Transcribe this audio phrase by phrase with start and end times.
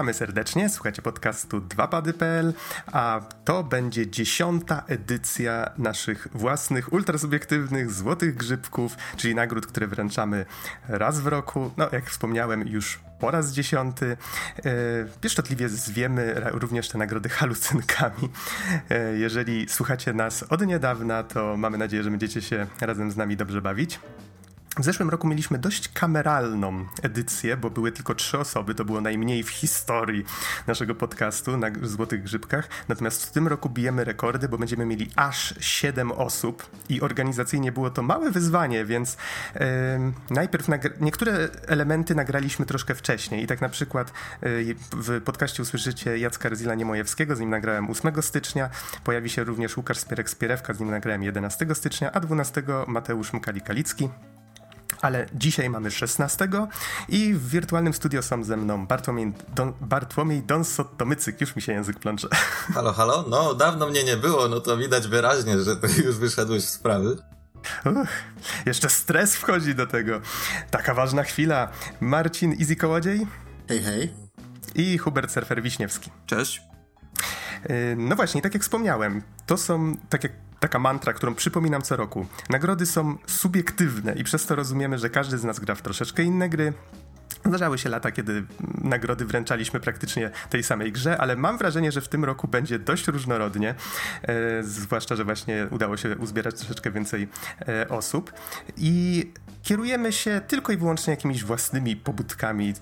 [0.00, 2.52] Witamy serdecznie, słuchacie podcastu 2pady.pl,
[2.92, 10.46] a to będzie dziesiąta edycja naszych własnych, ultrasubiektywnych, złotych grzybków, czyli nagród, które wręczamy
[10.88, 11.70] raz w roku.
[11.76, 14.16] No, jak wspomniałem, już po raz dziesiąty.
[14.58, 14.70] E,
[15.20, 18.28] pieszczotliwie zwiemy również te nagrody halucynkami.
[18.90, 23.36] E, jeżeli słuchacie nas od niedawna, to mamy nadzieję, że będziecie się razem z nami
[23.36, 24.00] dobrze bawić.
[24.80, 29.42] W zeszłym roku mieliśmy dość kameralną edycję, bo były tylko trzy osoby, to było najmniej
[29.42, 30.24] w historii
[30.66, 32.68] naszego podcastu na Złotych Grzybkach.
[32.88, 37.90] Natomiast w tym roku bijemy rekordy, bo będziemy mieli aż siedem osób i organizacyjnie było
[37.90, 39.16] to małe wyzwanie, więc
[39.54, 39.60] yy,
[40.30, 40.66] najpierw
[41.00, 43.44] niektóre elementy nagraliśmy troszkę wcześniej.
[43.44, 48.22] I tak na przykład yy, w podcaście usłyszycie Jacka Rezila Niemojewskiego, z nim nagrałem 8
[48.22, 48.70] stycznia,
[49.04, 54.08] pojawi się również Łukasz Spierek-Spierewka, z nim nagrałem 11 stycznia, a 12 Mateusz Mkali-Kalicki
[55.00, 56.48] ale dzisiaj mamy 16
[57.08, 61.40] i w wirtualnym studio są ze mną Bartłomiej, Don, Bartłomiej Donsot-Tomycyk.
[61.40, 62.28] Już mi się język plącze.
[62.74, 63.24] Halo, halo?
[63.28, 67.16] No, dawno mnie nie było, no to widać wyraźnie, że ty już wyszedłeś z sprawy.
[67.84, 68.08] Uch,
[68.66, 70.20] jeszcze stres wchodzi do tego.
[70.70, 71.68] Taka ważna chwila.
[72.00, 73.26] Marcin Easy Kołodziej.
[73.68, 74.14] Hej, hej.
[74.74, 76.10] I Hubert Surfer-Wiśniewski.
[76.26, 76.62] Cześć.
[77.70, 81.96] Y, no właśnie, tak jak wspomniałem, to są, tak jak taka mantra, którą przypominam co
[81.96, 82.26] roku.
[82.50, 86.48] Nagrody są subiektywne i przez to rozumiemy, że każdy z nas gra w troszeczkę inne
[86.48, 86.72] gry,
[87.44, 88.44] Zdarzały się lata, kiedy
[88.78, 93.06] nagrody wręczaliśmy praktycznie tej samej grze, ale mam wrażenie, że w tym roku będzie dość
[93.06, 93.74] różnorodnie,
[94.22, 97.28] e, zwłaszcza, że właśnie udało się uzbierać troszeczkę więcej
[97.68, 98.32] e, osób
[98.76, 99.26] i
[99.62, 102.74] kierujemy się tylko i wyłącznie jakimiś własnymi pobudkami,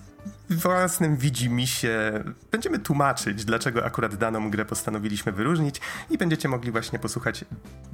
[0.49, 7.45] własnym widzimisię będziemy tłumaczyć, dlaczego akurat daną grę postanowiliśmy wyróżnić i będziecie mogli właśnie posłuchać,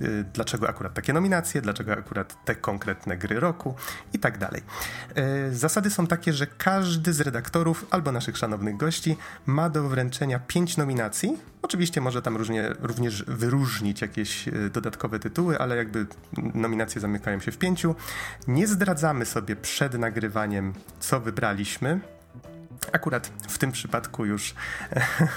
[0.02, 3.76] y, dlaczego akurat takie nominacje, dlaczego akurat te konkretne gry roku
[4.14, 4.62] i tak dalej.
[5.50, 10.40] Y, zasady są takie, że każdy z redaktorów albo naszych szanownych gości ma do wręczenia
[10.40, 11.38] pięć nominacji.
[11.62, 16.06] Oczywiście może tam różnie, również wyróżnić jakieś y, dodatkowe tytuły, ale jakby
[16.54, 17.96] nominacje zamykają się w pięciu.
[18.48, 22.15] Nie zdradzamy sobie przed nagrywaniem, co wybraliśmy
[22.92, 24.56] Akurat w tym przypadku już,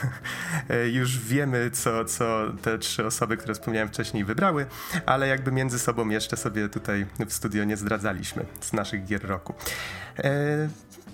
[0.98, 4.66] już wiemy, co, co te trzy osoby, które wspomniałem wcześniej, wybrały,
[5.06, 9.54] ale jakby między sobą jeszcze sobie tutaj w studio nie zdradzaliśmy z naszych gier roku.
[10.18, 10.68] E,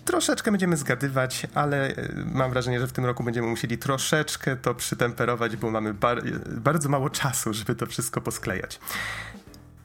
[0.04, 4.74] troszeczkę będziemy zgadywać, ale e, mam wrażenie, że w tym roku będziemy musieli troszeczkę to
[4.74, 8.80] przytemperować, bo mamy bar bardzo mało czasu, żeby to wszystko posklejać.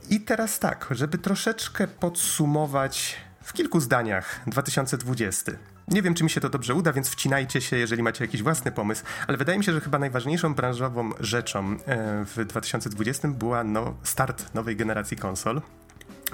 [0.10, 5.52] I teraz tak, żeby troszeczkę podsumować w kilku zdaniach 2020.
[5.92, 8.72] Nie wiem, czy mi się to dobrze uda, więc wcinajcie się, jeżeli macie jakiś własny
[8.72, 13.94] pomysł, ale wydaje mi się, że chyba najważniejszą branżową rzeczą e, w 2020 była no,
[14.04, 15.62] start nowej generacji konsol.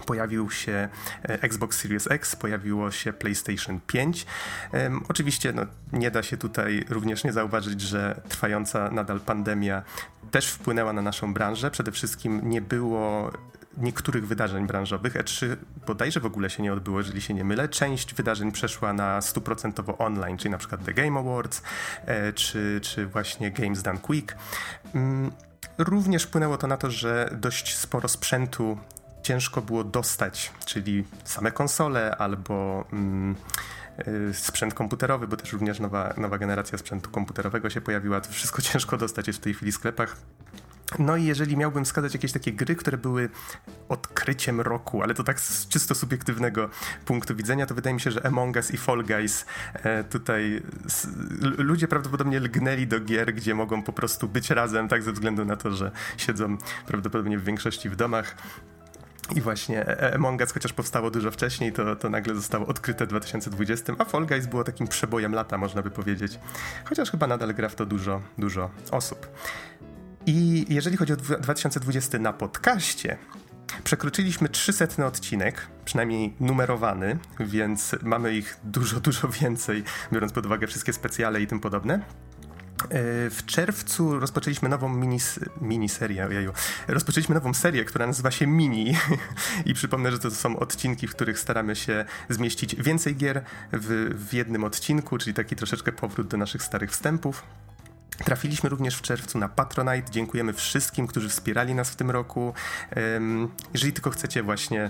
[0.06, 0.90] Pojawił się
[1.24, 4.26] e, Xbox Series X, pojawiło się PlayStation 5.
[4.74, 9.84] Um, oczywiście no, nie da się tutaj również nie zauważyć, że trwająca nadal pandemia
[10.36, 11.72] też wpłynęła na naszą branżę.
[11.72, 13.32] Przede wszystkim nie było
[13.78, 15.14] niektórych wydarzeń branżowych.
[15.14, 15.56] E3
[15.88, 17.70] bodajże w ogóle się nie odbyło, jeżeli się nie mylę.
[17.70, 21.62] Część wydarzeń przeszła na stuprocentowo online, czyli na przykład The Game Awards,
[22.06, 24.36] e, czy, czy właśnie Games Done Quick.
[24.96, 25.32] Mm,
[25.78, 28.78] również wpłynęło to na to, że dość sporo sprzętu
[29.24, 33.36] ciężko było dostać, czyli same konsole albo mm,
[34.34, 38.22] sprzęt komputerowy, bo też również nowa, nowa generacja sprzętu komputerowego się pojawiła.
[38.22, 40.18] To wszystko ciężko dostać jest w tej chwili w sklepach.
[41.00, 43.30] No i jeżeli miałbym wskazać jakieś takie gry, które były
[43.90, 46.70] odkryciem roku, ale to tak z czysto subiektywnego
[47.06, 50.62] punktu widzenia, to wydaje mi się, że Among Us i Fall Guys e, tutaj
[51.58, 55.56] ludzie prawdopodobnie lgnęli do gier, gdzie mogą po prostu być razem, tak ze względu na
[55.56, 56.58] to, że siedzą
[56.88, 58.36] prawdopodobnie w większości w domach.
[59.36, 63.10] I właśnie e, Among Us, chociaż powstało dużo wcześniej, to, to nagle zostało odkryte w
[63.10, 66.40] 2020, a Fall Guys było takim przebojem lata, można by powiedzieć.
[66.86, 69.28] Chociaż chyba nadal gra w to dużo, dużo osób.
[70.26, 73.18] I jeżeli chodzi o 2020 na podcaście,
[73.84, 79.84] przekroczyliśmy 300 odcinek, przynajmniej numerowany, więc mamy ich dużo, dużo więcej,
[80.14, 82.00] biorąc pod uwagę wszystkie specjale i tym podobne.
[82.84, 86.54] E, w czerwcu rozpoczęliśmy nową minis, miniserię, ojeju.
[86.88, 88.98] rozpoczęliśmy nową serię, która nazywa się Mini
[89.66, 93.44] i przypomnę, że to są odcinki, w których staramy się zmieścić więcej gier
[93.74, 97.44] w, w jednym odcinku, czyli taki troszeczkę powrót do naszych starych wstępów.
[98.24, 100.12] Trafiliśmy również w czerwcu na Patronite.
[100.12, 102.54] Dziękujemy wszystkim, którzy wspierali nas w tym roku.
[103.74, 104.90] Jeżeli tylko chcecie właśnie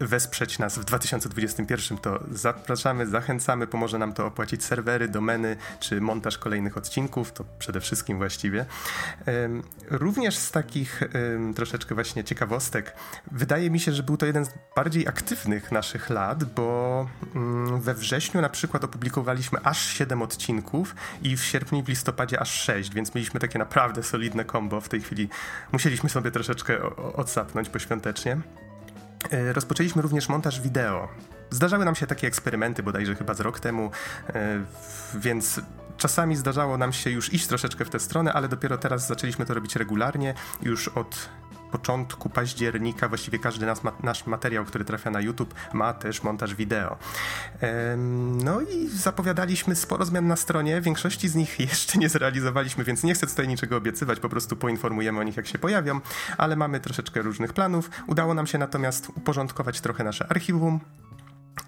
[0.00, 3.66] wesprzeć nas w 2021, to zapraszamy, zachęcamy.
[3.66, 7.32] Pomoże nam to opłacić serwery, domeny czy montaż kolejnych odcinków.
[7.32, 8.66] To przede wszystkim właściwie.
[9.90, 11.00] Również z takich
[11.56, 12.94] troszeczkę właśnie ciekawostek,
[13.32, 17.94] wydaje mi się, że był to jeden z bardziej aktywnych naszych lat, bo mm, we
[17.94, 22.94] wrześniu na przykład opublikowaliśmy aż 7 odcinków i w sierpniu i w listopadzie aż 6,
[22.94, 24.80] więc mieliśmy takie naprawdę solidne combo.
[24.80, 25.28] W tej chwili
[25.72, 28.40] musieliśmy sobie troszeczkę odsapnąć poświątecznie.
[29.30, 31.08] E, rozpoczęliśmy również montaż wideo.
[31.50, 33.90] Zdarzały nam się takie eksperymenty, bodajże chyba z rok temu,
[34.28, 34.64] e,
[35.14, 35.60] więc
[35.96, 39.54] czasami zdarzało nam się już iść troszeczkę w tę stronę, ale dopiero teraz zaczęliśmy to
[39.54, 40.34] robić regularnie.
[40.62, 41.28] Już od
[41.78, 46.54] początku października właściwie każdy nas, ma, nasz materiał, który trafia na YouTube, ma też montaż
[46.54, 46.96] wideo.
[48.44, 53.14] No i zapowiadaliśmy sporo zmian na stronie, większości z nich jeszcze nie zrealizowaliśmy, więc nie
[53.14, 56.00] chcę tutaj niczego obiecywać, po prostu poinformujemy o nich, jak się pojawią,
[56.38, 57.90] ale mamy troszeczkę różnych planów.
[58.06, 60.80] Udało nam się natomiast uporządkować trochę nasze archiwum,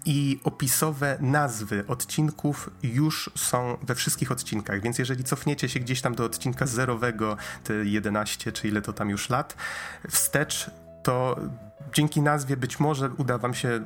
[0.05, 6.15] i opisowe nazwy odcinków już są we wszystkich odcinkach, więc jeżeli cofniecie się gdzieś tam
[6.15, 9.55] do odcinka zerowego, te 11 czy ile to tam już lat,
[10.09, 10.71] wstecz,
[11.03, 11.35] to
[11.93, 13.81] dzięki nazwie być może uda wam się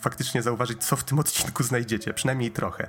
[0.00, 2.88] faktycznie zauważyć, co w tym odcinku znajdziecie, przynajmniej trochę.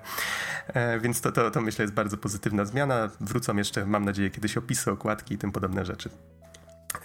[0.67, 3.09] E, więc to, to, to myślę jest bardzo pozytywna zmiana.
[3.19, 6.09] Wrócą jeszcze, mam nadzieję, kiedyś opisy, okładki i tym podobne rzeczy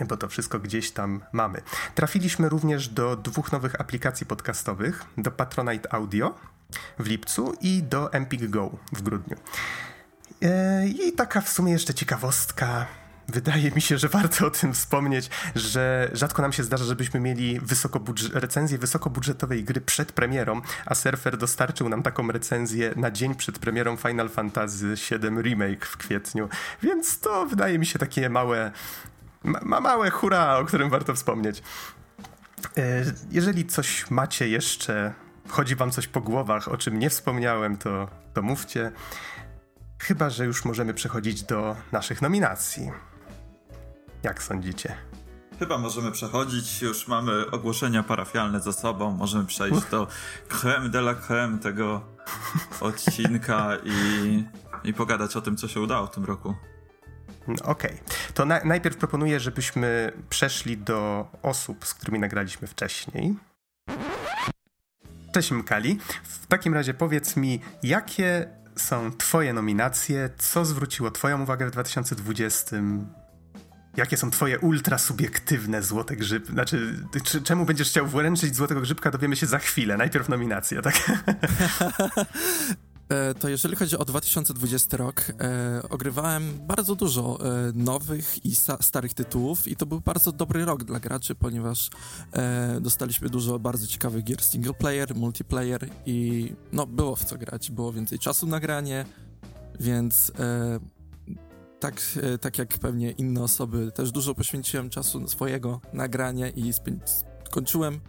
[0.09, 1.61] bo to wszystko gdzieś tam mamy.
[1.95, 6.35] Trafiliśmy również do dwóch nowych aplikacji podcastowych, do Patronite Audio
[6.99, 9.37] w lipcu i do Empik Go w grudniu.
[10.43, 12.87] E, I taka w sumie jeszcze ciekawostka.
[13.33, 17.61] Wydaje mi się, że warto o tym wspomnieć, że rzadko nam się zdarza, żebyśmy mieli
[18.33, 23.97] recenzję wysokobudżetowej gry przed premierą, a Surfer dostarczył nam taką recenzję na dzień przed premierą
[23.97, 26.49] Final Fantasy VII Remake w kwietniu.
[26.83, 28.73] Więc to wydaje mi się takie małe
[29.45, 31.63] ma małe hura, o którym warto wspomnieć.
[32.77, 35.15] E, jeżeli coś macie jeszcze,
[35.49, 38.93] chodzi wam coś po głowach, o czym nie wspomniałem, to, to mówcie.
[39.99, 42.91] Chyba, że już możemy przechodzić do naszych nominacji.
[44.23, 44.97] Jak sądzicie?
[45.59, 50.07] Chyba możemy przechodzić, już mamy ogłoszenia parafialne za sobą, możemy przejść do
[50.49, 52.01] creme de la creme tego
[52.81, 54.45] odcinka i,
[54.85, 56.55] i pogadać o tym, co się udało w tym roku.
[57.53, 58.35] Okej, okay.
[58.35, 63.35] to na, najpierw proponuję, żebyśmy przeszli do osób, z którymi nagraliśmy wcześniej.
[65.33, 65.99] Cześć Mkali.
[66.23, 70.31] W takim razie powiedz mi, jakie są Twoje nominacje?
[70.39, 72.77] Co zwróciło Twoją uwagę w 2020?
[73.97, 76.47] Jakie są Twoje ultra subiektywne złote grzyby?
[76.47, 79.97] Znaczy, czy, czemu będziesz chciał wręczyć złotego grzybka, dowiemy się za chwilę.
[79.97, 80.95] Najpierw nominacje, tak?
[83.11, 89.15] E, to jeżeli chodzi o 2020 rok, e, ogrywałem bardzo dużo e, nowych i starych
[89.15, 91.91] tytułów i to był bardzo dobry rok dla graczy, ponieważ
[92.33, 94.43] e, dostaliśmy dużo bardzo ciekawych gier.
[94.43, 99.05] Single player, multiplayer i no było w co grać, było więcej czasu na granie,
[99.81, 100.81] więc e,
[101.81, 106.73] tak, e, tak jak pewnie inne osoby, też dużo poświęciłem czasu swojego nagrania i
[107.45, 108.01] skończyłem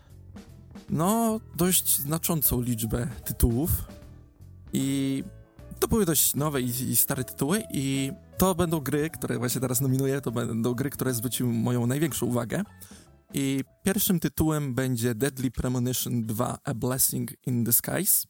[0.89, 3.71] no dość znaczącą liczbę tytułów
[4.73, 5.23] i
[5.79, 9.81] to były dość nowe i, i, stare tytuły i to będą gry, które właśnie teraz
[9.81, 12.63] nominuję, to będą gry, które zwróciły moją największą uwagę.
[13.33, 18.27] I pierwszym tytułem będzie Deadly Premonition 2 A Blessing in Disguise,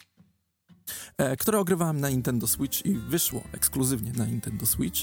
[1.17, 4.99] e, które ogrywałem na Nintendo Switch i wyszło ekskluzywnie na Nintendo Switch.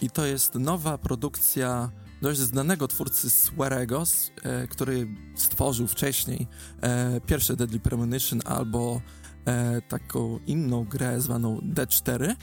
[0.00, 1.90] I to jest nowa produkcja
[2.22, 4.04] dość znanego twórcy Swearego,
[4.42, 6.46] e, który stworzył wcześniej
[6.80, 9.00] e, pierwsze Deadly Premonition albo
[9.48, 12.34] e, taką inną grę zwaną D4.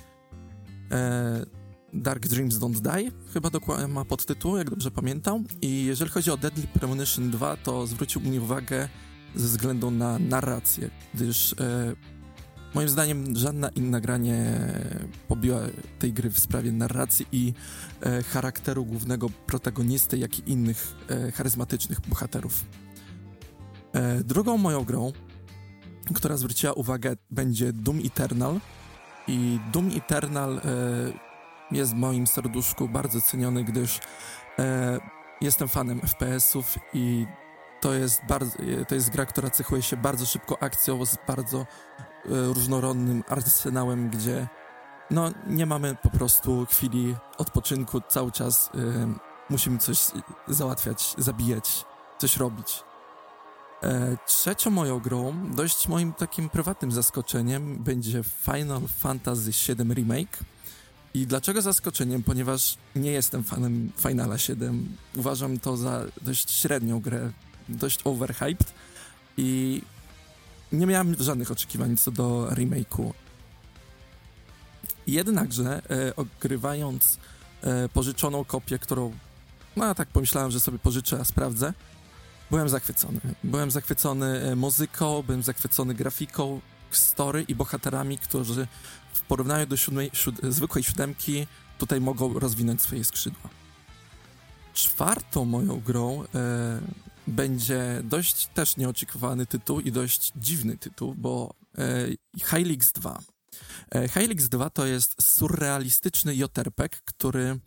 [0.91, 1.45] E,
[1.93, 5.43] Dark Dreams Don't Die, chyba dokładnie ma podtytuł, jak dobrze pamiętam.
[5.61, 8.89] I jeżeli chodzi o Deadly Premonition 2, to zwrócił mi uwagę
[9.35, 11.95] ze względu na narrację, gdyż e,
[12.75, 14.61] moim zdaniem żadna inna gra nie
[15.27, 15.59] pobiła
[15.99, 17.53] tej gry w sprawie narracji i
[18.01, 22.65] e, charakteru głównego protagonisty, jak i innych e, charyzmatycznych bohaterów.
[23.93, 25.11] E, drugą moją grą
[26.13, 28.59] która zwróciła uwagę, będzie Doom Eternal.
[29.27, 30.61] I Doom Eternal e,
[31.71, 33.99] jest w moim serduszku bardzo ceniony, gdyż
[34.59, 34.99] e,
[35.41, 37.25] jestem fanem FPS-ów i
[37.81, 38.57] to jest, bardzo,
[38.87, 41.65] to jest gra, która cechuje się bardzo szybko akcją, z bardzo e,
[42.29, 44.47] różnorodnym arsenałem, gdzie
[45.11, 48.79] no, nie mamy po prostu chwili odpoczynku, cały czas e,
[49.49, 49.99] musimy coś
[50.47, 51.85] załatwiać, zabijać,
[52.17, 52.83] coś robić.
[53.85, 60.39] E, trzecią moją grą, dość moim takim prywatnym zaskoczeniem, będzie Final Fantasy VII Remake.
[61.13, 62.23] I dlaczego zaskoczeniem?
[62.23, 64.97] Ponieważ nie jestem fanem Finala 7.
[65.15, 67.31] Uważam to za dość średnią grę,
[67.69, 68.73] dość overhyped
[69.37, 69.81] i
[70.71, 73.13] nie miałem żadnych oczekiwań co do remake'u.
[75.07, 77.17] Jednakże e, ogrywając
[77.61, 79.13] e, pożyczoną kopię, którą
[79.75, 81.73] no tak pomyślałem, że sobie pożyczę, a sprawdzę,
[82.51, 83.19] byłem zachwycony.
[83.43, 86.61] Byłem zachwycony e, muzyką, byłem zachwycony grafiką,
[86.91, 88.67] story i bohaterami, którzy
[89.13, 91.47] w porównaniu do siódmej, siód, zwykłej siódemki
[91.77, 93.49] tutaj mogą rozwinąć swoje skrzydła.
[94.73, 96.79] Czwartą moją grą e,
[97.27, 102.07] będzie dość też nieoczekiwany tytuł i dość dziwny tytuł, bo e,
[102.43, 103.19] Hylix 2.
[103.91, 107.59] E, Hylix 2 to jest surrealistyczny JRPG, który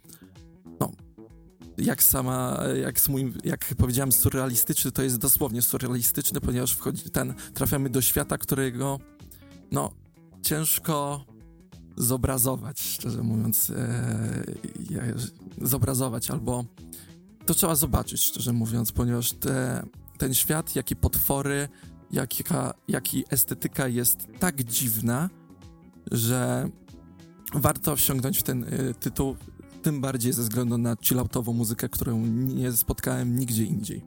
[1.78, 7.90] jak sama, jak, mój, jak powiedziałem, surrealistyczny, to jest dosłownie surrealistyczny, ponieważ wchodzi ten, trafiamy
[7.90, 8.98] do świata, którego,
[9.72, 9.90] no,
[10.42, 11.24] ciężko
[11.96, 14.44] zobrazować, szczerze mówiąc, e,
[15.62, 16.64] zobrazować, albo
[17.46, 19.86] to trzeba zobaczyć, szczerze mówiąc, ponieważ te,
[20.18, 21.68] ten świat, jak i potwory,
[22.10, 25.30] jaka, jak i estetyka jest tak dziwna,
[26.12, 26.68] że
[27.54, 29.36] warto wsiągnąć w ten y, tytuł,
[29.82, 34.04] tym bardziej ze względu na chilloutową muzykę, którą nie spotkałem nigdzie indziej.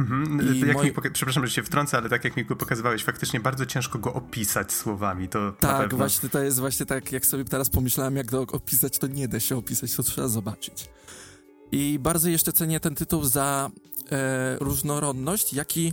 [0.00, 0.58] Mhm.
[0.66, 0.92] Jak moi...
[0.92, 4.14] poka- Przepraszam, że się wtrącę, ale tak jak mi go pokazywałeś, faktycznie bardzo ciężko go
[4.14, 5.28] opisać słowami.
[5.28, 9.06] To tak, właśnie to jest właśnie tak, jak sobie teraz pomyślałem, jak go opisać, to
[9.06, 10.88] nie da się opisać, to trzeba zobaczyć.
[11.72, 13.70] I bardzo jeszcze cenię ten tytuł za
[14.10, 15.92] e, różnorodność, jak i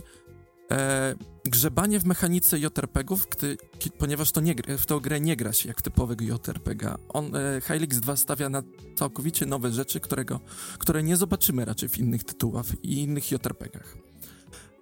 [0.70, 3.26] e, grzebanie w mechanice JRPG-ów,
[3.98, 6.94] ponieważ to nie, w tę grę nie gra się jak typowego JRPG.
[7.08, 8.62] On, e, Hylix 2 stawia na
[8.96, 10.40] całkowicie nowe rzeczy, którego,
[10.78, 13.96] które nie zobaczymy raczej w innych tytułach i innych JRPG-ach.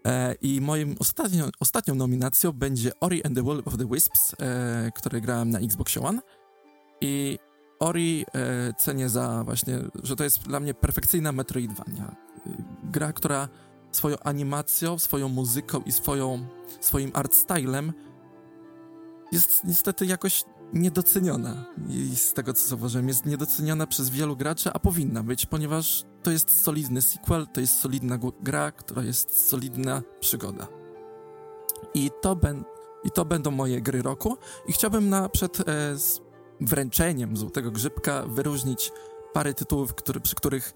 [0.07, 4.91] E, I moim ostatnią, ostatnią nominacją będzie Ori and the Will of the Wisps, e,
[4.95, 6.21] który grałem na Xbox One.
[7.01, 7.39] I
[7.81, 12.17] Ori e, cenię za właśnie, że to jest dla mnie perfekcyjna Metroidvania.
[12.85, 13.49] Gra, która
[13.93, 16.47] swoją animacją, swoją muzyką i swoją,
[16.81, 17.93] swoim art stylem
[19.33, 21.65] jest niestety jakoś niedoceniona.
[21.89, 26.31] I z tego co zauważyłem, jest niedoceniona przez wielu graczy, a powinna być, ponieważ to
[26.31, 30.67] jest solidny sequel, to jest solidna gra, która jest solidna przygoda.
[31.95, 32.65] I to, ben,
[33.05, 34.37] i to będą moje gry roku.
[34.67, 35.65] I chciałbym na przed e,
[36.61, 38.93] wręczeniem Złotego Grzybka wyróżnić
[39.33, 40.75] parę tytułów, który, przy których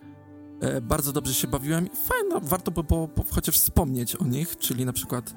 [0.83, 4.93] bardzo dobrze się bawiłem fajno, warto by było po, chociaż wspomnieć o nich, czyli na
[4.93, 5.35] przykład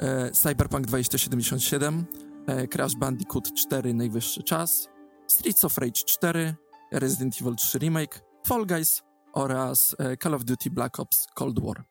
[0.00, 2.04] e, Cyberpunk 2077,
[2.46, 4.88] e, Crash Bandicoot 4 Najwyższy Czas,
[5.26, 6.54] Streets of Rage 4,
[6.92, 11.84] Resident Evil 3 Remake, Fall Guys oraz e, Call of Duty Black Ops Cold War.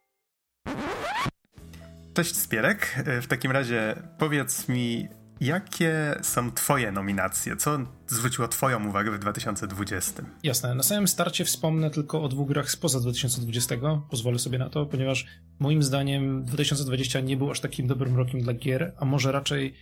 [2.13, 5.07] Cześć Spierek, e, w takim razie powiedz mi,
[5.41, 7.55] Jakie są Twoje nominacje?
[7.55, 10.23] Co zwróciło Twoją uwagę w 2020?
[10.43, 10.75] Jasne.
[10.75, 13.75] Na samym starcie wspomnę tylko o dwóch grach spoza 2020.
[14.09, 15.27] Pozwolę sobie na to, ponieważ
[15.59, 19.73] moim zdaniem 2020 nie był aż takim dobrym rokiem dla gier, a może raczej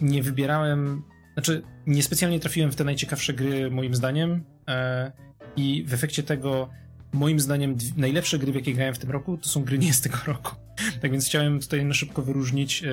[0.00, 1.02] nie wybierałem.
[1.34, 5.12] Znaczy, niespecjalnie trafiłem w te najciekawsze gry, moim zdaniem, e,
[5.56, 6.70] i w efekcie tego
[7.14, 10.00] moim zdaniem najlepsze gry, w jakie grałem w tym roku, to są gry nie z
[10.00, 10.54] tego roku.
[11.02, 12.88] Tak więc chciałem tutaj na szybko wyróżnić, e,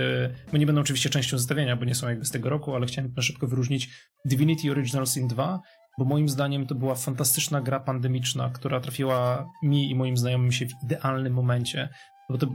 [0.52, 3.14] bo nie będą oczywiście częścią zestawienia, bo nie są jakby z tego roku, ale chciałem
[3.16, 3.90] na szybko wyróżnić
[4.26, 5.62] Divinity Original Sin 2,
[6.00, 10.66] bo moim zdaniem to była fantastyczna gra pandemiczna, która trafiła mi i moim znajomym się
[10.66, 11.90] w idealnym momencie.
[12.30, 12.50] Bo, to, e,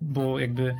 [0.00, 0.74] bo jakby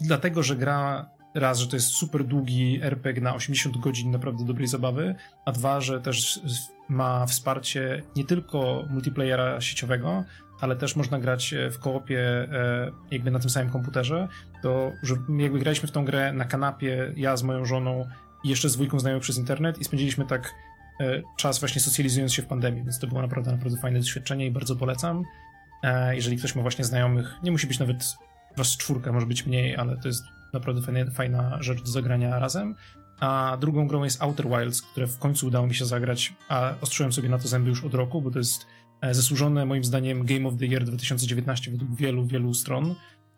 [0.00, 4.68] dlatego, że gra raz, że to jest super długi RPG na 80 godzin naprawdę dobrej
[4.68, 6.40] zabawy, a dwa, że też
[6.88, 10.24] ma wsparcie nie tylko multiplayera sieciowego,
[10.60, 14.28] ale też można grać w koopie e, jakby na tym samym komputerze,
[14.62, 18.08] to że jakby graliśmy w tą grę na kanapie, ja z moją żoną
[18.44, 20.54] i jeszcze z dwójką znajomych przez internet i spędziliśmy tak
[21.00, 24.50] e, czas właśnie socjalizując się w pandemii, więc to było naprawdę, naprawdę fajne doświadczenie i
[24.50, 25.24] bardzo polecam.
[25.82, 28.16] E, jeżeli ktoś ma właśnie znajomych, nie musi być nawet
[28.56, 32.74] was czwórka, może być mniej, ale to jest naprawdę fajna, fajna rzecz do zagrania razem.
[33.20, 37.12] A drugą grą jest Outer Wilds, które w końcu udało mi się zagrać, a ostrzyłem
[37.12, 38.66] sobie na to zęby już od roku, bo to jest
[39.00, 42.94] e, zasłużone moim zdaniem Game of the Year 2019 według wielu, wielu stron,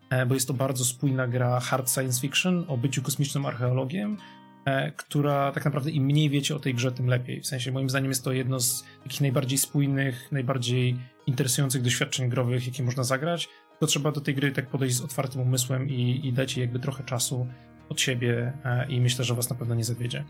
[0.09, 4.17] e, bo jest to bardzo spójna gra hard science fiction o byciu kosmicznym archeologiem,
[4.65, 7.41] e, która tak naprawdę im mniej wiecie o tej grze, tym lepiej.
[7.41, 12.67] W sensie moim zdaniem jest to jedno z takich najbardziej spójnych, najbardziej interesujących doświadczeń growych,
[12.67, 16.33] jakie można zagrać to trzeba do tej gry tak podejść z otwartym umysłem i, i
[16.33, 17.47] dać jej jakby trochę czasu
[17.89, 20.23] od siebie e, i myślę, że was na pewno nie zawiedzie.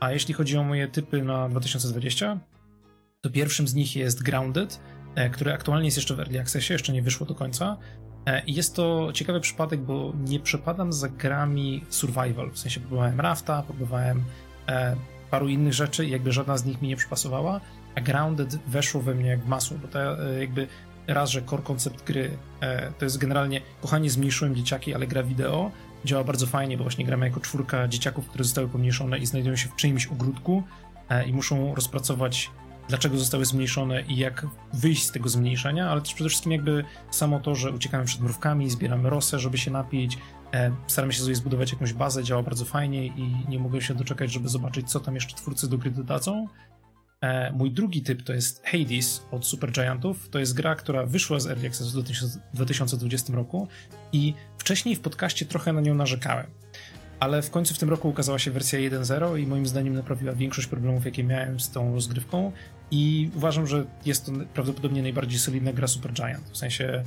[0.00, 2.40] A jeśli chodzi o moje typy na 2020,
[3.20, 4.80] to pierwszym z nich jest Grounded,
[5.14, 7.76] e, który aktualnie jest jeszcze w Early Accessie, jeszcze nie wyszło do końca.
[8.26, 13.20] E, I jest to ciekawy przypadek, bo nie przepadam za grami survival, w sensie próbowałem
[13.20, 14.24] Rafta, próbowałem
[15.30, 17.60] paru innych rzeczy i jakby żadna z nich mi nie przypasowała,
[17.94, 19.98] a Grounded weszło we mnie jak masło, bo to
[20.40, 20.66] jakby
[21.06, 22.38] raz, że core koncept gry
[22.98, 25.70] to jest generalnie, kochanie zmniejszyłem dzieciaki, ale gra wideo
[26.04, 29.68] działa bardzo fajnie, bo właśnie gramy jako czwórka dzieciaków, które zostały pomniejszone i znajdują się
[29.68, 30.62] w czyimś ogródku
[31.08, 32.50] e, i muszą rozpracować
[32.88, 37.40] dlaczego zostały zmniejszone i jak wyjść z tego zmniejszenia, ale też przede wszystkim jakby samo
[37.40, 40.18] to, że uciekamy przed mrówkami, zbieramy rosę, żeby się napić,
[40.54, 44.32] e, staramy się sobie zbudować jakąś bazę, działa bardzo fajnie i nie mogę się doczekać,
[44.32, 46.48] żeby zobaczyć, co tam jeszcze twórcy do gry dodadzą.
[47.20, 50.28] E, mój drugi typ to jest Hades od Supergiantów.
[50.28, 52.02] To jest gra, która wyszła z Early Access w
[52.52, 53.68] 2020 roku
[54.12, 56.46] i wcześniej w podcaście trochę na nią narzekałem.
[57.20, 60.66] Ale w końcu w tym roku ukazała się wersja 1.0 i moim zdaniem naprawiła większość
[60.66, 62.52] problemów, jakie miałem z tą rozgrywką.
[62.90, 66.50] I uważam, że jest to prawdopodobnie najbardziej solidna gra Supergiant.
[66.50, 67.04] W sensie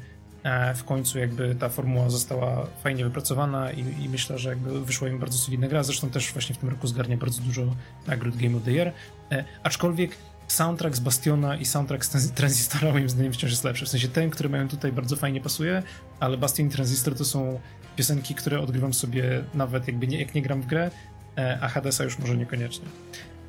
[0.75, 5.19] w końcu jakby ta formuła została fajnie wypracowana i, i, myślę, że jakby wyszła im
[5.19, 5.83] bardzo solidna gra.
[5.83, 7.75] Zresztą też właśnie w tym roku zgarnia bardzo dużo
[8.07, 8.93] nagród Game of the Year.
[9.31, 13.85] E, aczkolwiek soundtrack z Bastiona i soundtrack z Transistora moim zdaniem wciąż jest lepszy.
[13.85, 15.83] W sensie ten, który mają tutaj bardzo fajnie pasuje,
[16.19, 17.59] ale Bastion i Transistor to są
[17.95, 20.91] piosenki, które odgrywam sobie nawet jakby nie, jak nie gram w grę,
[21.37, 22.85] e, a Hadesa już może niekoniecznie.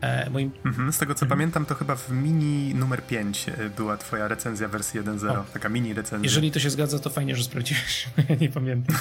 [0.05, 0.51] E, moim...
[0.65, 1.39] Mhm, z tego co mhm.
[1.39, 5.95] pamiętam, to chyba w mini numer 5 e, była twoja recenzja wersji 1.0, taka mini
[5.95, 6.25] recenzja.
[6.25, 8.09] Jeżeli to się zgadza, to fajnie, że sprawdziłeś,
[8.41, 8.97] nie pamiętam.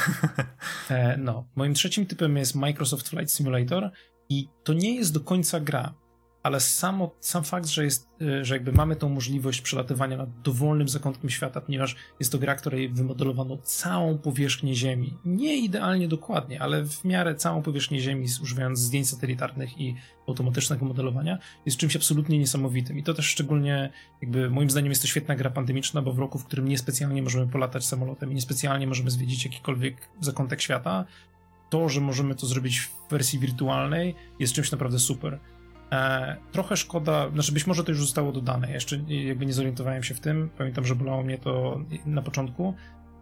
[1.18, 3.92] no, moim trzecim typem jest Microsoft Flight Simulator
[4.30, 5.94] i to nie jest do końca gra
[6.44, 10.90] ale samo, sam fakt, że, jest, y, że jakby mamy tą możliwość przelatywania nad dowolnym
[10.90, 15.14] zakątkiem świata, ponieważ jest to gra, której wymodelowano całą powierzchnię Ziemi.
[15.26, 19.96] Nie idealnie dokładnie, ale w miarę całą powierzchnię Ziemi, używając zdjęć satelitarnych i
[20.28, 22.98] automatycznego modelowania, jest czymś absolutnie niesamowitym.
[22.98, 26.40] I to też szczególnie, jakby moim zdaniem jest to świetna gra pandemiczna, bo w roku,
[26.40, 31.06] w którym niespecjalnie możemy polatać samolotem i niespecjalnie możemy zwiedzić jakikolwiek zakątek świata,
[31.70, 35.40] to, że możemy to zrobić w wersji wirtualnej, jest czymś naprawdę super.
[35.94, 40.16] E, trochę szkoda, znaczy być może to już zostało dodane, jeszcze jakby nie zorientowałem się
[40.16, 42.74] w tym, pamiętam, że bolało mnie to na początku.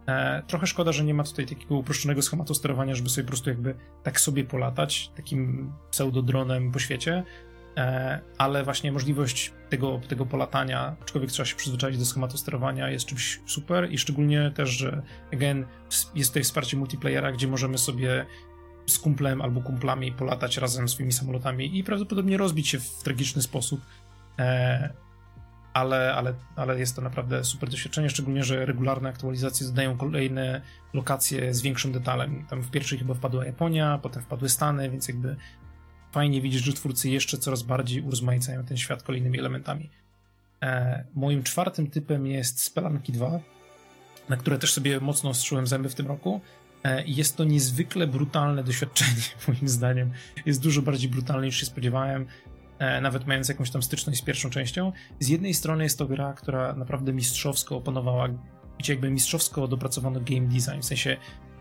[0.06, 3.50] E, trochę szkoda, że nie ma tutaj takiego uproszczonego schematu sterowania, żeby sobie po prostu
[3.50, 7.22] jakby tak sobie polatać, takim pseudodronem po świecie,
[7.76, 13.06] e, ale właśnie możliwość tego, tego polatania, aczkolwiek trzeba się przyzwyczaić do schematu sterowania, jest
[13.06, 15.66] czymś super i szczególnie też, że again,
[16.14, 18.26] jest tutaj wsparcie multiplayera, gdzie możemy sobie
[18.86, 23.80] z kumplem albo kumplami polatać razem swoimi samolotami i prawdopodobnie rozbić się w tragiczny sposób.
[24.38, 24.92] E,
[25.74, 30.60] ale, ale, ale jest to naprawdę super doświadczenie, szczególnie, że regularne aktualizacje dodają kolejne
[30.94, 32.46] lokacje z większym detalem.
[32.50, 35.36] Tam w pierwszej chyba wpadła Japonia, potem wpadły Stany, więc jakby
[36.12, 39.90] fajnie widzieć, że twórcy jeszcze coraz bardziej urozmaicają ten świat kolejnymi elementami.
[40.62, 43.40] E, moim czwartym typem jest Spelanki 2,
[44.28, 46.40] na które też sobie mocno ostrzyłem zęby w tym roku.
[46.84, 50.10] E, jest to niezwykle brutalne doświadczenie, moim zdaniem.
[50.46, 52.26] Jest dużo bardziej brutalne niż się spodziewałem,
[52.78, 54.92] e, nawet mając jakąś tam styczność z pierwszą częścią.
[55.20, 58.28] Z jednej strony jest to gra, która naprawdę mistrzowsko opanowała,
[58.78, 61.16] gdzie jakby mistrzowsko dopracowano game design, w sensie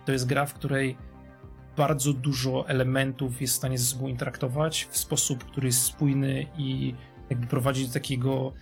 [0.06, 0.98] to jest gra, w której
[1.78, 6.96] bardzo dużo elementów jest w stanie ze sobą interaktować w sposób, który jest spójny i
[7.30, 8.54] jakby prowadzi do takiego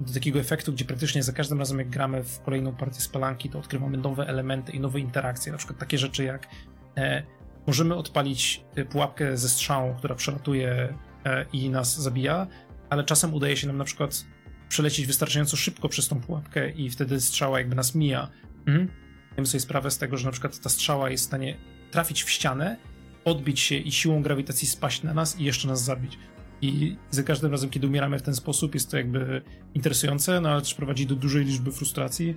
[0.00, 3.58] do takiego efektu, gdzie praktycznie za każdym razem, jak gramy w kolejną partię spalanki, to
[3.58, 5.52] odkrywamy nowe elementy i nowe interakcje.
[5.52, 6.48] Na przykład takie rzeczy jak
[6.96, 7.22] e,
[7.66, 12.46] możemy odpalić e, pułapkę ze strzałą, która przelatuje e, i nas zabija,
[12.90, 14.24] ale czasem udaje się nam na przykład
[14.68, 18.28] przelecieć wystarczająco szybko przez tą pułapkę i wtedy strzała jakby nas mija.
[18.66, 18.88] Mhm.
[19.30, 21.56] Dajemy sobie sprawę z tego, że na przykład ta strzała jest w stanie
[21.90, 22.76] trafić w ścianę,
[23.24, 26.18] odbić się i siłą grawitacji spaść na nas i jeszcze nas zabić.
[26.62, 29.42] I za każdym razem, kiedy umieramy w ten sposób, jest to jakby
[29.74, 32.34] interesujące, no ale też prowadzi do dużej liczby frustracji.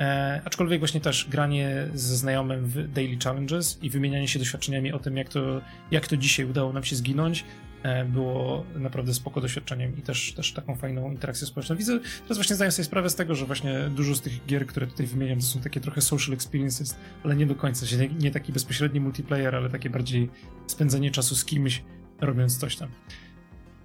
[0.00, 4.98] E, aczkolwiek właśnie też granie ze znajomym w Daily Challenges i wymienianie się doświadczeniami o
[4.98, 7.44] tym, jak to, jak to dzisiaj udało nam się zginąć,
[7.82, 11.76] e, było naprawdę spoko doświadczeniem i też, też taką fajną interakcję społeczną.
[11.76, 14.86] Widzę, teraz właśnie zdaję sobie sprawę z tego, że właśnie dużo z tych gier, które
[14.86, 18.52] tutaj wymieniam, to są takie trochę social experiences, ale nie do końca, nie, nie taki
[18.52, 20.30] bezpośredni multiplayer, ale takie bardziej
[20.66, 21.82] spędzenie czasu z kimś,
[22.20, 22.88] robiąc coś tam.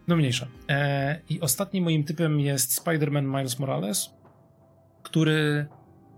[0.08, 0.48] No mniejsza.
[0.70, 4.10] E, I ostatnim moim typem jest Spider-Man Miles Morales,
[5.04, 5.68] który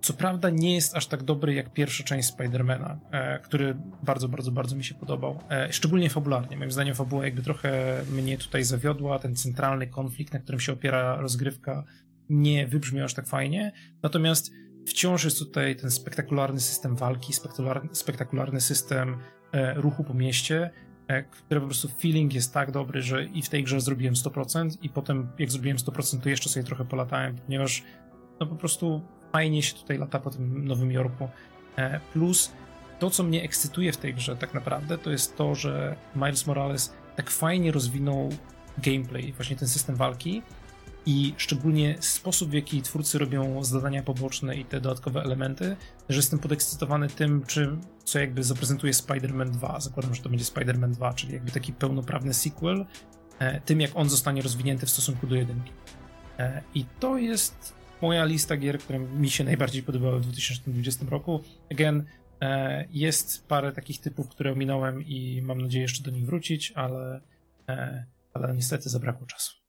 [0.01, 4.51] co prawda nie jest aż tak dobry jak pierwsza część Spider-Mana, e, który bardzo, bardzo,
[4.51, 5.39] bardzo mi się podobał.
[5.49, 6.57] E, szczególnie fabularnie.
[6.57, 9.19] Moim zdaniem fabuła jakby trochę mnie tutaj zawiodła.
[9.19, 11.83] Ten centralny konflikt, na którym się opiera rozgrywka,
[12.29, 13.71] nie wybrzmiał aż tak fajnie.
[14.03, 14.51] Natomiast
[14.87, 19.17] wciąż jest tutaj ten spektakularny system walki, spektakularny, spektakularny system
[19.51, 20.69] e, ruchu po mieście,
[21.31, 24.89] które po prostu feeling jest tak dobry, że i w tej grze zrobiłem 100% i
[24.89, 27.83] potem jak zrobiłem 100% to jeszcze sobie trochę polatałem, ponieważ
[28.39, 31.29] no po prostu fajnie się tutaj lata po tym Nowym Jorku.
[31.77, 32.51] E, plus
[32.99, 36.93] to, co mnie ekscytuje w tej grze tak naprawdę, to jest to, że Miles Morales
[37.15, 38.29] tak fajnie rozwinął
[38.77, 40.41] gameplay, właśnie ten system walki
[41.09, 45.75] i szczególnie sposób, w jaki twórcy robią zadania poboczne i te dodatkowe elementy,
[46.09, 49.79] że jestem podekscytowany tym, czym, co jakby zaprezentuje Spider-Man 2.
[49.79, 52.85] Zakładam, że to będzie Spider-Man 2, czyli jakby taki pełnoprawny sequel,
[53.39, 55.71] e, tym jak on zostanie rozwinięty w stosunku do jedynki.
[56.39, 61.43] E, I to jest moja lista gier, które mi się najbardziej podobały w 2020 roku.
[61.71, 62.05] Again,
[62.41, 67.21] e, jest parę takich typów, które ominąłem i mam nadzieję jeszcze do nich wrócić, ale,
[68.33, 69.68] ale niestety zabrakło czasu.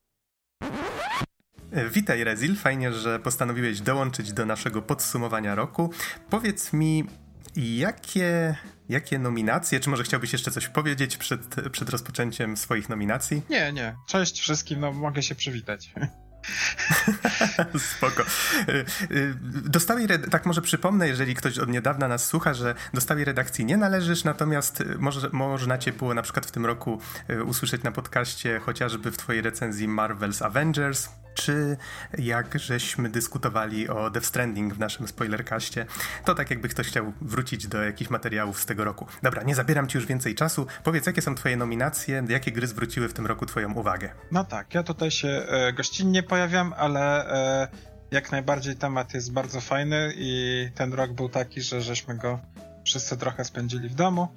[1.73, 5.93] Witaj Rezil, fajnie, że postanowiłeś dołączyć do naszego podsumowania roku.
[6.31, 7.05] Powiedz mi,
[7.57, 8.57] jakie,
[8.89, 13.43] jakie nominacje, czy może chciałbyś jeszcze coś powiedzieć przed, przed rozpoczęciem swoich nominacji?
[13.51, 13.97] Nie, nie.
[14.07, 15.93] Cześć wszystkim, no mogę się przywitać.
[17.97, 18.25] Spoko.
[19.45, 23.65] Do stałej tak może przypomnę, jeżeli ktoś od niedawna nas słucha, że do stałej redakcji
[23.65, 27.01] nie należysz, natomiast może, można cię było na przykład w tym roku
[27.47, 31.09] usłyszeć na podcaście chociażby w twojej recenzji Marvel's Avengers,
[31.41, 31.77] czy
[32.19, 35.87] jak żeśmy dyskutowali o Death Stranding w naszym spoilerkaście,
[36.25, 39.07] to tak jakby ktoś chciał wrócić do jakichś materiałów z tego roku.
[39.23, 40.67] Dobra, nie zabieram ci już więcej czasu.
[40.85, 44.11] Powiedz, jakie są twoje nominacje, jakie gry zwróciły w tym roku twoją uwagę?
[44.33, 47.69] No tak, ja tutaj się e, gościnnie pojawiam, ale e,
[48.11, 52.41] jak najbardziej temat jest bardzo fajny i ten rok był taki, że żeśmy go
[52.85, 54.29] wszyscy trochę spędzili w domu.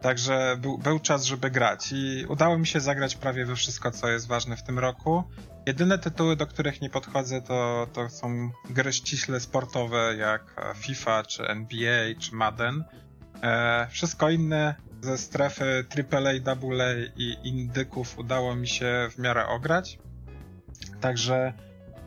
[0.00, 4.08] Także był, był czas, żeby grać i udało mi się zagrać prawie we wszystko, co
[4.08, 5.24] jest ważne w tym roku.
[5.66, 11.48] Jedyne tytuły, do których nie podchodzę, to, to są gry ściśle sportowe, jak FIFA, czy
[11.48, 12.84] NBA, czy Madden.
[13.42, 19.98] E, wszystko inne ze strefy AAA, AA i indyków udało mi się w miarę ograć.
[21.00, 21.52] Także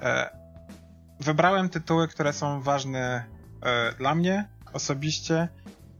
[0.01, 0.29] e,
[1.19, 3.23] wybrałem tytuły, które są ważne
[3.61, 5.47] e, dla mnie osobiście.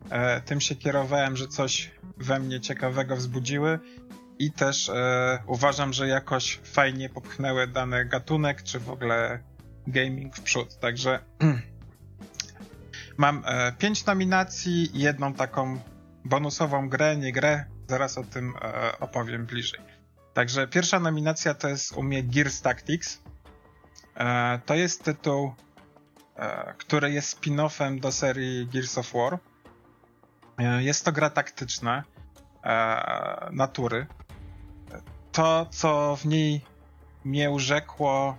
[0.10, 3.80] E, tym się kierowałem, że coś we mnie ciekawego wzbudziły
[4.40, 9.40] i też e, uważam, że jakoś fajnie popchnęły dany gatunek, czy w ogóle
[9.88, 10.80] gaming w przód.
[10.80, 11.20] Także
[13.18, 15.80] mam e, pięć nominacji jedną taką
[16.26, 17.66] bonusową grę, nie grę.
[17.88, 19.80] Zaraz o tym e, opowiem bliżej.
[20.34, 23.20] Także pierwsza nominacja to jest u mnie Gears Tactics.
[24.16, 25.54] E, to jest tytuł,
[26.36, 29.40] e, który jest spin-offem do serii Gears of War.
[30.58, 32.04] E, jest to gra taktyczna
[32.64, 34.08] e, natury
[35.34, 36.62] to, co w niej
[37.26, 38.38] mnie urzekło,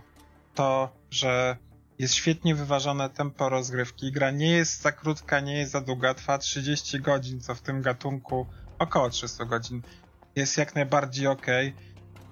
[0.55, 1.57] to, że
[1.98, 4.12] jest świetnie wyważone tempo rozgrywki.
[4.12, 7.83] Gra nie jest za krótka, nie jest za długa, trwa 30 godzin, co w tym
[7.83, 8.46] gatunku
[8.79, 9.83] około 300 godzin
[10.37, 11.46] jest jak najbardziej ok.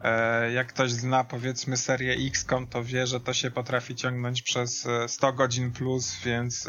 [0.02, 4.88] E, jak ktoś zna powiedzmy serię XCOM, to wie, że to się potrafi ciągnąć przez
[5.06, 6.68] 100 e, godzin plus, więc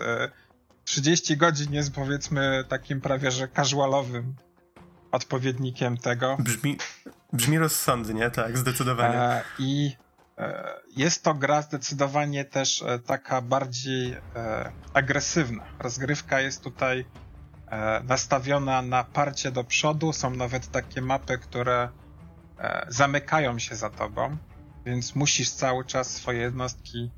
[0.83, 4.35] 30 e, godzin jest powiedzmy takim prawie że casualowym
[5.11, 6.37] odpowiednikiem tego.
[6.39, 6.77] Brzmi,
[7.33, 9.17] brzmi rozsądnie, tak, zdecydowanie.
[9.19, 9.95] E, I
[10.37, 15.63] e, jest to gra zdecydowanie też e, taka bardziej e, agresywna.
[15.79, 17.05] Rozgrywka jest tutaj
[17.67, 20.13] e, nastawiona na parcie do przodu.
[20.13, 21.89] Są nawet takie mapy, które
[22.59, 24.37] e, zamykają się za tobą,
[24.85, 27.11] więc musisz cały czas swoje jednostki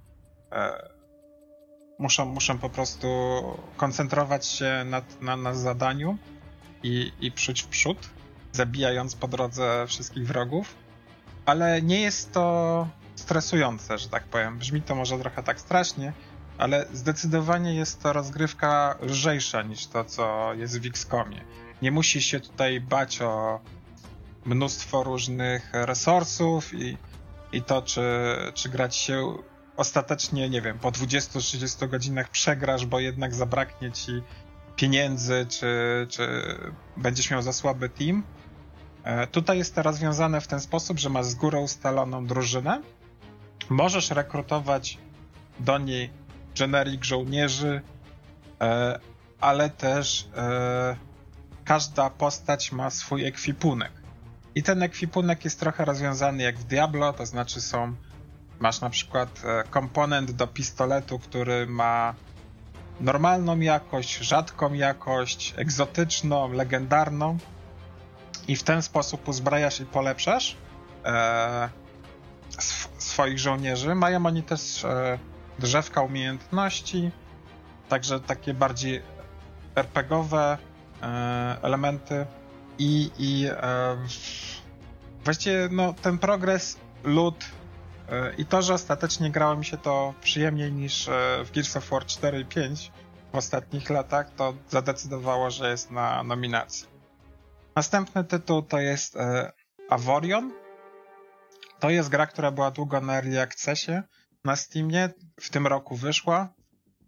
[2.00, 3.08] muszą, muszą po prostu
[3.78, 6.18] koncentrować się nad, na, na zadaniu
[6.84, 8.10] i, i psuć w przód,
[8.52, 10.76] zabijając po drodze wszystkich wrogów.
[11.46, 14.58] Ale nie jest to stresujące, że tak powiem.
[14.58, 16.14] Brzmi to może trochę tak strasznie,
[16.58, 21.42] ale zdecydowanie jest to rozgrywka lżejsza niż to, co jest w XCOMie.
[21.82, 23.60] Nie musisz się tutaj bać o
[24.46, 26.98] mnóstwo różnych resursów i,
[27.52, 28.02] i to, czy,
[28.54, 29.34] czy grać się
[29.78, 34.22] ostatecznie, nie wiem, po 20-30 godzinach przegrasz, bo jednak zabraknie ci
[34.76, 35.68] pieniędzy, czy,
[36.10, 36.56] czy
[36.98, 38.24] będziesz miał za słaby team.
[39.04, 42.82] E, tutaj jest to rozwiązane w ten sposób, że masz z góry ustaloną drużynę.
[43.70, 44.98] Możesz rekrutować
[45.60, 46.10] do niej
[46.60, 47.82] generic żołnierzy,
[48.62, 49.00] e,
[49.42, 50.96] ale też e,
[51.66, 53.92] każda postać ma swój ekwipunek.
[54.56, 57.96] I ten ekwipunek jest trochę rozwiązany jak w Diablo, to znaczy są
[58.60, 62.16] masz na przykład komponent do pistoletu, który ma
[63.00, 67.38] normalną jakość, rzadką jakość, egzotyczną, legendarną
[68.48, 70.58] i w ten sposób uzbrajasz i polepszasz
[71.06, 71.70] e,
[72.58, 73.96] sw swoich żołnierzy.
[73.96, 75.20] Mają oni też e,
[75.60, 77.12] drzewka umiejętności,
[77.90, 79.02] także takie bardziej
[79.76, 80.58] RPGowe
[81.02, 81.06] e,
[81.62, 82.26] elementy
[82.80, 83.98] i, i e,
[85.24, 87.46] właściwie no, ten progres lud
[88.38, 91.12] i to, że ostatecznie grało mi się to przyjemniej niż e,
[91.46, 92.92] w Gears of War 4 i 5
[93.34, 96.88] w ostatnich latach, to zadecydowało, że jest na nominacji.
[97.76, 99.52] Następny tytuł to jest e,
[99.90, 100.52] Avorion.
[101.80, 104.02] To jest gra, która była długo na Early Accessie
[104.44, 105.10] na Steamie.
[105.40, 106.54] W tym roku wyszła,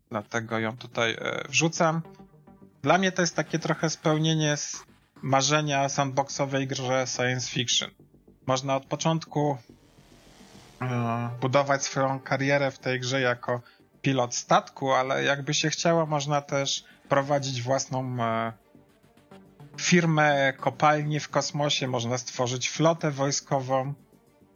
[0.10, 2.02] dlatego ją tutaj e, wrzucam.
[2.82, 4.56] Dla mnie to jest takie trochę spełnienie
[5.22, 7.92] marzenia sandboxowej grze science fiction.
[8.48, 9.77] Można od początku e,
[11.42, 13.62] budować swoją karierę w tej grze jako
[14.02, 18.54] pilot statku, ale jakby się chciało, można też prowadzić własną e,
[19.78, 23.94] firmę kopalni w kosmosie, można stworzyć flotę wojskową.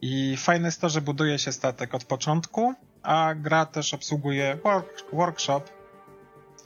[0.02, 5.04] I fajne jest to, że buduje się statek od początku, a gra też obsługuje work,
[5.14, 5.62] workshop.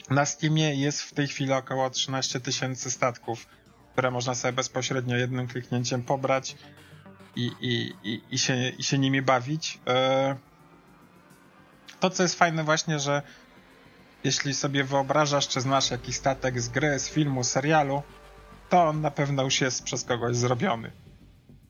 [0.09, 3.47] Na Steamie jest w tej chwili około 13 tysięcy statków,
[3.91, 6.55] które można sobie bezpośrednio jednym kliknięciem pobrać
[7.35, 9.79] i, i, i, i, się, i się nimi bawić.
[9.87, 10.35] E,
[11.99, 13.21] to, co jest fajne właśnie, że
[14.23, 18.03] jeśli sobie wyobrażasz, czy znasz jakiś statek z gry, z filmu, serialu,
[18.69, 20.91] to on na pewno już jest przez kogoś zrobiony.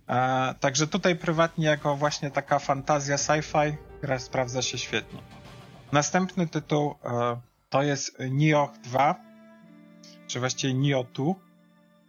[0.10, 5.19] E, także tutaj prywatnie jako właśnie taka fantazja sci-fi gra sprawdza się świetnie.
[5.91, 9.15] Następny tytuł e, to jest Nioh 2,
[10.28, 11.23] czy właściwie Nioh 2.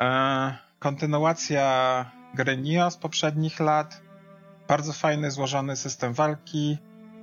[0.03, 4.03] E, kontynuacja gry Nioh z poprzednich lat.
[4.69, 6.79] Bardzo fajny, złożony system walki.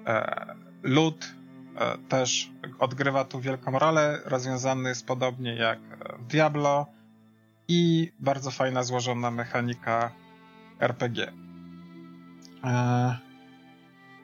[0.08, 0.46] E,
[0.84, 1.36] lud
[1.76, 5.80] e, też odgrywa tu wielką rolę, rozwiązany jest podobnie jak
[6.20, 6.88] w Diablo
[7.68, 10.12] i bardzo fajna, złożona mechanika
[10.80, 11.34] RPG.
[12.64, 13.18] E,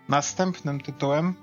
[0.09, 1.33] następnym tytułem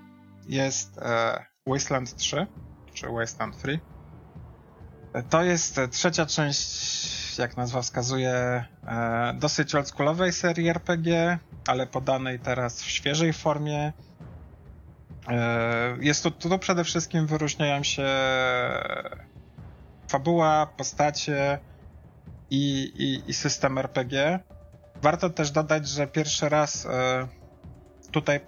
[0.48, 2.46] jest e, Wasteland 3,
[2.94, 3.80] czy Wasteland 3.
[5.16, 8.32] E, to jest trzecia część, jak nazwa wskazuje,
[8.86, 13.92] e, dosyć oldschoolowej serii RPG, ale podanej teraz w świeżej formie.
[15.28, 18.06] E, jest tu, tu przede wszystkim wyróżniają się
[20.08, 21.58] fabuła, postacie,
[22.50, 24.40] i, i, i system RPG.
[25.02, 27.28] Warto też dodać, że pierwszy raz e,
[28.12, 28.40] tutaj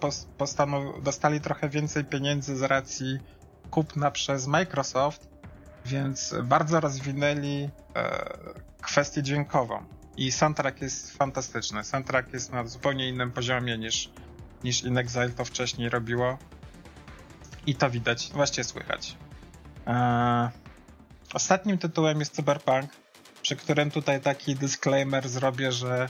[1.03, 3.19] dostali trochę więcej pieniędzy z racji
[3.71, 5.28] kupna przez Microsoft,
[5.89, 8.27] więc bardzo rozwinęli e,
[8.81, 9.83] kwestię dźwiękową.
[10.17, 11.83] I soundtrack jest fantastyczny.
[11.83, 14.09] Soundtrack jest na zupełnie innym poziomie niż,
[14.63, 16.37] niż In Exile to wcześniej robiło.
[17.65, 19.17] I to widać, właściwie słychać.
[19.87, 20.49] E,
[21.33, 22.91] ostatnim tytułem jest Cyberpunk
[23.41, 26.09] przy którym tutaj taki disclaimer zrobię, że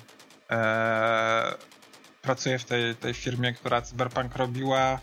[0.52, 1.54] e,
[2.22, 5.00] pracuję w tej, tej firmie, która Cyberpunk robiła,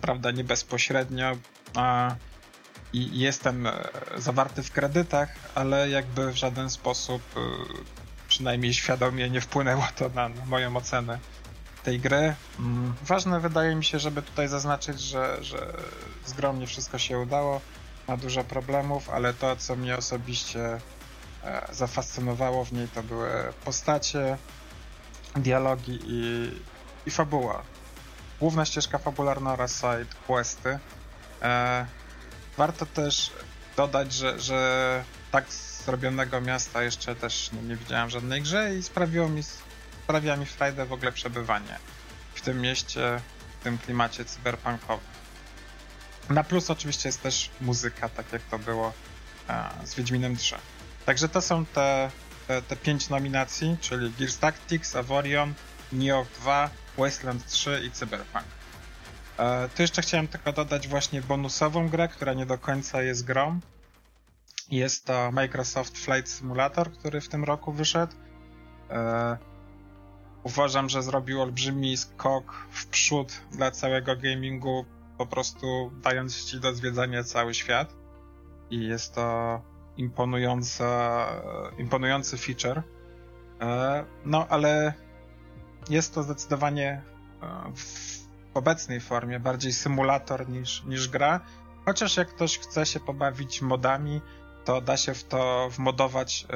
[0.00, 1.36] prawda, nie bezpośrednio,
[1.74, 2.14] a,
[2.92, 3.72] i jestem e,
[4.16, 7.40] zawarty w kredytach, ale jakby w żaden sposób, e,
[8.28, 11.18] przynajmniej świadomie, nie wpłynęło to na, moją ocenę
[11.82, 12.34] tej gry.
[12.58, 15.72] Mm, ważne wydaje mi się, żeby tutaj zaznaczyć, że, że
[16.26, 17.60] zgromnie wszystko się udało,
[18.08, 20.80] ma dużo problemów, ale to, co mnie osobiście
[21.44, 23.30] E, zafascynowało w niej, to były
[23.64, 24.38] postacie,
[25.36, 26.50] dialogi i,
[27.06, 27.62] i fabuła.
[28.40, 30.78] Główna ścieżka fabularna oraz side questy.
[32.60, 33.30] Warto też
[33.76, 35.52] dodać, że, że tak
[35.84, 39.42] zrobionego miasta jeszcze też nie, nie widziałem w żadnej grze i sprawiło mi,
[40.04, 41.78] sprawia mi frajdę w ogóle przebywanie
[42.34, 43.20] w tym mieście,
[43.60, 45.06] w tym klimacie cyberpunkowym.
[46.30, 48.92] Na plus oczywiście jest też muzyka, tak jak to było
[49.48, 50.54] e, z Wiedźminem 3.
[51.06, 52.10] Także to są te,
[52.48, 55.54] te, te pięć nominacji, czyli Gears Tactics, Avorion,
[55.92, 58.59] Nioh 2, Wasteland 3 i Cyberpunk.
[59.74, 63.60] Tu jeszcze chciałem tylko dodać właśnie bonusową grę, która nie do końca jest grą.
[64.70, 68.12] Jest to Microsoft Flight Simulator, który w tym roku wyszedł.
[68.90, 69.36] E,
[70.42, 74.84] uważam, że zrobił olbrzymi skok w przód dla całego gamingu,
[75.18, 77.94] po prostu dając ci do zwiedzania cały świat.
[78.70, 79.60] I jest to
[79.96, 81.26] imponująca,
[81.78, 82.82] imponujący feature.
[83.60, 84.94] E, no, ale
[85.90, 87.02] jest to zdecydowanie
[87.42, 87.72] e,
[88.54, 91.40] obecnej formie bardziej symulator niż, niż gra.
[91.84, 94.20] Chociaż jak ktoś chce się pobawić modami,
[94.64, 96.46] to da się w to wmodować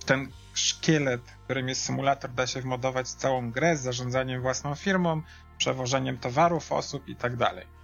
[0.00, 5.22] w ten szkielet, którym jest symulator, da się wmodować całą grę z zarządzaniem własną firmą,
[5.58, 7.76] przewożeniem towarów, osób i tak dalej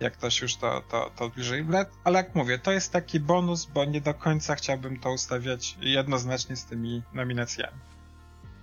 [0.00, 1.66] jak ktoś już to, to, to bliżej.
[2.04, 6.56] Ale jak mówię, to jest taki bonus, bo nie do końca chciałbym to ustawiać jednoznacznie
[6.56, 7.78] z tymi nominacjami.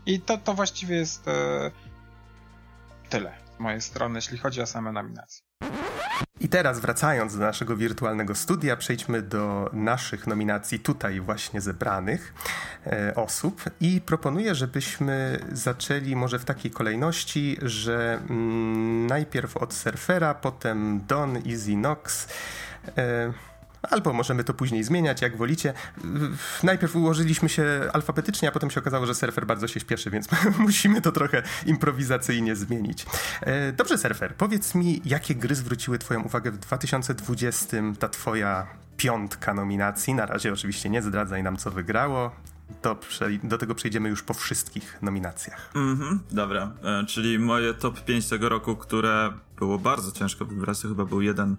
[0.05, 1.71] I to, to właściwie jest e,
[3.09, 5.41] tyle mojej strony, jeśli chodzi o same nominacje.
[6.39, 12.33] I teraz wracając do naszego wirtualnego studia, przejdźmy do naszych nominacji tutaj właśnie zebranych
[12.85, 20.33] e, osób i proponuję, żebyśmy zaczęli może w takiej kolejności, że mm, najpierw od Surfera,
[20.33, 22.27] potem Don, Easy Nox.
[22.97, 23.33] E,
[23.81, 25.73] albo możemy to później zmieniać, jak wolicie.
[26.63, 30.27] Najpierw ułożyliśmy się alfabetycznie, a potem się okazało, że surfer bardzo się śpieszy, więc
[30.59, 33.05] musimy to trochę improwizacyjnie zmienić.
[33.41, 39.53] E, dobrze, surfer, powiedz mi, jakie gry zwróciły Twoją uwagę w 2020, ta Twoja piątka
[39.53, 40.13] nominacji.
[40.13, 42.31] Na razie oczywiście nie zdradzaj nam, co wygrało.
[42.83, 42.99] Do,
[43.43, 45.71] do tego przejdziemy już po wszystkich nominacjach.
[45.75, 50.87] Mhm, dobra, e, czyli moje top 5 tego roku, które było bardzo ciężko wybrać, to
[50.87, 51.55] chyba był jeden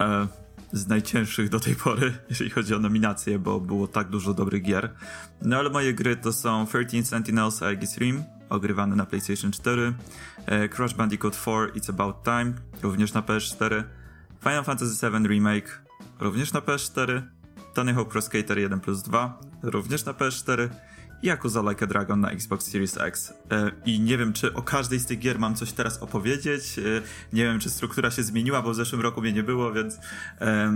[0.00, 0.26] e,
[0.74, 4.94] z najcięższych do tej pory, jeżeli chodzi o nominacje, bo było tak dużo dobrych gier.
[5.42, 9.94] No ale moje gry to są 13 Sentinels Aegis Rim, ogrywane na PlayStation 4,
[10.46, 13.84] e, Crash Bandicoot 4 It's About Time, również na PS4,
[14.42, 15.82] Final Fantasy VII Remake,
[16.20, 17.22] również na PS4,
[17.74, 20.68] Tony Hawk Pro Skater 1 plus 2, również na PS4
[21.22, 23.32] i Yakuza Like a Dragon na Xbox Series X.
[23.50, 26.78] E, I nie wiem, czy o każdej z tych gier mam coś teraz opowiedzieć.
[26.78, 26.82] E,
[27.32, 29.98] nie wiem, czy struktura się zmieniła, bo w zeszłym roku mnie nie było, więc
[30.40, 30.72] e,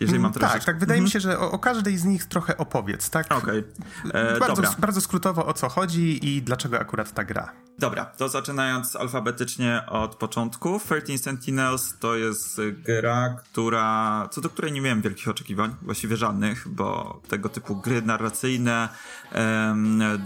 [0.00, 0.58] jeżeli mam troszeczkę...
[0.58, 0.78] Tak, tak.
[0.78, 1.12] Wydaje mi mhm.
[1.12, 3.32] się, że o, o, każdej z nich trochę opowiedz, tak?
[3.32, 3.64] Okej.
[4.08, 4.38] Okay.
[4.40, 7.52] Bardzo, bardzo skrótowo o co chodzi i dlaczego akurat ta gra.
[7.78, 10.80] Dobra, to zaczynając alfabetycznie od początku.
[10.84, 16.68] 13 Sentinels to jest gra, która, co do której nie miałem wielkich oczekiwań, właściwie żadnych,
[16.68, 18.88] bo tego typu gry narracyjne,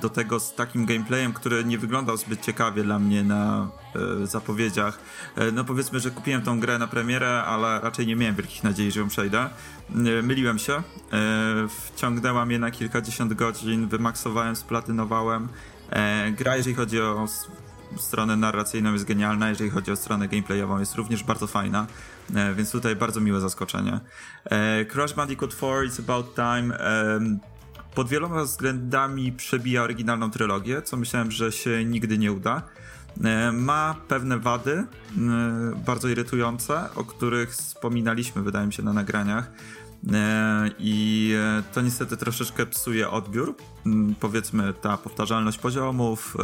[0.00, 3.68] do tego z takim gameplayem, który nie wyglądał zbyt ciekawie dla mnie na
[4.22, 4.98] e, zapowiedziach.
[5.36, 8.92] E, no powiedzmy, że kupiłem tą grę na premierę, ale raczej nie miałem wielkich nadziei,
[8.92, 9.40] że ją przejdę.
[9.40, 10.82] E, myliłem się,
[11.68, 15.48] wciągnęła mnie na kilkadziesiąt godzin, wymaksowałem, splatynowałem.
[16.32, 17.26] Gra, jeżeli chodzi o
[17.96, 21.86] stronę narracyjną jest genialna, jeżeli chodzi o stronę gameplayową jest również bardzo fajna,
[22.56, 24.00] więc tutaj bardzo miłe zaskoczenie.
[24.92, 26.78] Crash Bandicoot 4 It's About Time
[27.96, 32.62] pod wieloma względami przebija oryginalną trylogię, co myślałem, że się nigdy nie uda.
[33.24, 34.86] E, ma pewne wady, e,
[35.86, 39.50] bardzo irytujące, o których wspominaliśmy, wydaje mi się, na nagraniach.
[40.12, 41.34] E, I
[41.74, 43.56] to niestety troszeczkę psuje odbiór.
[44.20, 46.36] Powiedzmy, ta powtarzalność poziomów,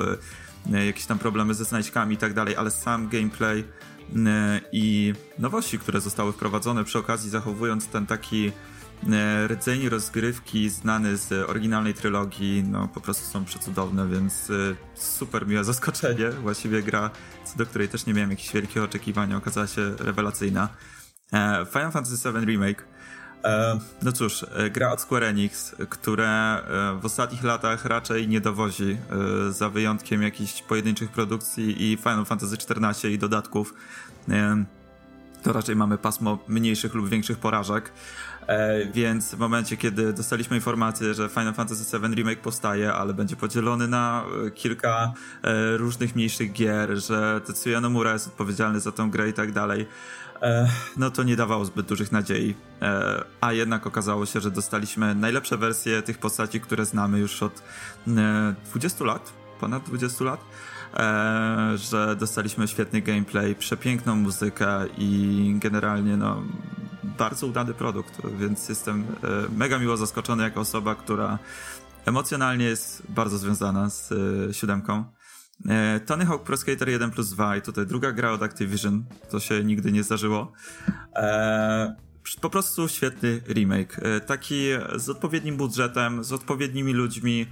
[0.86, 3.64] jakieś tam problemy ze znajdźkami i tak dalej, ale sam gameplay
[4.72, 8.52] i nowości, które zostały wprowadzone przy okazji, zachowując ten taki
[9.46, 14.54] rdzeń rozgrywki znany z oryginalnej trylogii, no po prostu są przecudowne, więc e,
[14.94, 16.30] super miłe zaskoczenie.
[16.30, 17.10] Właściwie gra,
[17.44, 20.68] co do której też nie miałem jakichś wielkich oczekiwań, okazała się rewelacyjna.
[21.32, 22.84] E, Final Fantasy VII Remake.
[24.02, 26.62] No cóż, gra od Square Enix, które
[27.00, 28.96] w ostatnich latach raczej nie dowozi,
[29.50, 33.74] za wyjątkiem jakichś pojedynczych produkcji i Final Fantasy XIV i dodatków.
[35.42, 37.92] To raczej mamy pasmo mniejszych lub większych porażek.
[38.46, 43.36] E, więc w momencie, kiedy dostaliśmy informację, że Final Fantasy VII Remake powstaje, ale będzie
[43.36, 49.10] podzielony na e, kilka e, różnych mniejszych gier, że Tetsuya Nomura jest odpowiedzialny za tą
[49.10, 49.86] grę i tak dalej,
[50.96, 52.54] no to nie dawało zbyt dużych nadziei.
[53.40, 57.62] A jednak okazało się, że dostaliśmy najlepsze wersje tych postaci, które znamy już od
[58.70, 60.40] 20 lat, ponad 20 lat.
[61.74, 66.42] Że dostaliśmy świetny gameplay, przepiękną muzykę i generalnie no,
[67.18, 69.04] bardzo udany produkt, więc jestem e,
[69.56, 71.38] mega miło zaskoczony jako osoba, która
[72.06, 75.04] emocjonalnie jest bardzo związana z e, siódemką.
[75.68, 79.40] E, Tony Hawk Pro Skater 1 plus 2 i tutaj druga gra od Activision, to
[79.40, 80.52] się nigdy nie zdarzyło.
[82.40, 84.00] Po prostu świetny remake.
[84.26, 84.62] Taki
[84.96, 87.46] z odpowiednim budżetem, z odpowiednimi ludźmi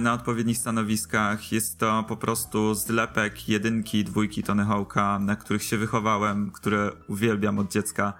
[0.00, 1.52] na odpowiednich stanowiskach.
[1.52, 7.58] Jest to po prostu zlepek jedynki, dwójki Tony Hawka, na których się wychowałem, które uwielbiam
[7.58, 8.12] od dziecka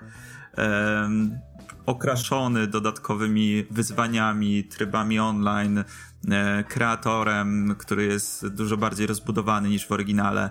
[1.88, 5.84] okraszony dodatkowymi wyzwaniami, trybami online,
[6.30, 10.50] e, kreatorem, który jest dużo bardziej rozbudowany niż w oryginale.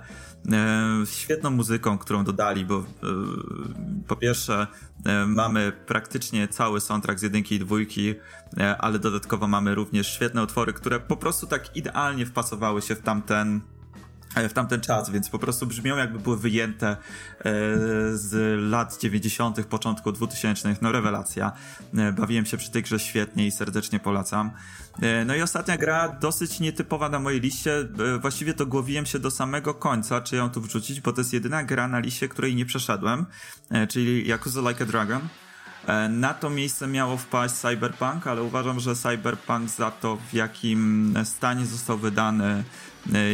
[0.51, 2.83] E, świetną muzyką, którą dodali, bo e,
[4.07, 4.67] po pierwsze
[5.27, 8.15] mamy praktycznie cały soundtrack z jedynki i dwójki,
[8.79, 13.61] ale dodatkowo mamy również świetne utwory, które po prostu tak idealnie wpasowały się w tamten
[14.35, 16.97] w tamten czas, więc po prostu brzmią jakby były wyjęte e,
[18.13, 20.75] z lat 90., początku 2000.
[20.81, 21.51] No rewelacja.
[21.97, 24.51] E, bawiłem się przy tej grze świetnie i serdecznie polecam.
[25.01, 27.87] E, no i ostatnia gra, dosyć nietypowa na mojej liście.
[28.21, 31.63] Właściwie to głowiłem się do samego końca, czy ją tu wrzucić, bo to jest jedyna
[31.63, 33.25] gra na liście, której nie przeszedłem,
[33.89, 35.21] czyli Yakuza Like a Dragon.
[36.09, 41.65] Na to miejsce miało wpaść Cyberpunk, ale uważam, że Cyberpunk za to, w jakim stanie
[41.65, 42.63] został wydany, E,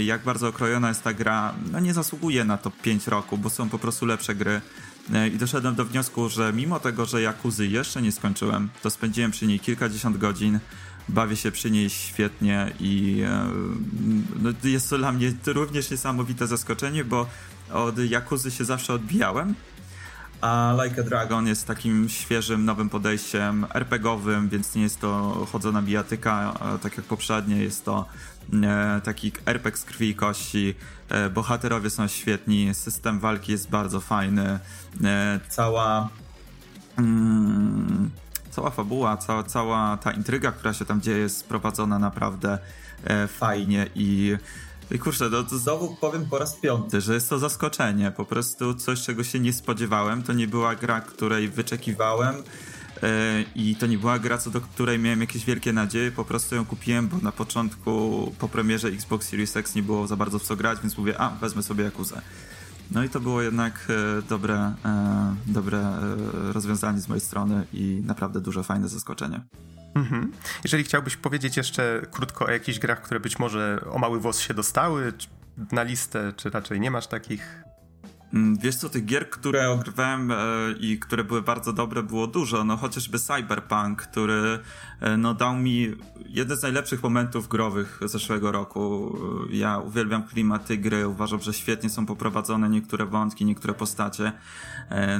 [0.06, 3.70] jak bardzo okrojona jest ta gra, no nie zasługuje na to 5 roku, bo są
[3.70, 4.62] po prostu lepsze gry.
[5.14, 9.32] E, I doszedłem do wniosku, że mimo tego, że Jakuzy jeszcze nie skończyłem, to spędziłem
[9.32, 10.60] przy niej kilkadziesiąt godzin,
[11.10, 13.46] bawię się przy niej świetnie i e,
[14.42, 17.28] no, jest to dla mnie również niesamowite zaskoczenie, bo
[17.74, 19.56] od Jakuzy się zawsze odbijałem,
[20.44, 25.82] a Like a Dragon jest takim świeżym, nowym podejściem RPGowym, więc nie jest to chodzona
[25.82, 28.33] bijatyka, tak jak poprzednie, jest to e,
[29.04, 30.76] taki RPG z krwi i kości.
[31.10, 34.60] E, bohaterowie są świetni, system walki jest bardzo fajny,
[35.04, 36.10] e, cała...
[36.98, 38.10] Mm,
[38.52, 42.58] cała fabuła, cała, cała ta intryga, która się tam dzieje, jest sprowadzona naprawdę
[43.28, 44.38] fajnie i
[44.92, 48.12] i kurczę, no to znowu powiem po raz piąty, że jest to zaskoczenie.
[48.12, 50.24] Po prostu coś, czego się nie spodziewałem.
[50.24, 52.36] To nie była gra, której wyczekiwałem.
[53.04, 56.12] Yy, I to nie była gra, co do której miałem jakieś wielkie nadzieje.
[56.12, 60.16] Po prostu ją kupiłem, bo na początku, po premierze Xbox Series X nie było za
[60.16, 62.22] bardzo w co grać, więc mówię, a wezmę sobie Jakuzę.
[62.92, 68.02] No i to było jednak e, dobre, e, dobre e, rozwiązanie z mojej strony i
[68.06, 69.42] naprawdę duże, fajne zaskoczenie.
[69.96, 70.32] Mhm.
[70.64, 74.54] Jeżeli chciałbyś powiedzieć jeszcze krótko o jakichś grach, które być może o mały włos się
[74.54, 75.14] dostały
[75.72, 77.64] na listę, czy raczej nie masz takich?
[78.34, 80.36] Mm, wiesz co, tych gier, które ogrywałem e,
[80.80, 82.64] i które były bardzo dobre, było dużo.
[82.64, 84.60] No chociażby Cyberpunk, który
[85.00, 85.96] e, no, dał mi
[86.30, 89.16] jeden z najlepszych momentów growych zeszłego roku.
[89.52, 94.32] E, ja uwielbiam klimaty gry, uważam, że świetnie są poprowadzone niektóre wątki, niektóre postacie.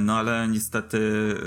[0.00, 0.98] No ale niestety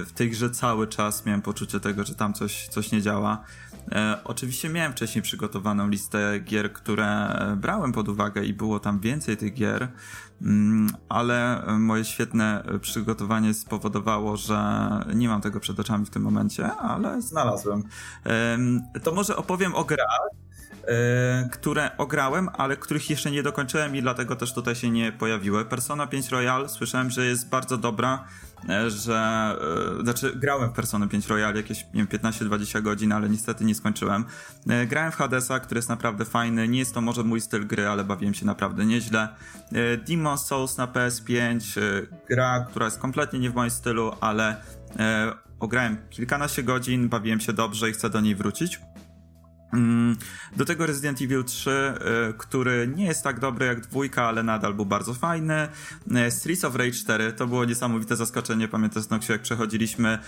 [0.06, 3.44] w tej grze cały czas miałem poczucie tego, że tam coś, coś nie działa.
[3.92, 9.38] E, oczywiście miałem wcześniej przygotowaną listę gier, które brałem pod uwagę i było tam więcej
[9.38, 9.88] tych gier,
[10.42, 16.72] mm, ale moje świetne przygotowanie spowodowało, że nie mam tego przed oczami w tym momencie,
[16.72, 17.84] ale znalazłem.
[19.04, 20.30] To może opowiem o grach,
[20.88, 25.66] e, które ograłem, ale których jeszcze nie dokończyłem i dlatego też tutaj się nie pojawiły.
[25.66, 28.47] Persona 5 Royal słyszałem, że jest bardzo dobra, E,
[28.88, 29.56] że
[30.00, 33.76] e, znaczy grałem w Persona 5 Royal jakieś nie wiem, 15-20 godzin, ale niestety nie
[33.76, 34.26] skończyłem.
[34.70, 36.68] E, grałem w Hadesa, który jest naprawdę fajny.
[36.68, 39.28] Nie jest to może mój styl gry, ale bawiłem się naprawdę nieźle.
[40.08, 41.80] Demon Souls na PS5,
[42.30, 44.62] gra, która jest kompletnie nie w moim stylu, ale
[45.60, 48.80] ograłem kilkanaście godzin, bawiłem się dobrze i chcę do niej wrócić.
[49.74, 50.16] Mm,
[50.56, 51.72] do tego Resident Evil 3,
[52.30, 55.68] y, który nie jest tak dobry jak dwójka, ale nadal był bardzo fajny.
[56.28, 58.68] Y, Streets of Rage 4 to było niesamowite zaskoczenie.
[58.68, 60.20] Pamiętam, Noksiu, jak przechodziliśmy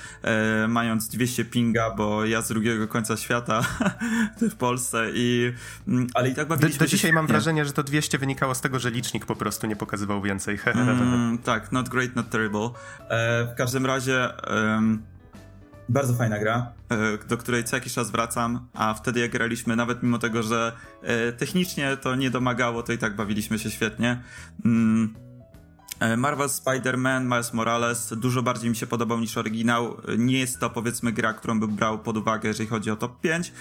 [0.64, 3.62] y, mając 200 pinga, bo ja z drugiego końca świata
[4.52, 5.54] w Polsce i
[5.88, 8.62] mm, ale i tak bawiliśmy do, do dzisiaj mam wrażenie, że to 200 wynikało z
[8.62, 10.60] tego, że licznik po prostu nie pokazywał więcej.
[10.66, 12.70] mm, tak, not great, not terrible.
[13.10, 14.30] E, w każdym razie
[15.90, 20.04] bardzo fajna gra, e, do której co jakiś czas wracam, a wtedy jak graliśmy, nawet
[20.04, 20.72] mimo tego, że
[21.02, 24.24] e, technicznie to nie domagało, to i tak bawiliśmy się świetnie.
[24.66, 25.14] Mm,
[26.00, 29.98] E, Marvel Spider-Man, Miles Morales dużo bardziej mi się podobał niż oryginał.
[30.18, 33.54] Nie jest to powiedzmy gra, którą bym brał pod uwagę, jeżeli chodzi o top 5,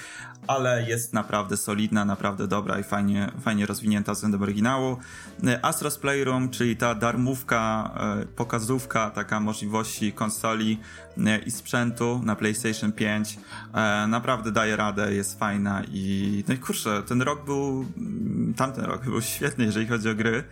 [0.47, 4.97] ale jest naprawdę solidna, naprawdę dobra i fajnie, fajnie rozwinięta względem oryginału.
[5.43, 7.91] Astro's Playroom, czyli ta darmówka,
[8.37, 10.81] pokazówka, taka możliwości konsoli
[11.47, 13.39] i sprzętu na PlayStation 5,
[14.09, 17.87] naprawdę daje radę, jest fajna i no i kurczę, ten rok był,
[18.57, 20.45] tamten rok był świetny, jeżeli chodzi o gry.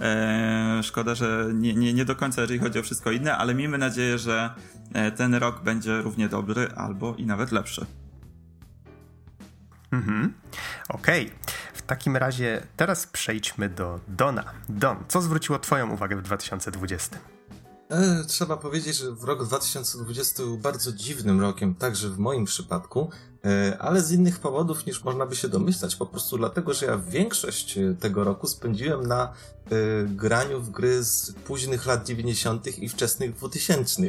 [0.00, 3.78] E, szkoda, że nie, nie, nie do końca, jeżeli chodzi o wszystko inne, ale miejmy
[3.78, 4.50] nadzieję, że
[4.92, 7.86] e, ten rok będzie równie dobry albo i nawet lepszy.
[9.92, 10.34] Mhm.
[10.88, 11.26] Okej.
[11.26, 11.38] Okay.
[11.74, 14.44] W takim razie teraz przejdźmy do Dona.
[14.68, 17.18] Don, co zwróciło Twoją uwagę w 2020?
[17.92, 23.10] E, trzeba powiedzieć, że w rok 2020 był bardzo dziwnym rokiem, także w moim przypadku,
[23.44, 25.96] e, ale z innych powodów niż można by się domyślać.
[25.96, 29.32] Po prostu dlatego, że ja większość e, tego roku spędziłem na
[30.06, 32.78] graniu w gry z późnych lat 90.
[32.78, 34.02] i wczesnych 2000.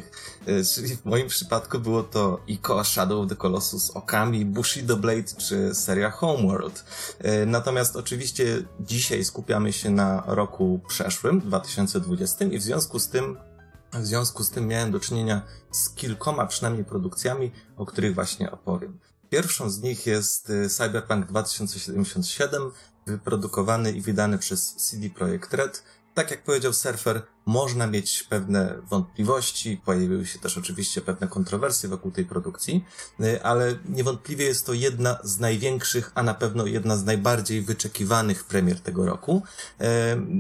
[0.76, 5.76] Czyli w moim przypadku było to Ico, Shadow of the Colossus, Okami, Bushido Blade czy
[5.76, 6.86] seria Homeworld.
[7.48, 13.38] Natomiast oczywiście dzisiaj skupiamy się na roku przeszłym, 2020 i w związku z tym
[14.02, 15.41] w związku z tym miałem do czynienia
[15.72, 19.00] z kilkoma przynajmniej produkcjami, o których właśnie opowiem.
[19.30, 22.72] Pierwszą z nich jest y, Cyberpunk 2077,
[23.08, 25.84] wyprodukowany i wydany przez CD Projekt Red,
[26.14, 32.11] tak jak powiedział Surfer, można mieć pewne wątpliwości, pojawiły się też oczywiście pewne kontrowersje wokół
[32.11, 32.86] tej produkcji,
[33.22, 38.43] y, ale niewątpliwie jest to jedna z największych, a na pewno jedna z najbardziej wyczekiwanych
[38.43, 39.43] premier tego roku.
[39.82, 39.86] Y,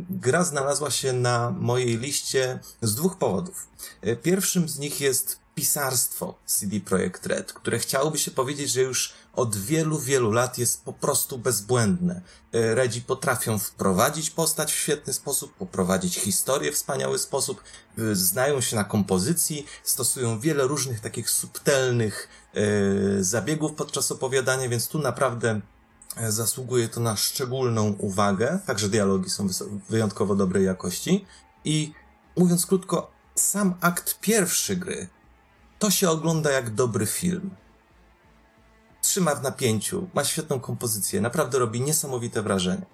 [0.09, 3.67] gra znalazła się na mojej liście z dwóch powodów.
[4.07, 9.13] Y, pierwszym z nich jest pisarstwo CD Projekt Red, które chciałoby się powiedzieć, że już
[9.33, 12.21] od wielu, wielu lat jest po prostu bezbłędne.
[12.53, 17.63] E, Redzi potrafią wprowadzić postać w świetny sposób, poprowadzić historię w wspaniały sposób,
[17.97, 24.87] e, znają się na kompozycji, stosują wiele różnych takich subtelnych e, zabiegów podczas opowiadania, więc
[24.87, 25.61] tu naprawdę
[26.29, 28.59] zasługuje to na szczególną uwagę.
[28.65, 29.47] Także dialogi są
[29.89, 31.25] wyjątkowo dobrej jakości.
[31.65, 31.93] I
[32.37, 35.07] mówiąc krótko, sam akt pierwszy gry
[35.83, 37.49] to się ogląda jak dobry film.
[39.01, 42.85] Trzyma w napięciu, ma świetną kompozycję, naprawdę robi niesamowite wrażenie.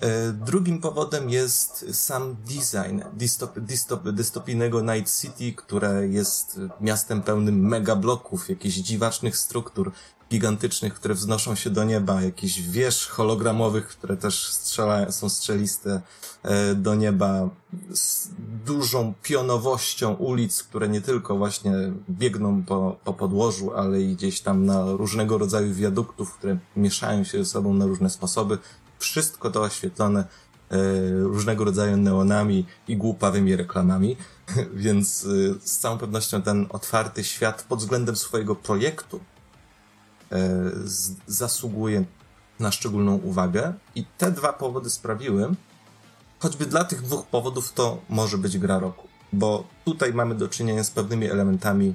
[0.00, 7.68] E, drugim powodem jest sam design dystop, dystop, dystopijnego Night City, które jest miastem pełnym
[7.68, 9.92] megabloków, jakichś dziwacznych struktur,
[10.30, 16.00] gigantycznych, które wznoszą się do nieba, jakichś wież hologramowych, które też strzelają, są strzeliste
[16.42, 17.48] e, do nieba,
[17.92, 18.28] z
[18.64, 21.72] dużą pionowością ulic, które nie tylko właśnie
[22.10, 27.38] biegną po, po podłożu, ale i gdzieś tam na różnego rodzaju wiaduktów, które mieszają się
[27.38, 28.58] ze sobą na różne sposoby.
[28.98, 30.76] Wszystko to oświetlone e,
[31.10, 34.16] różnego rodzaju neonami i głupawymi reklamami,
[34.74, 35.28] więc e,
[35.68, 39.20] z całą pewnością ten otwarty świat pod względem swojego projektu
[40.32, 40.70] E,
[41.26, 42.04] zasługuje
[42.60, 43.74] na szczególną uwagę.
[43.94, 45.54] I te dwa powody sprawiły,
[46.38, 49.08] choćby dla tych dwóch powodów to może być gra roku.
[49.32, 51.94] Bo tutaj mamy do czynienia z pewnymi elementami.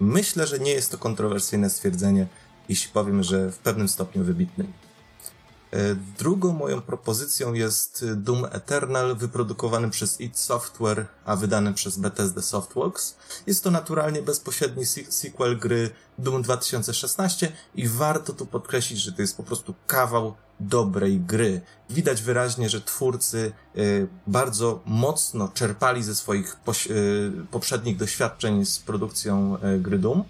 [0.00, 2.26] Myślę, że nie jest to kontrowersyjne stwierdzenie,
[2.68, 4.72] jeśli powiem, że w pewnym stopniu wybitnym.
[5.74, 12.42] E, drugą moją propozycją jest Doom Eternal, wyprodukowany przez id Software, a wydany przez Bethesda
[12.42, 13.16] Softworks.
[13.46, 19.36] Jest to naturalnie bezpośredni sequel gry Doom 2016 i warto tu podkreślić, że to jest
[19.36, 21.60] po prostu kawał dobrej gry.
[21.90, 26.56] Widać wyraźnie, że twórcy y, bardzo mocno czerpali ze swoich
[26.90, 30.24] y, poprzednich doświadczeń z produkcją gry Doom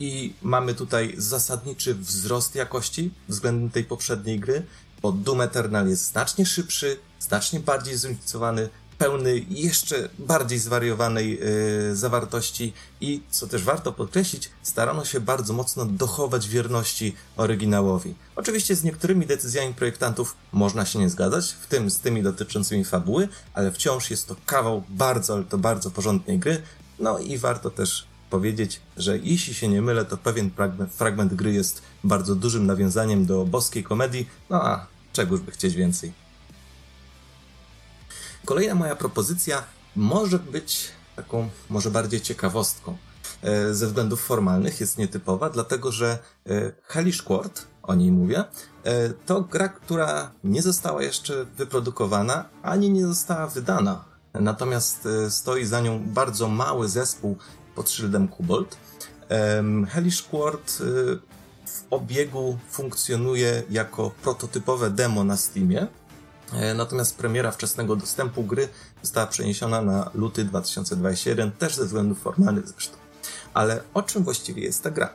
[0.00, 4.62] i mamy tutaj zasadniczy wzrost jakości względem tej poprzedniej gry,
[5.02, 8.68] bo Doom Eternal jest znacznie szybszy, znacznie bardziej zróżnicowany,
[8.98, 11.40] pełny jeszcze bardziej zwariowanej
[11.88, 18.14] yy, zawartości i, co też warto podkreślić, starano się bardzo mocno dochować wierności oryginałowi.
[18.36, 23.28] Oczywiście z niektórymi decyzjami projektantów można się nie zgadzać, w tym z tymi dotyczącymi fabuły,
[23.54, 26.62] ale wciąż jest to kawał bardzo, ale to bardzo porządnej gry,
[26.98, 30.50] no i warto też powiedzieć, że jeśli się nie mylę, to pewien
[30.90, 36.12] fragment, gry jest bardzo dużym nawiązaniem do boskiej komedii, no a czegoż by chcieć więcej.
[38.44, 39.62] Kolejna moja propozycja
[39.96, 42.96] może być taką może bardziej ciekawostką.
[43.42, 48.44] E, ze względów formalnych jest nietypowa, dlatego że e, Hellish Quart, o niej mówię,
[48.84, 54.04] e, to gra, która nie została jeszcze wyprodukowana, ani nie została wydana.
[54.34, 57.36] Natomiast stoi za nią bardzo mały zespół
[57.76, 58.76] pod szyldem Kubolt.
[59.88, 60.84] Hellish Quart y,
[61.66, 65.86] w obiegu funkcjonuje jako prototypowe demo na Steamie,
[66.52, 68.68] e, natomiast premiera wczesnego dostępu gry
[69.02, 72.96] została przeniesiona na luty 2021, też ze względów formalnych zresztą.
[73.54, 75.08] Ale o czym właściwie jest ta gra?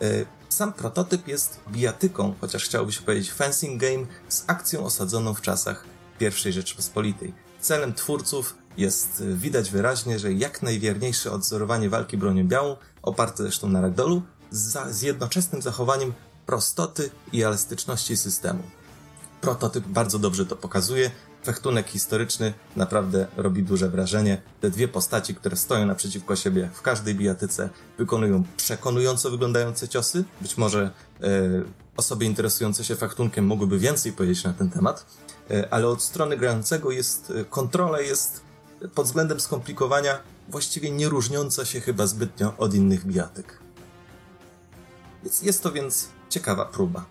[0.00, 0.04] E,
[0.48, 5.84] sam prototyp jest bijatyką, chociaż chciałoby się powiedzieć fencing game, z akcją osadzoną w czasach
[6.20, 7.34] I Rzeczpospolitej.
[7.60, 13.80] Celem twórców jest widać wyraźnie, że jak najwierniejsze odzorowanie walki bronią białą, oparte zresztą na
[13.80, 16.12] ragdolu, z jednoczesnym zachowaniem
[16.46, 18.62] prostoty i elastyczności systemu.
[19.40, 21.10] Prototyp bardzo dobrze to pokazuje.
[21.44, 24.42] Fechtunek historyczny naprawdę robi duże wrażenie.
[24.60, 27.68] Te dwie postaci, które stoją naprzeciwko siebie w każdej bijatyce,
[27.98, 30.24] wykonują przekonująco wyglądające ciosy.
[30.40, 31.30] Być może e,
[31.96, 35.06] osoby interesujące się fechtunkiem mogłyby więcej powiedzieć na ten temat,
[35.50, 38.47] e, ale od strony grającego jest e, kontrola jest
[38.94, 40.18] pod względem skomplikowania
[40.48, 43.58] właściwie nie różniąca się chyba zbytnio od innych bijatyk.
[45.22, 47.04] Więc jest to więc ciekawa próba.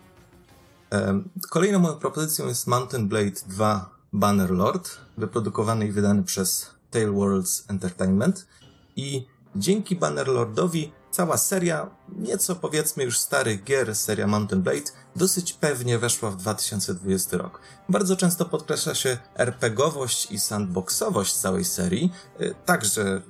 [1.50, 8.48] Kolejną moją propozycją jest Mountain Blade 2 Bannerlord, wyprodukowany i wydany przez Tail Worlds Entertainment
[8.96, 16.00] i dzięki Bannerlordowi cała seria, nieco powiedzmy już starych gier, seria Mountain Blade, dosyć pewnie
[16.00, 17.60] weszła w 2020 rok.
[17.90, 22.12] Bardzo często podkreśla się RPGowość i sandboxowość całej serii,
[22.42, 23.22] y, także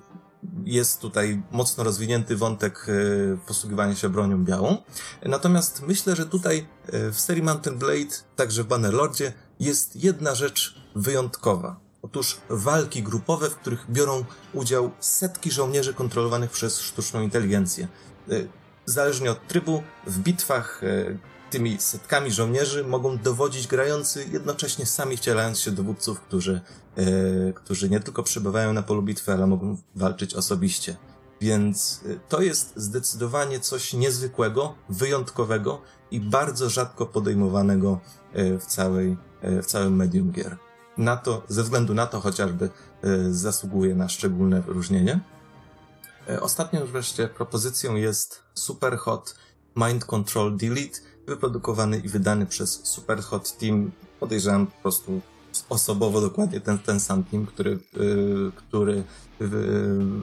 [0.63, 4.77] jest tutaj mocno rozwinięty wątek y, posługiwania się bronią białą.
[5.25, 10.81] Natomiast myślę, że tutaj y, w serii Mountain Blade, także w Bannerlordzie, jest jedna rzecz
[10.95, 11.79] wyjątkowa.
[12.01, 17.87] Otóż walki grupowe, w których biorą udział setki żołnierzy kontrolowanych przez sztuczną inteligencję.
[18.85, 20.81] Zależnie od trybu, w bitwach
[21.49, 26.61] tymi setkami żołnierzy mogą dowodzić grający, jednocześnie sami wcielając się dowódców, którzy,
[26.97, 30.95] y, którzy nie tylko przebywają na polu bitwy, ale mogą walczyć osobiście.
[31.41, 35.81] Więc to jest zdecydowanie coś niezwykłego, wyjątkowego
[36.11, 37.99] i bardzo rzadko podejmowanego
[38.33, 40.57] w, całej, w całym medium gier
[40.97, 42.69] na to, ze względu na to chociażby
[43.03, 45.19] e, zasługuje na szczególne wyróżnienie.
[46.29, 49.35] E, ostatnią wreszcie propozycją jest Superhot
[49.75, 53.91] Mind Control Delete, wyprodukowany i wydany przez Superhot Team.
[54.19, 55.21] Podejrzewam po prostu
[55.69, 59.03] osobowo dokładnie ten, ten sam team, który, yy, który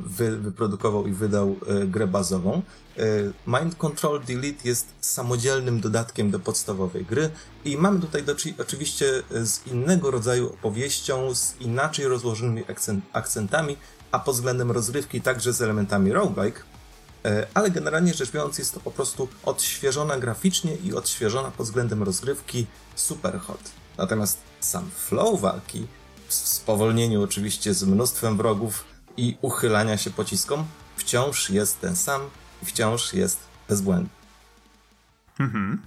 [0.06, 2.62] wy, wyprodukował i wydał yy, grę bazową.
[2.96, 7.30] Yy, Mind Control Delete jest samodzielnym dodatkiem do podstawowej gry
[7.64, 13.76] i mamy tutaj do, oczywiście z innego rodzaju opowieścią, z inaczej rozłożonymi akcent, akcentami,
[14.10, 16.62] a pod względem rozrywki także z elementami roguelike,
[17.54, 22.66] ale generalnie rzecz biorąc jest to po prostu odświeżona graficznie i odświeżona pod względem rozgrywki
[22.94, 23.70] super hot.
[23.98, 25.86] Natomiast sam flow walki,
[26.28, 28.84] w spowolnieniu oczywiście z mnóstwem wrogów
[29.16, 30.66] i uchylania się pociskom,
[30.96, 32.20] wciąż jest ten sam
[32.62, 34.08] i wciąż jest bezbłędny.
[35.40, 35.82] Mhm.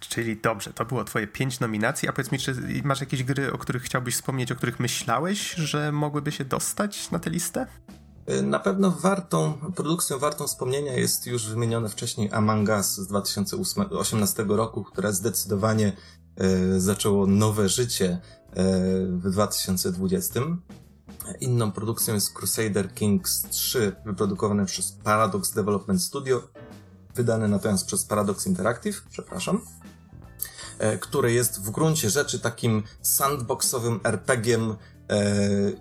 [0.00, 2.54] Czyli dobrze, to było twoje pięć nominacji, a powiedz mi, czy
[2.84, 7.18] masz jakieś gry, o których chciałbyś wspomnieć, o których myślałeś, że mogłyby się dostać na
[7.18, 7.66] tę listę?
[8.42, 14.84] Na pewno wartą, produkcją wartą wspomnienia jest już wymienione wcześniej Among Us z 2018 roku,
[14.84, 15.92] które zdecydowanie
[16.40, 18.52] y, zaczęło nowe życie y,
[19.06, 20.40] w 2020.
[21.40, 26.42] Inną produkcją jest Crusader Kings 3, wyprodukowane przez Paradox Development Studio,
[27.14, 29.60] wydane natomiast przez Paradox Interactive, przepraszam,
[31.00, 34.95] które jest w gruncie rzeczy takim sandboxowym RPGiem E,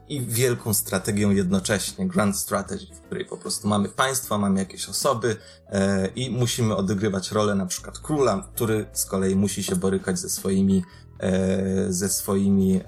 [0.09, 5.37] i wielką strategią jednocześnie, grand strategy, w której po prostu mamy państwa, mamy jakieś osoby
[5.69, 10.29] e, i musimy odgrywać rolę na przykład króla, który z kolei musi się borykać ze
[10.29, 10.83] swoimi
[11.19, 12.81] e, ze swoimi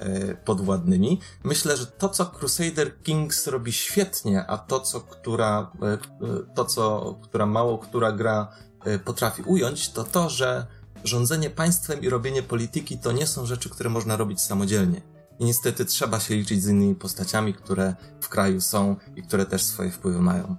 [0.46, 1.20] podwładnymi.
[1.44, 5.72] Myślę, że to, co Crusader Kings robi świetnie, a to, co która,
[6.56, 8.48] to, co, która mało która gra
[9.06, 10.68] potrafi ująć, to to, że
[11.04, 15.86] rządzenie państwem i robienie polityki to nie są rzeczy, które można robić samodzielnie i niestety
[15.86, 20.22] trzeba się liczyć z innymi postaciami, które w kraju są i które też swoje wpływy
[20.22, 20.56] mają.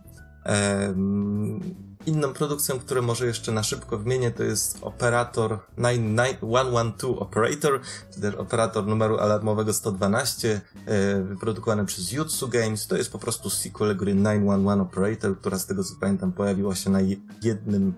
[2.06, 7.80] inną produkcją, którą może jeszcze na szybko wymienię, to jest operator 112 Operator,
[8.14, 12.86] czy też operator numeru alarmowego 112, e, wyprodukowany przez Jutsu Games.
[12.86, 16.90] To jest po prostu sequel gry 911 Operator, która z tego co pamiętam pojawiła się
[16.90, 17.00] na
[17.42, 17.94] jednym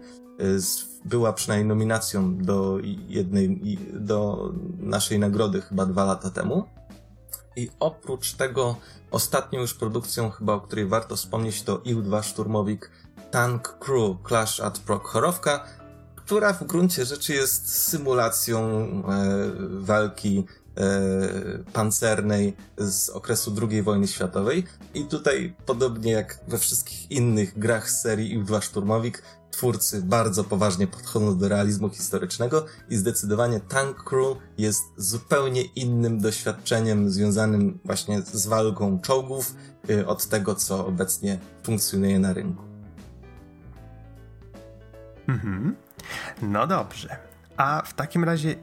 [1.05, 2.78] była przynajmniej nominacją do
[3.09, 6.64] jednej, do naszej nagrody chyba dwa lata temu.
[7.57, 8.76] I oprócz tego
[9.11, 12.91] ostatnią już produkcją chyba, o której warto wspomnieć, to IL-2 szturmowik
[13.30, 15.64] Tank Crew Clash at Prokhorowka,
[16.16, 19.03] która w gruncie rzeczy jest symulacją e,
[19.70, 20.45] walki
[20.76, 20.82] e,
[21.72, 24.64] pancernej z okresu II wojny światowej.
[24.95, 29.22] I tutaj, podobnie jak we wszystkich innych grach serii IL-2 szturmowik,
[29.61, 37.11] twórcy bardzo poważnie podchodzą do realizmu historycznego i zdecydowanie Tank Crew jest zupełnie innym doświadczeniem
[37.11, 39.54] związanym właśnie z walką czołgów
[39.90, 42.62] y, od tego, co obecnie funkcjonuje na rynku.
[45.28, 45.76] Mhm.
[46.42, 47.16] No dobrze.
[47.56, 48.54] A w takim razie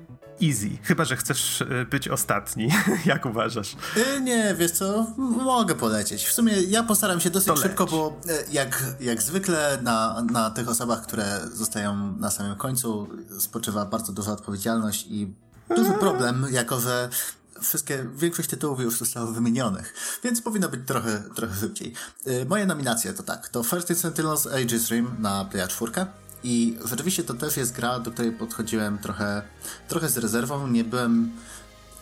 [0.41, 0.69] easy.
[0.83, 2.69] Chyba, że chcesz e, być ostatni.
[3.05, 3.75] Jak uważasz?
[3.95, 6.25] E, nie, wiesz co, mogę polecieć.
[6.25, 10.69] W sumie ja postaram się dosyć szybko, bo e, jak, jak zwykle na, na tych
[10.69, 13.07] osobach, które zostają na samym końcu,
[13.39, 15.33] spoczywa bardzo duża odpowiedzialność i
[15.75, 17.09] duży problem, jako że
[17.61, 21.93] wszystkie, większość tytułów już zostało wymienionych, więc powinno być trochę, trochę szybciej.
[22.47, 25.91] Moje nominacje to tak, to First Sentinels Aegis Rim na Playa 4,
[26.47, 29.41] i rzeczywiście to też jest gra, do której podchodziłem trochę,
[29.87, 30.67] trochę z rezerwą.
[30.67, 31.31] Nie byłem,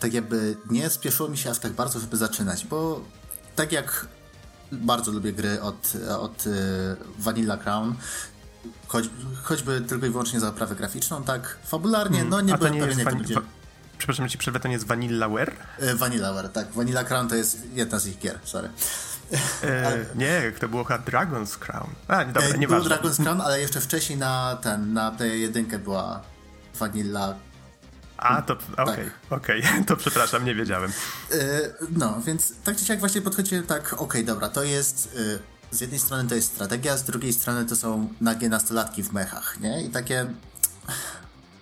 [0.00, 3.00] tak jakby, nie spieszyło mi się aż tak bardzo, żeby zaczynać, bo
[3.56, 4.06] tak jak
[4.72, 6.50] bardzo lubię gry od, od y,
[7.18, 7.94] Vanilla Crown,
[8.86, 9.04] choć,
[9.42, 13.10] choćby tylko i wyłącznie za oprawę graficzną, tak fabularnie, mm, no nie byłem pewien, jak
[13.10, 13.34] to będzie.
[13.98, 15.52] Przepraszam, ci przerwę, to nie jest Vanillaware?
[15.82, 16.72] Y, Vanillaware, tak.
[16.72, 18.68] Vanilla Crown to jest jedna z ich gier, sorry.
[19.62, 21.90] E, nie, to było chyba Dragon's Crown.
[22.08, 25.40] A, nie, dobra, e, nie Był Dragon's Crown, ale jeszcze wcześniej na ten, na Play
[25.40, 26.22] 1 była
[26.78, 27.34] Vanilla
[28.16, 29.38] a, to okej, okay, tak.
[29.38, 29.84] okej, okay.
[29.88, 30.92] to przepraszam, nie wiedziałem.
[31.32, 31.36] E,
[31.90, 35.16] no, więc tak czy siak właśnie podchodziłem tak, okej, okay, dobra, to jest,
[35.70, 39.60] z jednej strony to jest strategia, z drugiej strony to są nagie nastolatki w mechach,
[39.60, 39.82] nie?
[39.82, 40.26] I takie,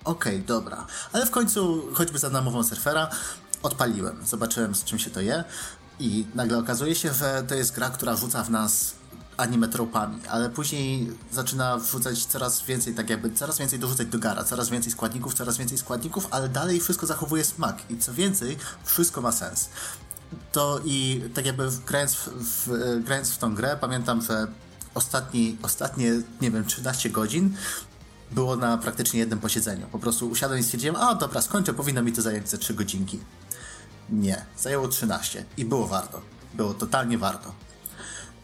[0.04, 0.86] okej, dobra.
[1.12, 3.10] Ale w końcu, choćby za namową surfera,
[3.62, 5.44] odpaliłem, zobaczyłem z czym się to je.
[6.00, 8.94] I nagle okazuje się, że to jest gra, która rzuca w nas
[9.36, 14.44] anime tropami, ale później zaczyna wrzucać coraz więcej, tak jakby coraz więcej dorzucać do gara,
[14.44, 19.20] coraz więcej składników, coraz więcej składników, ale dalej wszystko zachowuje smak i co więcej, wszystko
[19.20, 19.68] ma sens.
[20.52, 24.46] To i tak jakby grając w, w, grając w tą grę, pamiętam, że
[24.94, 27.56] ostatni, ostatnie, nie wiem, 13 godzin
[28.30, 29.86] było na praktycznie jednym posiedzeniu.
[29.92, 33.20] Po prostu usiadłem i stwierdziłem, a dobra, skończę, powinno mi to zająć za 3 godzinki.
[34.10, 36.20] Nie, zajęło 13 i było warto.
[36.54, 37.54] Było totalnie warto.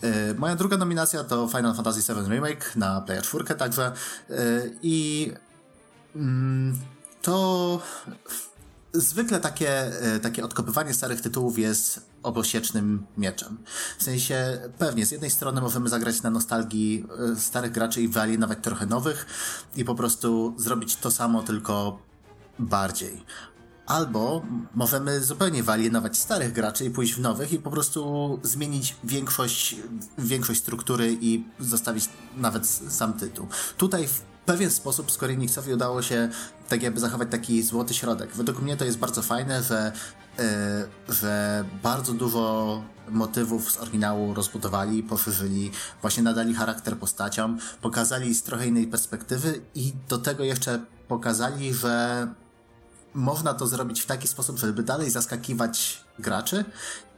[0.02, 3.92] Yy, moja druga nominacja to Final Fantasy VII Remake na Player 4 także
[4.28, 4.36] yy,
[4.82, 5.32] i
[6.14, 6.22] yy,
[7.22, 7.80] to
[8.92, 13.58] zwykle takie, e, takie odkopywanie starych tytułów jest obosiecznym mieczem.
[13.98, 18.58] W sensie, pewnie, z jednej strony możemy zagrać na nostalgii e, starych graczy i wyalienować
[18.62, 19.26] trochę nowych
[19.76, 21.98] i po prostu zrobić to samo, tylko
[22.58, 23.24] bardziej.
[23.90, 24.42] Albo
[24.74, 29.76] możemy zupełnie wyalienować starych graczy i pójść w nowych i po prostu zmienić większość,
[30.18, 33.46] większość struktury i zostawić nawet sam tytuł.
[33.76, 36.28] Tutaj w pewien sposób Square Enixowi udało się
[36.68, 38.30] tak jakby zachować taki złoty środek.
[38.34, 39.92] Według mnie to jest bardzo fajne, że,
[40.38, 40.44] yy,
[41.14, 45.70] że bardzo dużo motywów z oryginału rozbudowali, poszerzyli,
[46.00, 52.26] właśnie nadali charakter postaciom, pokazali z trochę innej perspektywy i do tego jeszcze pokazali, że
[53.14, 56.64] można to zrobić w taki sposób, żeby dalej zaskakiwać graczy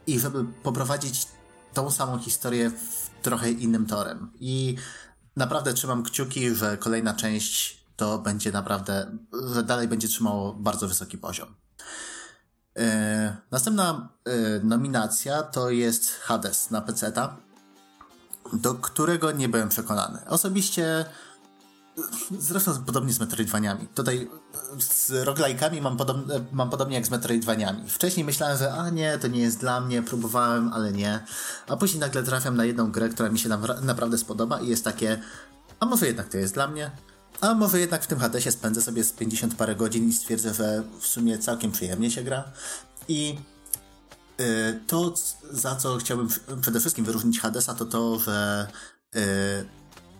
[0.07, 1.27] i żeby poprowadzić
[1.73, 4.31] tą samą historię w trochę innym torem.
[4.39, 4.75] I
[5.35, 9.17] naprawdę trzymam kciuki, że kolejna część to będzie naprawdę,
[9.53, 11.55] że dalej będzie trzymało bardzo wysoki poziom.
[12.75, 12.83] Yy,
[13.51, 17.37] następna yy, nominacja to jest Hades na PC-ta,
[18.53, 20.19] do którego nie byłem przekonany.
[20.27, 21.05] Osobiście
[22.39, 23.87] Zresztą podobnie z Metroidvaniami.
[23.87, 24.29] Tutaj
[24.79, 27.89] z roguelike'ami mam, podobne, mam podobnie jak z Metroidvaniami.
[27.89, 31.23] Wcześniej myślałem, że a nie, to nie jest dla mnie, próbowałem, ale nie.
[31.67, 33.49] A później nagle trafiam na jedną grę, która mi się
[33.81, 35.21] naprawdę spodoba i jest takie,
[35.79, 36.91] a może jednak to jest dla mnie?
[37.41, 40.83] A może jednak w tym Hadesie spędzę sobie z 50 parę godzin i stwierdzę, że
[40.99, 42.51] w sumie całkiem przyjemnie się gra.
[43.07, 43.37] I
[44.41, 45.13] y, to,
[45.51, 46.27] za co chciałbym
[46.61, 48.67] przede wszystkim wyróżnić Hadesa, to to, że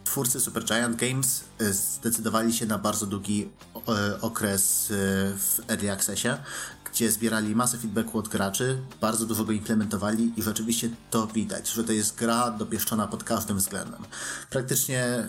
[0.03, 4.93] twórcy Supergiant Games y, zdecydowali się na bardzo długi y, okres y,
[5.37, 6.29] w Early Accessie,
[6.91, 11.83] gdzie zbierali masę feedbacku od graczy, bardzo dużo go implementowali i rzeczywiście to widać, że
[11.83, 14.03] to jest gra dopieszczona pod każdym względem.
[14.49, 15.27] Praktycznie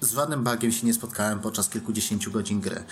[0.00, 2.84] z żadnym bugiem się nie spotkałem podczas kilkudziesięciu godzin gry.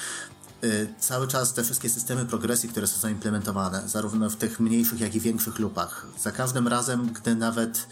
[0.98, 5.20] Cały czas te wszystkie systemy progresji, które są zaimplementowane, zarówno w tych mniejszych, jak i
[5.20, 7.86] większych lupach, za każdym razem, gdy nawet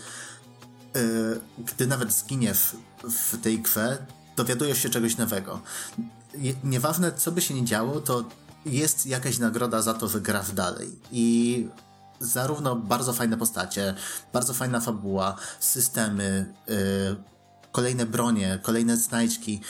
[1.59, 5.61] gdy nawet zginiesz w tej grze, dowiadujesz się czegoś nowego.
[6.65, 8.25] Nieważne, co by się nie działo, to
[8.67, 11.01] jest jakaś nagroda za to, że grasz dalej.
[11.13, 11.69] I
[12.21, 13.95] zarówno bardzo fajne postacie,
[14.33, 16.77] bardzo fajna fabuła, systemy, yy,
[17.73, 19.61] kolejne bronie, kolejne znajdźki.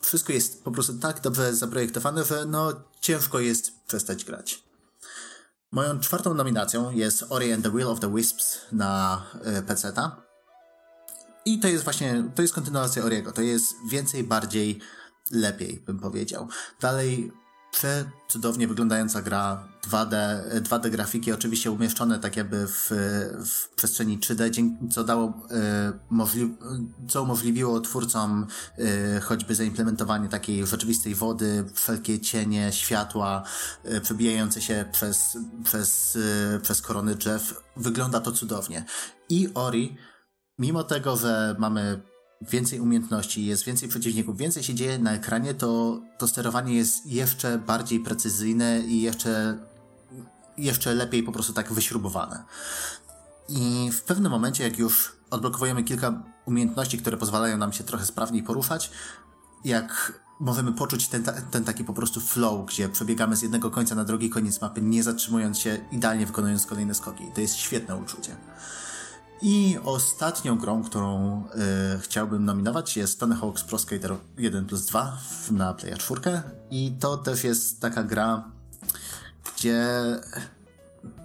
[0.00, 4.62] Wszystko jest po prostu tak dobrze zaprojektowane, że no ciężko jest przestać grać.
[5.72, 10.27] Moją czwartą nominacją jest Ori and the Will of the Wisps na yy, PC-ta.
[11.44, 13.32] I to jest właśnie, to jest kontynuacja Oriego.
[13.32, 14.80] To jest więcej, bardziej,
[15.30, 16.48] lepiej, bym powiedział.
[16.80, 17.32] Dalej
[17.70, 22.90] przecudownie wyglądająca gra 2D, 2D grafiki oczywiście umieszczone tak jakby w,
[23.46, 26.56] w przestrzeni 3D, co dało, e, możli,
[27.08, 28.46] co umożliwiło twórcom
[28.78, 33.42] e, choćby zaimplementowanie takiej rzeczywistej wody, wszelkie cienie, światła
[33.84, 36.18] e, przebijające się przez, przez,
[36.62, 37.62] przez korony drzew.
[37.76, 38.84] Wygląda to cudownie.
[39.28, 39.96] I Ori
[40.58, 42.00] mimo tego, że mamy
[42.40, 47.58] więcej umiejętności, jest więcej przeciwników, więcej się dzieje na ekranie, to, to sterowanie jest jeszcze
[47.58, 49.58] bardziej precyzyjne i jeszcze,
[50.58, 52.44] jeszcze lepiej po prostu tak wyśrubowane.
[53.48, 58.42] I w pewnym momencie, jak już odblokowujemy kilka umiejętności, które pozwalają nam się trochę sprawniej
[58.42, 58.90] poruszać,
[59.64, 64.04] jak możemy poczuć ten, ten taki po prostu flow, gdzie przebiegamy z jednego końca na
[64.04, 67.24] drugi koniec mapy, nie zatrzymując się, idealnie wykonując kolejne skoki.
[67.34, 68.36] To jest świetne uczucie.
[69.42, 71.42] I ostatnią grą, którą
[71.96, 75.18] y, chciałbym nominować jest Tony Hawk's Pro Skater 1 plus 2
[75.50, 78.44] na Playa 4 i to też jest taka gra,
[79.56, 79.86] gdzie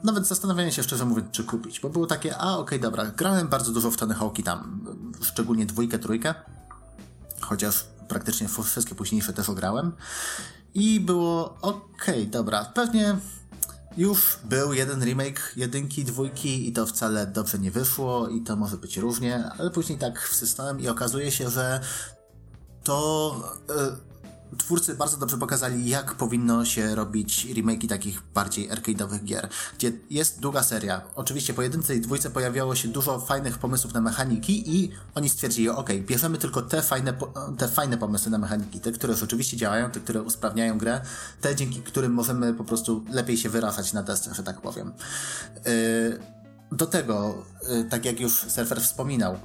[0.03, 3.47] nawet zastanawiałem się szczerze mówiąc, czy kupić, bo było takie, a okej, okay, dobra, grałem
[3.47, 4.85] bardzo dużo w Tony Hawk'i tam,
[5.21, 6.33] szczególnie dwójkę, trójkę,
[7.41, 9.91] chociaż praktycznie wszystkie późniejsze też ograłem.
[10.73, 13.15] I było okej, okay, dobra, pewnie
[13.97, 18.77] już był jeden remake jedynki, dwójki i to wcale dobrze nie wyszło i to może
[18.77, 21.79] być różnie, ale później tak wsystałem i okazuje się, że
[22.83, 23.35] to
[23.69, 24.12] e,
[24.57, 30.39] twórcy bardzo dobrze pokazali, jak powinno się robić remake'i takich bardziej arcade'owych gier, gdzie jest
[30.39, 31.01] długa seria.
[31.15, 35.69] Oczywiście po jedynce i dwójce pojawiało się dużo fajnych pomysłów na mechaniki i oni stwierdzili,
[35.69, 37.13] ok, bierzemy tylko te fajne,
[37.57, 41.01] te fajne pomysły na mechaniki, te, które rzeczywiście działają, te, które usprawniają grę,
[41.41, 44.93] te, dzięki którym możemy po prostu lepiej się wyrażać na testach, że tak powiem.
[45.65, 46.19] Yy,
[46.71, 49.37] do tego, yy, tak jak już serwer wspominał,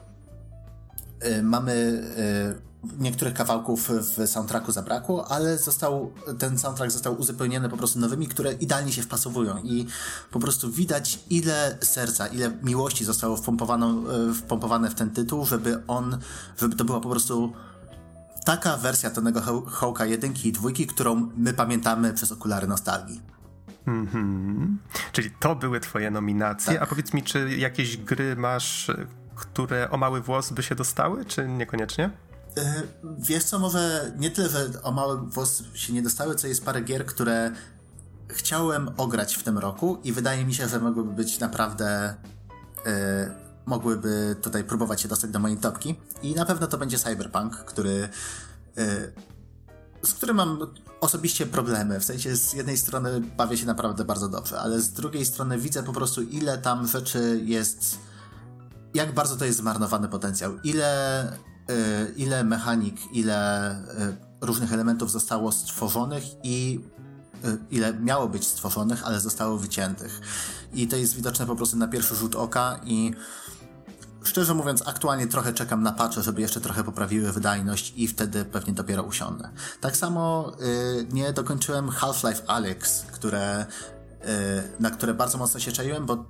[1.23, 2.03] yy, mamy
[2.99, 8.53] niektórych kawałków w soundtracku zabrakło, ale został, ten soundtrack został uzupełniony po prostu nowymi, które
[8.53, 9.87] idealnie się wpasowują i
[10.31, 13.37] po prostu widać ile serca, ile miłości zostało
[14.35, 16.19] wpompowane w ten tytuł, żeby on,
[16.59, 17.53] żeby to była po prostu
[18.45, 23.21] taka wersja Tonego Hawka jedynki i dwójki, którą my pamiętamy przez okulary nostalgii.
[23.87, 24.79] Mhm.
[25.13, 26.73] Czyli to były twoje nominacje.
[26.73, 26.83] Tak.
[26.83, 28.91] A powiedz mi, czy jakieś gry masz,
[29.35, 32.11] które o mały włos by się dostały, czy niekoniecznie?
[32.59, 32.83] E,
[33.19, 36.81] Wiesz co, może nie tyle, że o mały włos się nie dostały, co jest parę
[36.81, 37.53] gier, które
[38.29, 42.15] chciałem ograć w tym roku i wydaje mi się, że mogłyby być naprawdę
[42.87, 43.31] e,
[43.67, 48.09] mogłyby tutaj próbować się dostać do mojej topki i na pewno to będzie Cyberpunk, który
[48.77, 49.13] e,
[50.03, 50.59] z którym mam
[51.01, 52.01] osobiście problemy.
[52.01, 55.83] W sensie z jednej strony bawię się naprawdę bardzo dobrze, ale z drugiej strony widzę
[55.83, 57.99] po prostu ile tam rzeczy jest
[58.95, 60.59] jak bardzo to jest zmarnowany potencjał.
[60.65, 61.33] Ile,
[62.17, 66.81] ile mechanik, ile y, różnych elementów zostało stworzonych i
[67.45, 70.21] y, ile miało być stworzonych, ale zostało wyciętych.
[70.75, 73.15] I to jest widoczne po prostu na pierwszy rzut oka i
[74.25, 78.73] szczerze mówiąc, aktualnie trochę czekam na patche, żeby jeszcze trochę poprawiły wydajność i wtedy pewnie
[78.73, 79.51] dopiero usiądę.
[79.81, 84.27] Tak samo y, nie dokończyłem Half-Life Alyx, które, y,
[84.81, 86.25] na które bardzo mocno się czaiłem, bo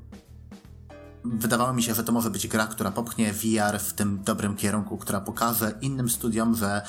[1.24, 4.98] wydawało mi się, że to może być gra, która popchnie VR w tym dobrym kierunku,
[4.98, 6.82] która pokaże innym studiom, że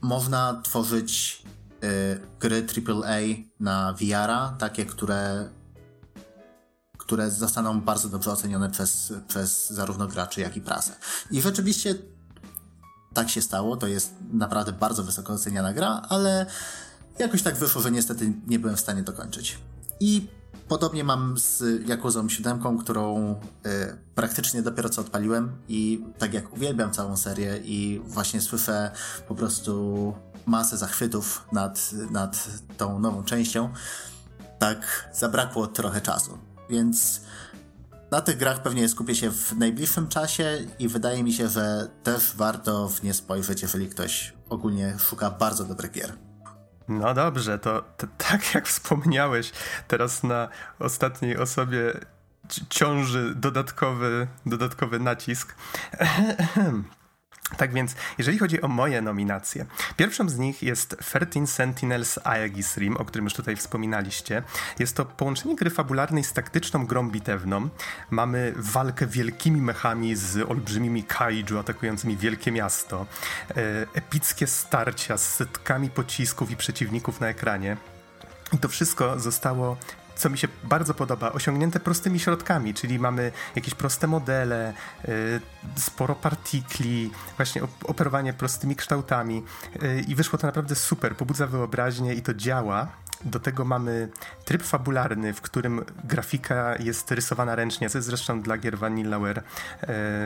[0.00, 1.42] można tworzyć
[1.84, 3.18] y, gry AAA
[3.60, 5.48] na VR-a, takie, które
[7.06, 10.92] które zostaną bardzo dobrze ocenione przez, przez zarówno graczy, jak i prasę.
[11.30, 11.94] I rzeczywiście
[13.14, 16.46] tak się stało, to jest naprawdę bardzo wysoko oceniana gra, ale
[17.18, 19.58] jakoś tak wyszło, że niestety nie byłem w stanie dokończyć.
[20.00, 20.28] I
[20.68, 23.36] podobnie mam z Jakuzą 7, którą y,
[24.14, 28.90] praktycznie dopiero co odpaliłem i tak jak uwielbiam całą serię i właśnie słyszę
[29.28, 30.14] po prostu
[30.46, 33.72] masę zachwytów nad, nad tą nową częścią,
[34.58, 36.38] tak zabrakło trochę czasu.
[36.70, 37.20] Więc
[38.10, 42.32] na tych grach pewnie skupię się w najbliższym czasie i wydaje mi się, że też
[42.36, 46.25] warto w nie spojrzeć, jeżeli ktoś ogólnie szuka bardzo dobrych gier.
[46.88, 49.52] No dobrze, to, to tak jak wspomniałeś,
[49.88, 51.92] teraz na ostatniej osobie
[52.48, 55.54] ci- ciąży dodatkowy, dodatkowy nacisk.
[57.56, 59.66] Tak więc, jeżeli chodzi o moje nominacje,
[59.96, 64.42] pierwszą z nich jest 13 Sentinels Aegis Rim, o którym już tutaj wspominaliście.
[64.78, 67.68] Jest to połączenie gry fabularnej z taktyczną grą bitewną.
[68.10, 73.06] Mamy walkę wielkimi mechami z olbrzymimi kaiju atakującymi wielkie miasto.
[73.50, 73.54] E,
[73.94, 77.76] epickie starcia z setkami pocisków i przeciwników na ekranie.
[78.52, 79.76] I to wszystko zostało,
[80.16, 84.72] co mi się bardzo podoba, osiągnięte prostymi środkami, czyli mamy jakieś proste modele,
[85.08, 85.40] y,
[85.76, 89.42] sporo partikli, właśnie op- operowanie prostymi kształtami
[89.82, 92.88] y, i wyszło to naprawdę super, pobudza wyobraźnię i to działa.
[93.24, 94.08] Do tego mamy
[94.44, 99.42] tryb fabularny, w którym grafika jest rysowana ręcznie, co jest zresztą dla gier Vanillaware y,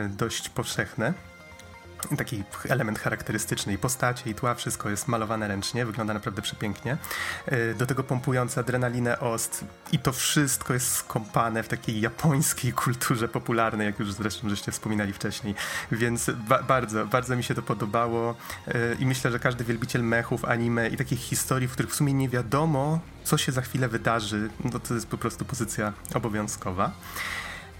[0.09, 1.13] dość powszechne
[2.17, 6.97] taki element charakterystyczny i postacie i tła, wszystko jest malowane ręcznie, wygląda naprawdę przepięknie.
[7.51, 13.27] Yy, Do tego pompujące adrenalinę ost i to wszystko jest skąpane w takiej japońskiej kulturze
[13.27, 15.55] popularnej, jak już zresztą żeście wspominali wcześniej,
[15.91, 18.35] więc ba bardzo, bardzo mi się to podobało
[18.67, 22.13] yy, i myślę, że każdy wielbiciel mechów, anime i takich historii, w których w sumie
[22.13, 26.91] nie wiadomo, co się za chwilę wydarzy, no to jest po prostu pozycja obowiązkowa.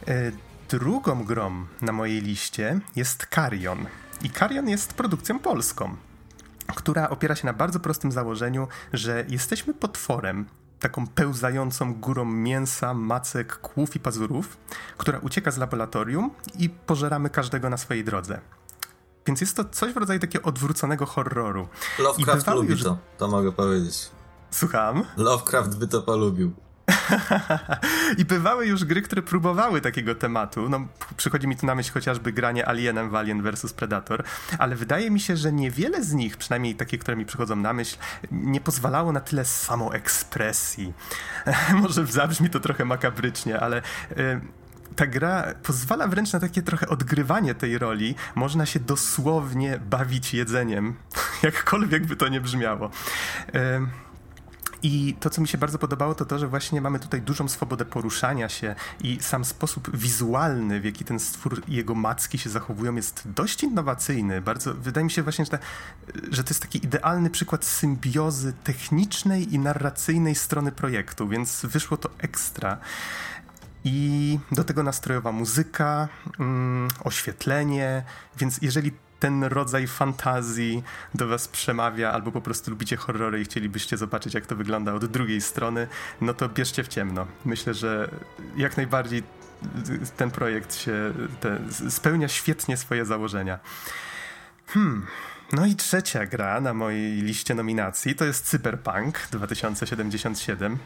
[0.07, 0.32] Yy,
[0.69, 3.86] Drugą grą na mojej liście jest Carrion.
[4.24, 5.95] I Carrion jest produkcją polską,
[6.76, 10.45] która opiera się na bardzo prostym założeniu, że jesteśmy potworem,
[10.80, 14.57] taką pełzającą górą mięsa, macek, kłów i pazurów,
[14.97, 18.41] która ucieka z laboratorium i pożeramy każdego na swojej drodze.
[19.28, 21.67] Więc jest to coś w rodzaju takiego odwróconego horroru.
[21.99, 24.09] Lovecraft lubi już- to, to mogę powiedzieć.
[24.51, 25.03] Słucham?
[25.17, 26.51] Lovecraft by to polubił.
[28.18, 30.70] I bywały już gry, które próbowały takiego tematu.
[30.70, 30.88] No,
[31.18, 34.24] przychodzi mi tu na myśl chociażby granie Alienem w Alien vs Predator,
[34.58, 37.98] ale wydaje mi się, że niewiele z nich, przynajmniej takie, które mi przychodzą na myśl,
[38.32, 40.94] nie pozwalało na tyle samoekspresji.
[41.82, 43.82] Może zabrzmi to trochę makabrycznie, ale.
[44.18, 44.42] y,
[44.96, 48.16] ta gra pozwala wręcz na takie trochę odgrywanie tej roli.
[48.36, 50.96] Można się dosłownie bawić jedzeniem,
[51.44, 52.89] jakkolwiek by to nie brzmiało.
[53.56, 53.89] Ym,
[54.84, 57.86] i to, co mi się bardzo podobało, to to, że właśnie mamy tutaj dużą swobodę
[57.86, 62.96] poruszania się i sam sposób wizualny, w jaki ten stwór i jego macki się zachowują,
[62.96, 64.42] jest dość innowacyjny.
[64.42, 65.60] Bardzo, wydaje mi się właśnie, że,
[66.32, 72.10] że to jest taki idealny przykład symbiozy technicznej i narracyjnej strony projektu, więc wyszło to
[72.18, 72.78] ekstra.
[73.84, 76.08] I do tego nastrojowa muzyka,
[76.40, 78.04] mm, oświetlenie,
[78.38, 83.97] więc jeżeli ten rodzaj fantazji do was przemawia, albo po prostu lubicie horrory i chcielibyście
[83.97, 85.88] zobaczyć, jak to wygląda od drugiej strony,
[86.22, 87.28] no to bierzcie w ciemno.
[87.45, 88.09] Myślę, że
[88.57, 89.24] jak najbardziej
[90.17, 91.59] ten projekt się te,
[91.89, 93.59] spełnia świetnie swoje założenia.
[94.67, 95.05] Hmm.
[95.53, 100.78] No i trzecia gra na mojej liście nominacji to jest Cyberpunk 2077.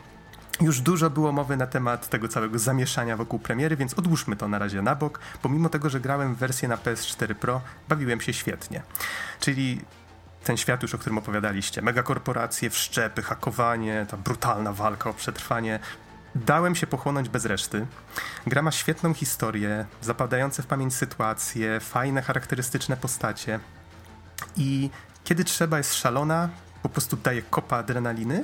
[0.61, 4.59] już dużo było mowy na temat tego całego zamieszania wokół premiery, więc odłóżmy to na
[4.59, 8.33] razie na bok, bo mimo tego, że grałem w wersję na PS4 Pro, bawiłem się
[8.33, 8.81] świetnie.
[9.39, 9.81] Czyli
[10.43, 11.81] ten świat już, o którym opowiadaliście.
[11.81, 15.79] Megakorporacje, wszczepy, hakowanie, ta brutalna walka o przetrwanie.
[16.35, 17.85] Dałem się pochłonąć bez reszty.
[18.47, 23.59] Gra ma świetną historię, zapadające w pamięć sytuacje, fajne, charakterystyczne postacie.
[24.57, 24.89] I
[25.23, 26.49] kiedy trzeba jest szalona,
[26.83, 28.43] po prostu daje kopa adrenaliny,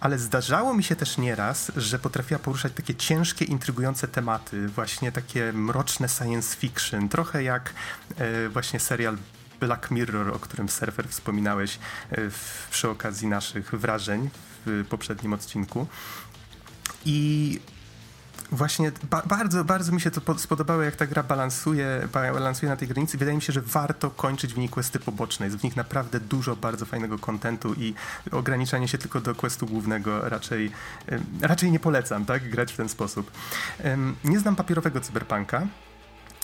[0.00, 5.52] ale zdarzało mi się też nieraz, że potrafiła poruszać takie ciężkie, intrygujące tematy, właśnie takie
[5.52, 7.74] mroczne science fiction, trochę jak
[8.16, 9.18] e, właśnie serial
[9.60, 11.78] Black Mirror, o którym Surfer wspominałeś
[12.10, 14.30] e, w, przy okazji naszych wrażeń
[14.66, 15.86] w poprzednim odcinku.
[17.04, 17.60] I
[18.52, 22.88] właśnie ba bardzo, bardzo mi się to spodobało, jak ta gra balansuje, balansuje na tej
[22.88, 23.18] granicy.
[23.18, 25.46] Wydaje mi się, że warto kończyć w niej questy poboczne.
[25.46, 27.94] Jest w nich naprawdę dużo bardzo fajnego kontentu i
[28.32, 30.70] ograniczanie się tylko do questu głównego raczej,
[31.40, 32.50] raczej nie polecam, tak?
[32.50, 33.30] Grać w ten sposób.
[34.24, 35.66] Nie znam papierowego cyberpunka,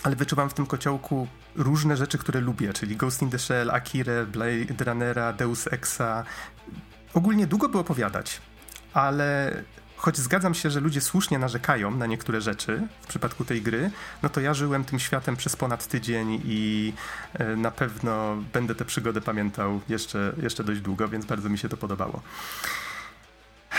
[0.03, 4.27] ale wyczuwam w tym kociołku różne rzeczy, które lubię, czyli Ghost in the Shell, Akire,
[4.27, 6.25] Blade Runnera, Deus Exa.
[7.15, 8.41] Ogólnie długo by opowiadać,
[8.93, 9.53] ale
[10.05, 13.91] choć zgadzam się, że ludzie słusznie narzekają na niektóre rzeczy w przypadku tej gry,
[14.23, 16.93] no to ja żyłem tym światem przez ponad tydzień i
[17.35, 21.69] e, na pewno będę tę przygodę pamiętał jeszcze, jeszcze dość długo, więc bardzo mi się
[21.69, 22.23] to podobało.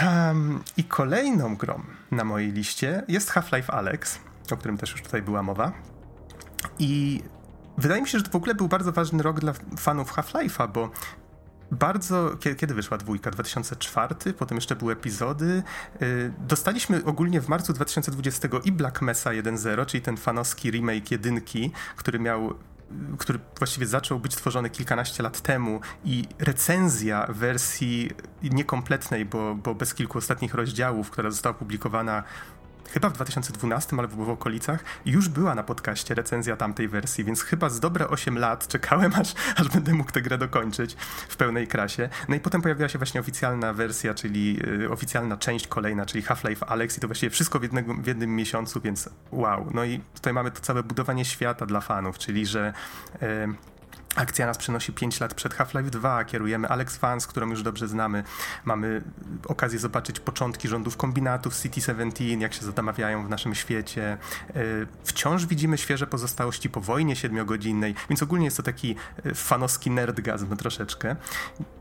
[0.03, 4.19] Um, I kolejną grą na mojej liście jest Half-Life Alex,
[4.51, 5.71] o którym też już tutaj była mowa.
[6.80, 7.21] I
[7.78, 10.91] wydaje mi się, że to w ogóle był bardzo ważny rok dla fanów Half-Life'a, bo
[11.72, 13.32] bardzo, kiedy wyszła dwójka?
[13.32, 15.63] 2004, potem jeszcze były epizody.
[16.01, 21.72] Y, dostaliśmy ogólnie w marcu 2020 i Black Mesa 1.0, czyli ten fanowski remake jedynki,
[21.95, 22.53] który miał
[23.18, 28.11] który właściwie zaczął być tworzony kilkanaście lat temu i recenzja wersji
[28.43, 32.24] niekompletnej, bo, bo bez kilku ostatnich rozdziałów, która została opublikowana
[32.89, 37.69] chyba w 2012 albo w okolicach, już była na podcaście recenzja tamtej wersji, więc chyba
[37.69, 40.95] z dobre 8 lat czekałem, aż, aż będę mógł tę grę dokończyć
[41.29, 42.09] w pełnej krasie.
[42.29, 46.65] No i potem pojawiła się właśnie oficjalna wersja, czyli y, oficjalna część kolejna, czyli Half-Life
[46.65, 49.71] Alex i to właściwie wszystko w, jednego, w jednym miesiącu, więc wow.
[49.73, 52.73] No i tutaj mamy to całe budowanie świata dla fanów, czyli że
[54.16, 58.24] Akcja nas przenosi 5 lat przed Half-Life 2, kierujemy Alex Vance, którą już dobrze znamy.
[58.66, 59.01] Mamy
[59.47, 64.18] okazję zobaczyć początki rządów kombinatów City 17, jak się zadamawiają w naszym świecie.
[64.49, 64.53] E,
[65.03, 68.95] wciąż widzimy świeże pozostałości po wojnie siedmiogodzinnej, więc ogólnie jest to taki
[69.26, 71.16] e, fanowski nerdgazm troszeczkę.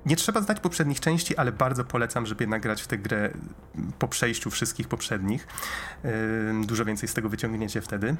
[0.06, 3.30] Nie trzeba znać poprzednich części, ale bardzo polecam, żeby nagrać w tę grę
[3.98, 5.46] po przejściu wszystkich poprzednich.
[6.04, 6.10] E,
[6.66, 8.16] dużo więcej z tego wyciągniecie wtedy.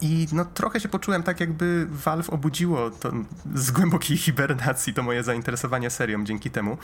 [0.00, 3.12] I no trochę się poczułem tak, jakby Valve obudziło to,
[3.54, 6.78] z głębokiej hibernacji to moje zainteresowanie serią dzięki temu.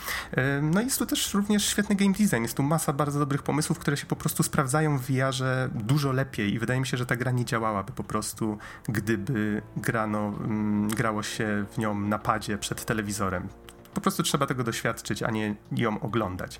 [0.61, 2.41] No i jest tu też również świetny game design.
[2.41, 6.53] Jest tu masa bardzo dobrych pomysłów, które się po prostu sprawdzają w VR-ze dużo lepiej
[6.53, 8.57] i wydaje mi się, że ta gra nie działałaby po prostu,
[8.89, 13.47] gdyby grano, mm, grało się w nią na padzie przed telewizorem.
[13.93, 16.59] Po prostu trzeba tego doświadczyć, a nie ją oglądać.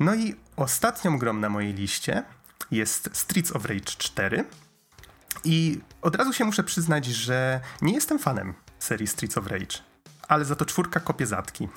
[0.00, 2.22] No i ostatnią grą na mojej liście
[2.70, 4.44] jest Streets of Rage 4
[5.46, 9.78] i od razu się muszę przyznać, że nie jestem fanem serii Streets of Rage.
[10.28, 11.68] Ale za to czwórka kopie zatki.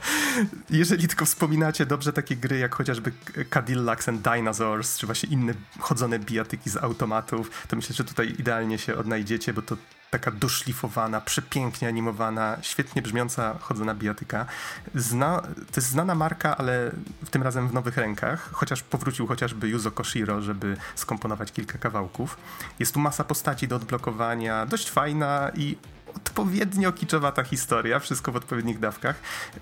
[0.70, 3.12] Jeżeli tylko wspominacie dobrze takie gry jak chociażby
[3.54, 8.78] Cadillacs and Dinosaurs, czy właśnie inne chodzone bijatyki z automatów, to myślę, że tutaj idealnie
[8.78, 9.76] się odnajdziecie, bo to
[10.10, 14.46] taka doszlifowana, przepięknie animowana, świetnie brzmiąca chodzona bijatyka.
[14.94, 16.90] Zna, to jest znana marka, ale
[17.30, 22.36] tym razem w nowych rękach, chociaż powrócił chociażby Yuzo Koshiro, żeby skomponować kilka kawałków.
[22.78, 25.76] Jest tu masa postaci do odblokowania, dość fajna i
[26.16, 29.16] odpowiednio kiczowata historia, wszystko w odpowiednich dawkach.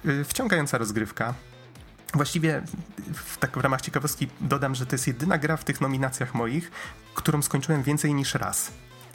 [0.06, 1.34] Y, wciągająca rozgrywka.
[2.14, 2.62] Właściwie
[3.14, 6.70] w, tak w ramach ciekawostki dodam, że to jest jedyna gra w tych nominacjach moich,
[7.14, 8.72] którą skończyłem więcej niż raz.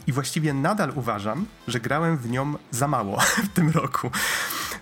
[0.07, 4.11] I właściwie nadal uważam, że grałem w nią za mało w tym roku.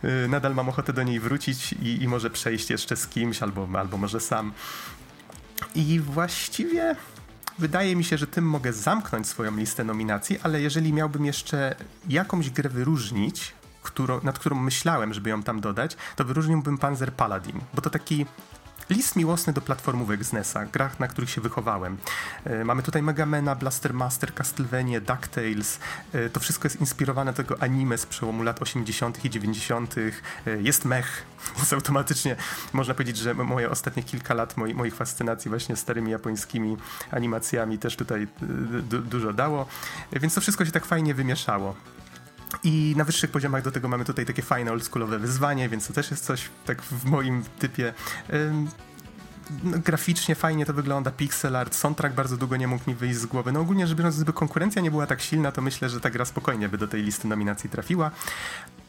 [0.03, 3.67] Y, nadal mam ochotę do niej wrócić i, i może przejść jeszcze z kimś, albo,
[3.79, 4.51] albo może sam.
[5.75, 6.95] I właściwie
[7.59, 11.75] wydaje mi się, że tym mogę zamknąć swoją listę nominacji, ale jeżeli miałbym jeszcze
[12.09, 13.53] jakąś grę wyróżnić,
[13.83, 18.25] którą, nad którą myślałem, żeby ją tam dodać, to wyróżniłbym Panzer Paladin, bo to taki
[18.89, 21.97] List miłosny do platformówek z NES-a, grach, na których się wychowałem.
[22.45, 25.79] E, mamy tutaj Megamena, Blaster Master, Castlevania, DuckTales.
[26.13, 29.25] E, to wszystko jest inspirowane tego anime z przełomu lat 80.
[29.25, 29.95] i 90.
[29.97, 30.11] E,
[30.61, 31.23] jest mech,
[31.57, 32.35] więc automatycznie
[32.73, 36.77] można powiedzieć, że moje ostatnie kilka lat moi, moich fascynacji właśnie starymi japońskimi
[37.11, 38.27] animacjami też tutaj
[38.89, 39.65] du dużo dało.
[40.11, 41.75] Więc to wszystko się tak fajnie wymieszało.
[42.63, 46.11] I na wyższych poziomach do tego mamy tutaj takie fajne oldschoolowe wyzwanie, więc to też
[46.11, 47.93] jest coś tak w moim typie.
[49.63, 53.25] no, graficznie fajnie to wygląda, pixel art, soundtrack bardzo długo nie mógł mi wyjść z
[53.25, 53.51] głowy.
[53.51, 56.25] No ogólnie rzecz biorąc, gdyby konkurencja nie była tak silna, to myślę, że ta gra
[56.25, 58.11] spokojnie by do tej listy nominacji trafiła.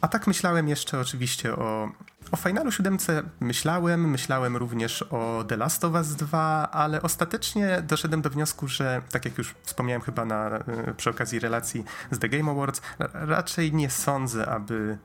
[0.00, 1.90] A tak myślałem jeszcze oczywiście o,
[2.32, 2.98] o Finalu 7
[3.40, 9.02] myślałem, myślałem również o The Last of Us 2, ale ostatecznie doszedłem do wniosku, że
[9.10, 12.80] tak jak już wspomniałem chyba na, e, przy okazji relacji z The Game Awards,
[13.12, 14.98] raczej nie sądzę, aby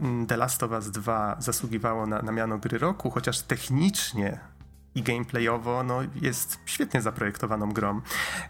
[0.00, 4.38] mm, The Last of Us 2 zasługiwało na, na miano gry roku, chociaż technicznie
[4.94, 8.00] i gameplayowo no, jest świetnie zaprojektowaną grą.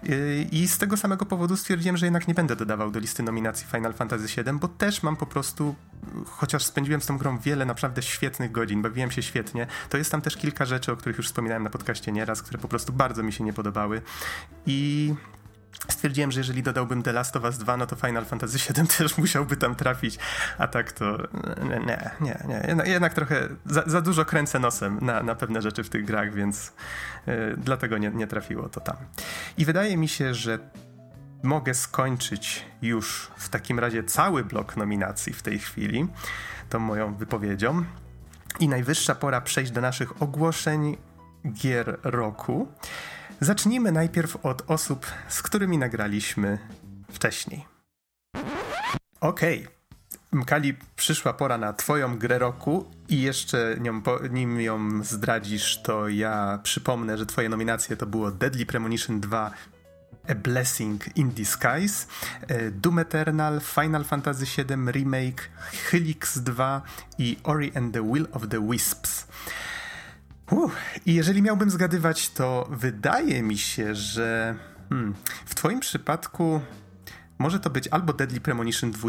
[0.02, 3.66] Yy, I z tego samego powodu stwierdziłem, że jednak nie będę dodawał do listy nominacji
[3.66, 5.74] Final Fantasy VII, bo też mam po prostu,
[6.26, 10.20] chociaż spędziłem z tą grą wiele naprawdę świetnych godzin, bawiłem się świetnie, to jest tam
[10.22, 13.32] też kilka rzeczy, o których już wspominałem na podcaście nieraz, które po prostu bardzo mi
[13.32, 14.02] się nie podobały.
[14.66, 15.14] I
[15.88, 19.18] Stwierdziłem, że jeżeli dodałbym The Last of Us 2, no to Final Fantasy VII też
[19.18, 20.18] musiałby tam trafić,
[20.58, 21.18] a tak to
[21.86, 22.90] nie, nie, nie.
[22.90, 26.72] jednak trochę za, za, dużo kręcę nosem na, na pewne rzeczy w tych grach, więc
[27.26, 28.96] yy, dlatego nie, nie trafiło to tam.
[29.58, 30.58] I wydaje mi się, że
[31.42, 36.08] mogę skończyć już w takim razie cały blok nominacji w tej chwili,
[36.68, 37.84] tą moją wypowiedzią.
[38.60, 40.96] I najwyższa pora przejść do naszych ogłoszeń
[41.52, 42.68] gier roku.
[43.40, 46.58] Zacznijmy najpierw od osób, z którymi nagraliśmy
[47.12, 47.64] wcześniej.
[49.20, 49.58] Okej.
[49.60, 49.78] Okay.
[50.32, 56.58] Mkali, przyszła pora na twoją grę roku i jeszcze nią, nim ją zdradzisz, to ja
[56.62, 59.50] przypomnę, że twoje nominacje to było Deadly Premonition 2
[60.28, 62.06] A Blessing in Disguise,
[62.48, 65.48] e, Doom Eternal, Final Fantasy VII Remake,
[65.90, 66.82] Helix 2
[67.18, 69.26] i Ori and the Will of the Wisps.
[70.50, 70.72] Uh,
[71.06, 74.56] I jeżeli miałbym zgadywać, to wydaje mi się, że
[74.88, 75.14] hmm,
[75.46, 76.60] w Twoim przypadku
[77.38, 79.08] może to być albo Deadly Premonition 2,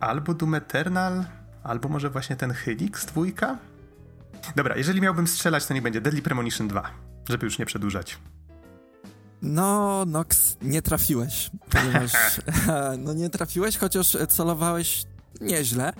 [0.00, 1.24] albo Doom Eternal,
[1.62, 3.22] albo może właśnie ten Helix 2.
[4.56, 6.90] Dobra, jeżeli miałbym strzelać, to nie będzie Deadly Premonition 2,
[7.28, 8.18] żeby już nie przedłużać.
[9.42, 12.12] No, Nox, nie trafiłeś, ponieważ
[13.04, 15.04] no nie trafiłeś, chociaż celowałeś
[15.40, 15.92] nieźle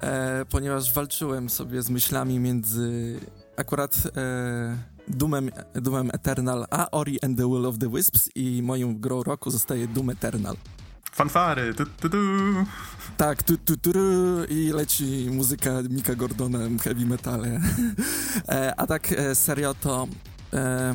[0.00, 3.20] e, ponieważ walczyłem sobie z myślami między
[3.56, 4.76] akurat e,
[5.08, 9.50] Doomem, Doomem Eternal a Ori and the Will of the Wisps i moją grą roku
[9.50, 10.56] zostaje Doom Eternal.
[11.12, 12.18] Fanfary, tu, tu, tu.
[13.16, 13.90] Tak, tu, tu, tu,
[14.48, 17.60] i leci muzyka Mika Gordona, heavy metale.
[18.48, 20.08] e, a tak e, serio to
[20.52, 20.94] e,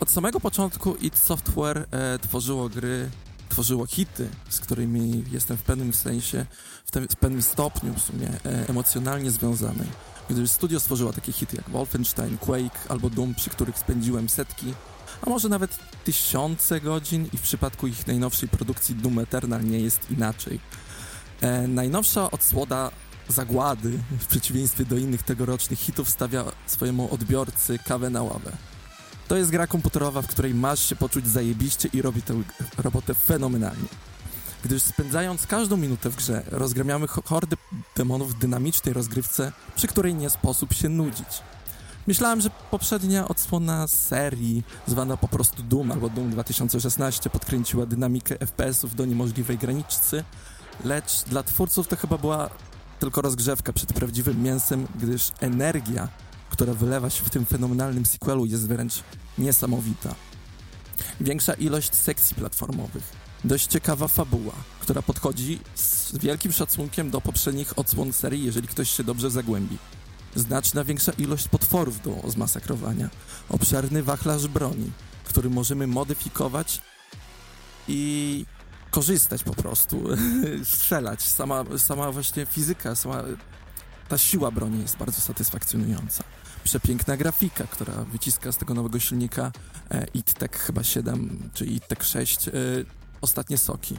[0.00, 3.10] od samego początku id Software e, tworzyło gry
[3.48, 6.46] tworzyło hity, z którymi jestem w pewnym sensie,
[6.84, 9.84] w, tym, w pewnym stopniu w sumie e, emocjonalnie związany.
[10.30, 14.74] Gdyż studio stworzyło takie hity jak Wolfenstein, Quake albo Doom, przy których spędziłem setki,
[15.22, 20.10] a może nawet tysiące godzin i w przypadku ich najnowszej produkcji Doom Eternal nie jest
[20.10, 20.60] inaczej.
[21.40, 22.90] E, najnowsza odsłoda
[23.28, 28.52] Zagłady, w przeciwieństwie do innych tegorocznych hitów, stawia swojemu odbiorcy kawę na ławę.
[29.28, 32.42] To jest gra komputerowa, w której masz się poczuć zajebiście i robi tę
[32.78, 33.88] robotę fenomenalnie.
[34.64, 37.56] Gdyż spędzając każdą minutę w grze, rozgramiamy hordy
[37.96, 41.42] demonów w dynamicznej rozgrywce, przy której nie sposób się nudzić.
[42.06, 48.94] Myślałem, że poprzednia odsłona serii, zwana po prostu Doom albo Doom 2016, podkręciła dynamikę FPS-ów
[48.94, 50.24] do niemożliwej graniczcy,
[50.84, 52.50] lecz dla twórców to chyba była
[53.00, 56.08] tylko rozgrzewka przed prawdziwym mięsem, gdyż energia,
[56.54, 59.02] która wylewa się w tym fenomenalnym sequelu jest wręcz
[59.38, 60.14] niesamowita.
[61.20, 63.02] Większa ilość sekcji platformowych,
[63.44, 69.04] dość ciekawa fabuła, która podchodzi z wielkim szacunkiem do poprzednich odsłon serii, jeżeli ktoś się
[69.04, 69.78] dobrze zagłębi.
[70.34, 73.10] Znaczna większa ilość potworów do zmasakrowania,
[73.48, 74.90] obszerny wachlarz broni,
[75.24, 76.82] który możemy modyfikować
[77.88, 78.44] i
[78.90, 80.04] korzystać po prostu,
[80.74, 81.22] strzelać.
[81.22, 83.22] Sama, sama właśnie fizyka, sama
[84.08, 86.24] ta siła broni jest bardzo satysfakcjonująca
[86.64, 89.52] przepiękna grafika, która wyciska z tego nowego silnika
[89.90, 92.52] e, ITTEC chyba 7 czy ITTEC 6 e,
[93.20, 93.96] ostatnie soki.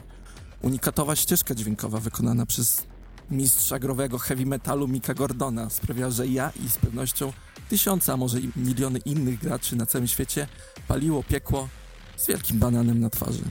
[0.62, 2.82] Unikatowa ścieżka dźwiękowa wykonana przez
[3.30, 7.32] mistrza growego heavy metalu Mika Gordona sprawia, że ja i z pewnością
[7.68, 10.48] tysiące, a może miliony innych graczy na całym świecie
[10.88, 11.68] paliło piekło
[12.16, 13.42] z wielkim bananem na twarzy.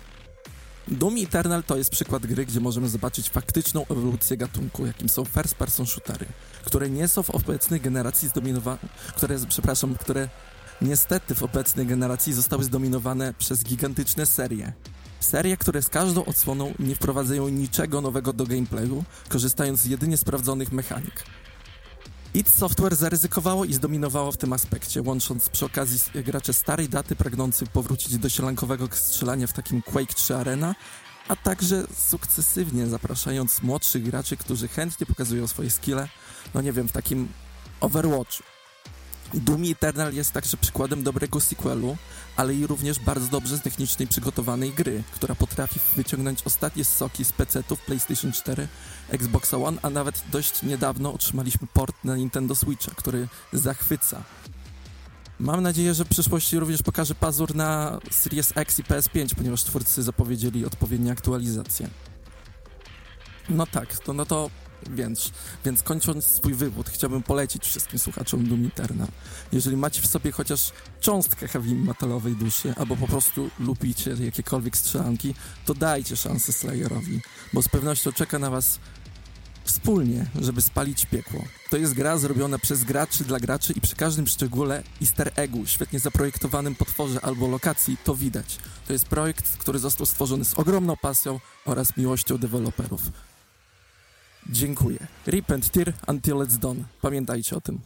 [0.88, 5.86] Doom Eternal to jest przykład gry, gdzie możemy zobaczyć faktyczną ewolucję gatunku, jakim są first-person
[5.86, 6.26] shootery,
[6.66, 8.78] które nie są w obecnej generacji zdominowane,
[9.16, 10.30] które, przepraszam, które
[10.82, 14.74] niestety w obecnej generacji zostały zdominowane przez gigantyczne serie.
[15.20, 20.72] Serie, które z każdą odsłoną nie wprowadzają niczego nowego do gameplayu, korzystając jedynie z sprawdzonych
[20.72, 21.24] mechanik.
[22.34, 27.70] id Software zaryzykowało i zdominowało w tym aspekcie, łącząc przy okazji gracze starej daty pragnących
[27.70, 30.76] powrócić do sielankowego strzelania w takim Quake 3 Arena,
[31.28, 36.08] a także sukcesywnie zapraszając młodszych graczy, którzy chętnie pokazują swoje skille,
[36.54, 37.28] no nie wiem, w takim
[37.82, 38.44] Overwatchu.
[39.34, 41.98] Doom Eternal jest także przykładem dobrego sequelu,
[42.36, 47.82] ale i również bardzo dobrze technicznie przygotowanej gry, która potrafi wyciągnąć ostatnie soki z PC-ów
[47.82, 48.68] PlayStation 4,
[49.10, 54.24] Xbox One, a nawet dość niedawno otrzymaliśmy port na Nintendo Switcha, który zachwyca.
[55.40, 60.04] Mam nadzieję, że w przyszłości również pokaże pazur na Series X i PS5, ponieważ twórcy
[60.04, 61.90] zapowiedzieli odpowiednie aktualizacje.
[63.50, 64.50] No tak, to no to
[64.90, 65.32] więc,
[65.66, 69.08] więc kończąc swój wywód, chciałbym polecić wszystkim słuchaczom Doom Eternal.
[69.52, 75.36] Jeżeli macie w sobie chociaż cząstkę heavy metalowej duszy, albo po prostu lubicie jakiekolwiek strzelanki,
[75.66, 77.22] to dajcie szansę Slayerowi,
[77.54, 78.80] bo z pewnością czeka na was
[79.66, 81.44] wspólnie, żeby spalić piekło.
[81.70, 86.00] To jest gra zrobiona przez graczy dla graczy i przy każdym szczególe easter eggu, świetnie
[86.00, 88.58] zaprojektowanym potworze albo lokacji, to widać.
[88.88, 93.02] To jest projekt, który został stworzony z ogromną pasją oraz miłością deweloperów.
[94.50, 95.00] Dziękuję.
[95.28, 96.84] Rip and tear until it's done.
[97.02, 97.80] Pamiętajcie o tym.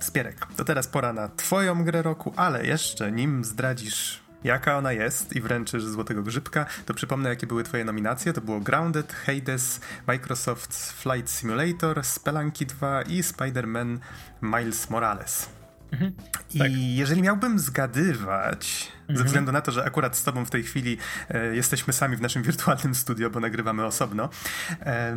[0.00, 5.36] Spierek, to teraz pora na twoją grę roku, ale jeszcze nim zdradzisz jaka ona jest
[5.36, 8.32] i wręczysz Złotego Grzybka, to przypomnę jakie były twoje nominacje.
[8.32, 13.98] To było Grounded, Hades, Microsoft Flight Simulator, Spelunky 2 i Spider-Man
[14.42, 15.55] Miles Morales.
[15.92, 16.12] Mhm,
[16.54, 16.70] I tak.
[16.72, 19.18] jeżeli miałbym zgadywać, mhm.
[19.18, 20.98] ze względu na to, że akurat z tobą w tej chwili
[21.28, 24.28] e, jesteśmy sami w naszym wirtualnym studio, bo nagrywamy osobno,
[24.80, 25.16] e,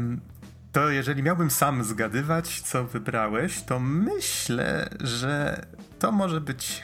[0.72, 5.66] to jeżeli miałbym sam zgadywać, co wybrałeś, to myślę, że
[6.00, 6.84] to może być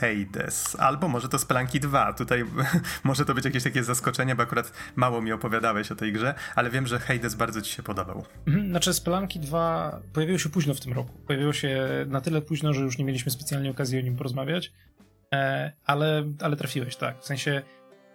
[0.00, 2.12] Hades, albo może to Spelunky 2.
[2.12, 2.44] Tutaj
[3.04, 6.70] może to być jakieś takie zaskoczenie, bo akurat mało mi opowiadałeś o tej grze, ale
[6.70, 8.24] wiem, że Hades bardzo ci się podobał.
[8.46, 11.18] Mhm, znaczy Spelunky 2 pojawiło się późno w tym roku.
[11.26, 11.78] Pojawiło się
[12.08, 14.72] na tyle późno, że już nie mieliśmy specjalnie okazji o nim porozmawiać,
[15.34, 17.20] e, ale, ale trafiłeś, tak.
[17.20, 17.62] W sensie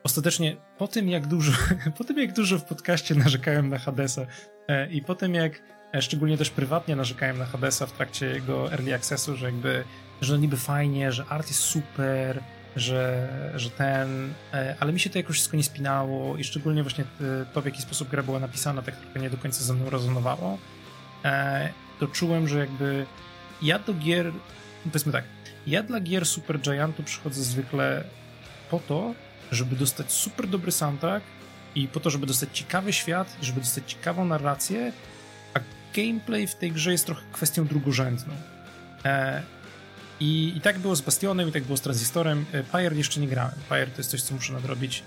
[0.04, 1.52] ostatecznie po tym, jak dużo,
[1.98, 4.26] po tym, jak dużo w podcaście narzekałem na Hadesa
[4.68, 5.62] e, i po tym, jak
[5.94, 9.84] e, szczególnie też prywatnie narzekałem na Hadesa w trakcie jego early accessu, że jakby
[10.22, 12.44] że niby fajnie, że art jest super,
[12.76, 17.04] że, że ten, e, ale mi się to jakoś wszystko nie spinało i szczególnie właśnie
[17.54, 20.58] to, w jaki sposób gra była napisana, tak trochę nie do końca ze mną rezonowało,
[21.26, 21.70] e,
[22.00, 23.06] to czułem, że jakby
[23.62, 24.32] ja do gier,
[24.84, 25.24] powiedzmy tak,
[25.68, 28.04] ja dla gier Super Giantu przychodzę zwykle
[28.70, 29.14] po to,
[29.52, 31.26] żeby dostać super dobry soundtrack
[31.76, 34.92] i po to, żeby dostać ciekawy świat żeby dostać ciekawą narrację,
[35.54, 35.60] a
[35.96, 38.34] gameplay w tej grze jest trochę kwestią drugorzędną.
[40.20, 42.46] I, I tak było z Bastionem, i tak było z Transistorem.
[42.72, 43.56] Pyre jeszcze nie grałem.
[43.70, 45.04] Pyre to jest coś, co muszę nadrobić.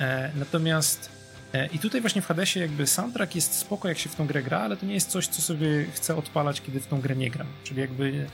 [0.00, 1.10] E, natomiast
[1.52, 4.42] e, i tutaj właśnie w Hadesie jakby soundtrack jest spoko, jak się w tą grę
[4.42, 7.30] gra, ale to nie jest coś, co sobie chcę odpalać, kiedy w tą grę nie
[7.30, 7.46] gram.
[7.64, 8.26] Czyli jakby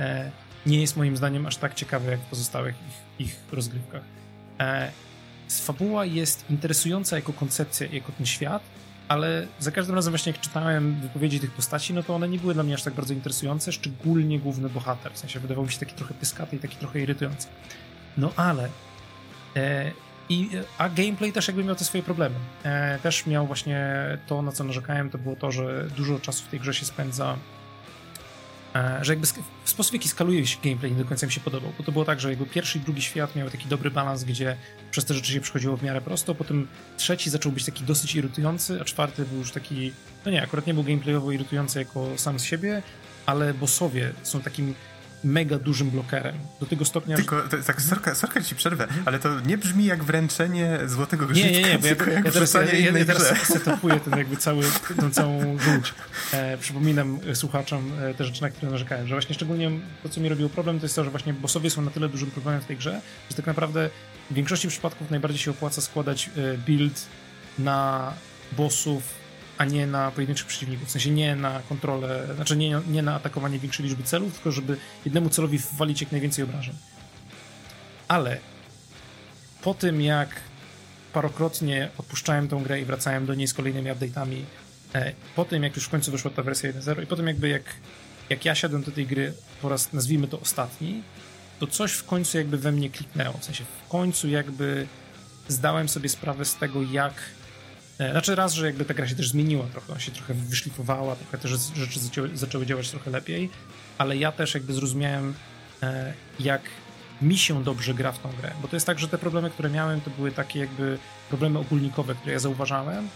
[0.00, 0.30] e,
[0.66, 4.02] nie jest moim zdaniem aż tak ciekawe, jak w pozostałych ich, ich rozgrywkach.
[4.60, 4.90] E,
[5.48, 8.62] fabuła jest interesująca jako koncepcja, jako ten świat,
[9.08, 12.54] ale za każdym razem właśnie jak czytałem wypowiedzi tych postaci, no to one nie były
[12.54, 15.94] dla mnie aż tak bardzo interesujące, szczególnie główny bohater, w sensie wydawał mi się taki
[15.94, 17.48] trochę pyskaty i taki trochę irytujący.
[18.16, 18.68] No ale
[19.56, 19.90] e,
[20.28, 22.34] i, a gameplay też jakby miał te swoje problemy.
[22.62, 26.48] E, też miał właśnie to, na co narzekałem, to było to, że dużo czasu w
[26.48, 27.36] tej grze się spędza
[29.02, 29.26] że jakby
[29.64, 32.04] sposób, w jaki skaluje się gameplay nie do końca mi się podobał, bo to było
[32.04, 34.56] tak, że jakby pierwszy i drugi świat miały taki dobry balans, gdzie
[34.90, 38.80] przez te rzeczy się przychodziło w miarę prosto, potem trzeci zaczął być taki dosyć irytujący,
[38.80, 39.92] a czwarty był już taki,
[40.24, 42.82] no nie, akurat nie był gameplayowo irytujący jako sam z siebie,
[43.26, 44.74] ale bossowie są takim
[45.24, 46.34] mega dużym blokerem.
[46.60, 47.16] Do tego stopnia.
[47.16, 51.48] Tylko, to, tak, sorka, sorka ci przerwę, ale to nie brzmi jak wręczenie złotego grzyka,
[51.48, 51.94] nie, nie, nie, bo ja,
[52.24, 54.64] ja teraz, ja, ja, teraz setupuję ten jakby cały,
[55.00, 55.94] tą całą żółć.
[56.32, 59.70] E, przypominam słuchaczom e, te rzeczy, na które narzekałem, że właśnie szczególnie
[60.02, 62.30] to, co mi robiło problem, to jest to, że właśnie bossowie są na tyle dużym
[62.30, 63.90] problemem w tej grze, że tak naprawdę
[64.30, 67.06] w większości przypadków najbardziej się opłaca składać e, build
[67.58, 68.12] na
[68.52, 69.23] bossów
[69.58, 70.88] a nie na pojedynczych przeciwników.
[70.88, 74.76] W sensie nie na kontrolę, znaczy nie, nie na atakowanie większej liczby celów, tylko żeby
[75.04, 76.74] jednemu celowi wwalić jak najwięcej obrażeń.
[78.08, 78.38] Ale
[79.62, 80.28] po tym, jak
[81.12, 84.42] parokrotnie odpuszczałem tą grę i wracałem do niej z kolejnymi update'ami,
[84.94, 87.48] e, po tym, jak już w końcu wyszła ta wersja 1.0 i po tym jakby
[87.48, 87.62] jak,
[88.30, 89.32] jak ja siadłem do tej gry
[89.62, 91.02] po raz, nazwijmy to ostatni,
[91.60, 93.38] to coś w końcu jakby we mnie kliknęło.
[93.38, 94.86] W sensie w końcu jakby
[95.48, 97.14] zdałem sobie sprawę z tego, jak
[97.96, 101.50] znaczy raz, że jakby ta gra się też zmieniła trochę, się trochę wyszlifowała, trochę też
[101.76, 103.50] rzeczy zaczęły, zaczęły działać trochę lepiej,
[103.98, 105.34] ale ja też jakby zrozumiałem,
[105.82, 106.62] e, jak
[107.22, 109.70] mi się dobrze gra w tą grę, bo to jest tak, że te problemy, które
[109.70, 110.98] miałem, to były takie jakby
[111.28, 113.08] problemy ogólnikowe, które ja zauważałem,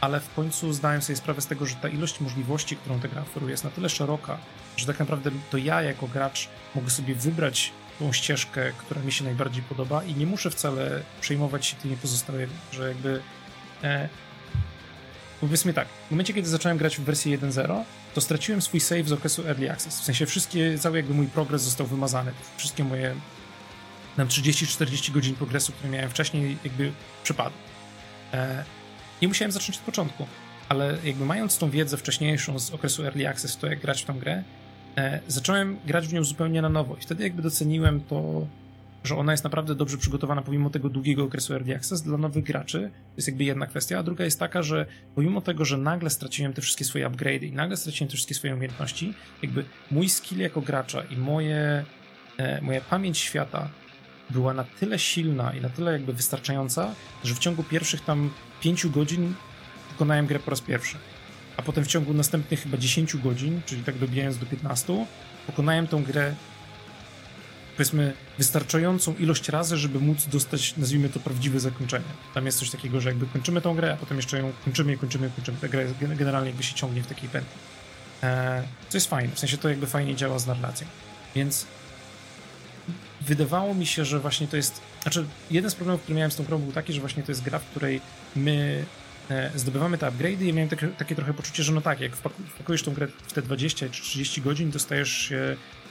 [0.00, 3.22] ale w końcu zdałem sobie sprawę z tego, że ta ilość możliwości, którą ta gra
[3.22, 4.38] oferuje jest na tyle szeroka,
[4.76, 9.24] że tak naprawdę to ja jako gracz mogę sobie wybrać tą ścieżkę, która mi się
[9.24, 13.20] najbardziej podoba i nie muszę wcale przejmować się tymi pozostałymi, że jakby
[13.82, 14.08] E,
[15.40, 17.84] powiedzmy tak, w momencie, kiedy zacząłem grać w wersji 1.0,
[18.14, 20.00] to straciłem swój save z okresu Early Access.
[20.00, 22.32] W sensie wszystkie, cały jakby mój progres został wymazany.
[22.56, 23.14] Wszystkie moje
[24.16, 26.92] nam 30-40 godzin progresu, które miałem wcześniej, jakby
[27.24, 27.58] przypadły.
[28.32, 28.64] E,
[29.20, 30.26] I musiałem zacząć od początku.
[30.68, 34.18] Ale jakby mając tą wiedzę wcześniejszą z okresu Early Access, to jak grać w tą
[34.18, 34.42] grę,
[34.96, 36.96] e, zacząłem grać w nią zupełnie na nowo.
[36.96, 38.46] I wtedy jakby doceniłem to,
[39.04, 42.90] że ona jest naprawdę dobrze przygotowana pomimo tego długiego okresu Early Access dla nowych graczy.
[42.92, 46.52] To jest jakby jedna kwestia, a druga jest taka, że pomimo tego, że nagle straciłem
[46.52, 50.60] te wszystkie swoje upgrade'y i nagle straciłem te wszystkie swoje umiejętności, jakby mój skill jako
[50.60, 51.84] gracza i moje,
[52.36, 53.68] e, moja pamięć świata
[54.30, 58.30] była na tyle silna i na tyle jakby wystarczająca, że w ciągu pierwszych tam
[58.60, 59.34] pięciu godzin
[59.92, 60.96] pokonałem grę po raz pierwszy.
[61.56, 65.06] A potem w ciągu następnych chyba 10 godzin, czyli tak dobijając do 15,
[65.46, 66.34] pokonałem tą grę
[67.76, 72.04] powiedzmy wystarczającą ilość razy, żeby móc dostać, nazwijmy to, prawdziwe zakończenie.
[72.34, 75.30] Tam jest coś takiego, że jakby kończymy tą grę, a potem jeszcze ją kończymy kończymy
[75.36, 75.58] kończymy.
[75.60, 77.58] Ta gra generalnie jakby się ciągnie w takiej pętli.
[78.22, 80.86] Eee, co jest fajne, w sensie to jakby fajnie działa z narracją.
[81.34, 81.66] Więc
[83.20, 84.80] wydawało mi się, że właśnie to jest.
[85.02, 87.42] Znaczy, jeden z problemów, który miałem z tą grą, był taki, że właśnie to jest
[87.42, 88.00] gra, w której
[88.36, 88.84] my
[89.30, 92.82] e, zdobywamy te upgrade'y i miałem takie, takie, trochę poczucie, że no tak, jak wpakujesz
[92.82, 95.32] tą grę w te 20 czy 30 godzin, dostajesz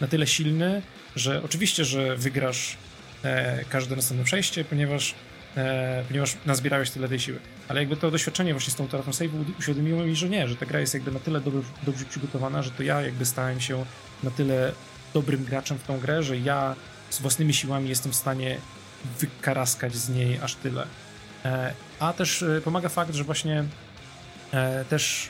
[0.01, 0.81] na tyle silny,
[1.15, 2.77] że oczywiście, że wygrasz
[3.23, 5.15] e, każde następne przejście, ponieważ,
[5.57, 7.39] e, ponieważ nazbierałeś tyle tej siły.
[7.67, 10.65] Ale jakby to doświadczenie właśnie z tą utratą save'u uświadomiło mi, że nie, że ta
[10.65, 13.85] gra jest jakby na tyle dobrze, dobrze przygotowana, że to ja jakby stałem się
[14.23, 14.71] na tyle
[15.13, 16.75] dobrym graczem w tą grę, że ja
[17.09, 18.57] z własnymi siłami jestem w stanie
[19.19, 20.85] wykaraskać z niej aż tyle.
[21.45, 23.63] E, a też e, pomaga fakt, że właśnie
[24.53, 25.29] e, też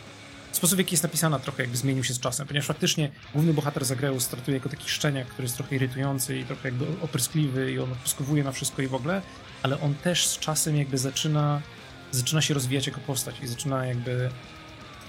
[0.61, 3.85] sposób, w jaki jest napisana, trochę jakby zmienił się z czasem, ponieważ faktycznie główny bohater
[3.85, 7.91] Zagreu startuje jako taki szczeniak, który jest trochę irytujący i trochę jakby opryskliwy i on
[7.91, 9.21] odpryskowuje na wszystko i w ogóle,
[9.63, 11.61] ale on też z czasem jakby zaczyna,
[12.11, 14.29] zaczyna się rozwijać jako postać i zaczyna jakby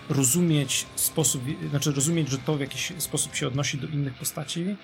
[0.09, 4.77] rozumieć sposób, znaczy rozumieć, że to w jakiś sposób się odnosi do innych postaci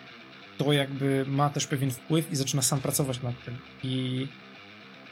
[0.58, 3.58] to jakby ma też pewien wpływ i zaczyna sam pracować nad tym.
[3.82, 4.26] I,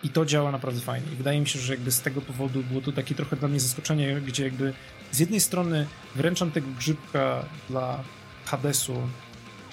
[0.07, 1.13] i to działa naprawdę fajnie.
[1.13, 3.61] I wydaje mi się, że jakby z tego powodu było to takie trochę dla mnie
[3.61, 4.73] zaskoczenie, gdzie jakby
[5.13, 8.05] z jednej strony wręczam tego grzybka dla
[8.45, 9.09] Hadesu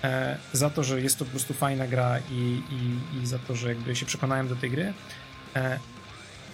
[0.04, 3.56] e, za to, że jest to po prostu fajna gra i, i, i za to,
[3.56, 4.94] że jakby się przekonałem do tej gry,
[5.56, 5.80] e,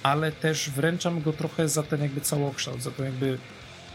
[0.03, 3.37] ale też wręczam go trochę za ten jakby całokształt, za tą jakby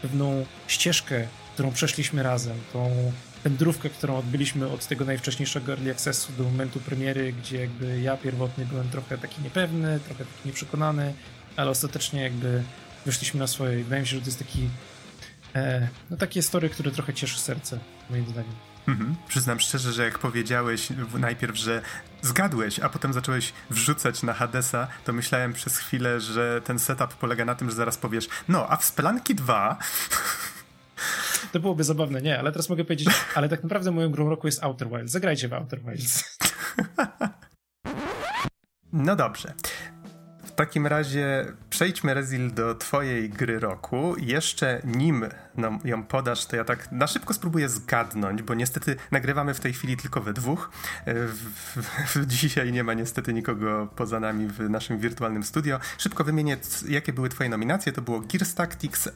[0.01, 3.11] pewną ścieżkę, którą przeszliśmy razem, tą
[3.45, 8.65] wędrówkę, którą odbyliśmy od tego najwcześniejszego early accessu do momentu premiery, gdzie jakby ja pierwotnie
[8.65, 11.13] byłem trochę taki niepewny, trochę taki nieprzekonany,
[11.55, 12.63] ale ostatecznie jakby
[13.05, 13.83] wyszliśmy na swoje.
[13.83, 14.69] Wydaje mi się, że to jest taki
[15.55, 18.51] e, no takie story, które trochę cieszy serce, moim zdaniem.
[18.87, 19.15] Mhm.
[19.27, 21.81] Przyznam szczerze, że jak powiedziałeś najpierw, że
[22.21, 27.45] zgadłeś, a potem zacząłeś wrzucać na Hadesa, to myślałem przez chwilę, że ten setup polega
[27.45, 29.77] na tym, że zaraz powiesz, no, a w Splanki 2
[31.55, 34.63] To byłoby zabawne, nie, ale teraz mogę powiedzieć, ale tak naprawdę moją grą roku jest
[34.63, 35.11] Outer Wilds.
[35.11, 36.23] Zagrajcie w Outer Wilds.
[38.93, 39.53] No dobrze.
[40.55, 44.15] Takim razie przejdźmy, Rezil, do twojej gry roku.
[44.17, 45.25] Jeszcze nim
[45.57, 49.73] nam ją podasz, to ja tak na szybko spróbuję zgadnąć, bo niestety nagrywamy w tej
[49.73, 50.69] chwili tylko we dwóch.
[51.05, 51.49] W,
[52.15, 55.79] w, dzisiaj nie ma niestety nikogo poza nami w naszym wirtualnym studio.
[55.97, 56.57] Szybko wymienię,
[56.89, 57.91] jakie były twoje nominacje.
[57.91, 59.09] To było Gears Tactics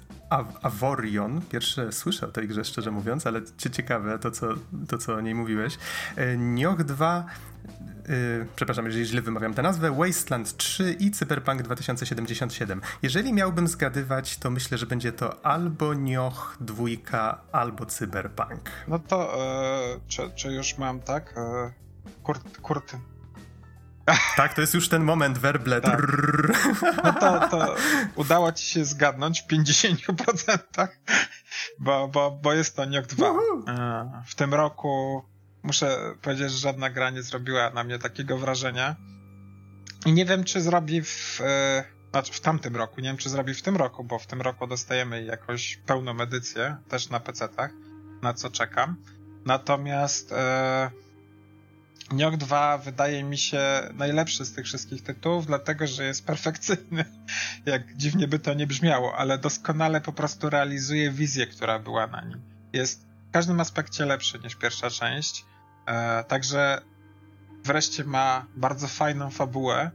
[0.62, 1.42] Avorion.
[1.42, 3.42] Pierwsze słyszę o tej grze, szczerze mówiąc, ale
[3.72, 4.48] ciekawe to, co,
[4.88, 5.78] to, co o niej mówiłeś.
[6.16, 7.26] E, Nioh 2
[8.10, 12.82] Yy, przepraszam, jeżeli źle wymawiam tę nazwę, Wasteland 3 i Cyberpunk 2077.
[13.02, 16.86] Jeżeli miałbym zgadywać, to myślę, że będzie to albo Nioh 2,
[17.52, 18.72] albo Cyberpunk.
[18.88, 19.46] No to,
[19.96, 21.34] e, czy, czy, już mam, tak?
[21.38, 21.74] E,
[22.24, 22.96] kurt, kurt.
[24.36, 25.82] Tak, to jest już ten moment, werble.
[25.82, 26.02] Tak.
[27.04, 27.76] No to, to
[28.16, 30.88] udało ci się zgadnąć w 50%,
[31.80, 33.28] bo, bo, bo jest to Nioh 2.
[33.68, 35.24] E, w tym roku
[35.64, 38.96] muszę powiedzieć, że żadna gra nie zrobiła na mnie takiego wrażenia.
[40.06, 43.54] I nie wiem, czy zrobi w, e, znaczy w tamtym roku, nie wiem, czy zrobi
[43.54, 47.70] w tym roku, bo w tym roku dostajemy jakąś pełną edycję, też na PC-tach,
[48.22, 48.96] na co czekam.
[49.46, 50.92] Natomiast e,
[52.12, 57.06] Nioh 2 wydaje mi się najlepszy z tych wszystkich tytułów, dlatego że jest perfekcyjny.
[57.66, 62.22] Jak dziwnie by to nie brzmiało, ale doskonale po prostu realizuje wizję, która była na
[62.22, 62.42] nim.
[62.74, 65.46] Jest w każdym aspekcie lepszy niż pierwsza część.
[65.90, 66.82] E, także
[67.64, 69.92] wreszcie ma bardzo fajną fabułę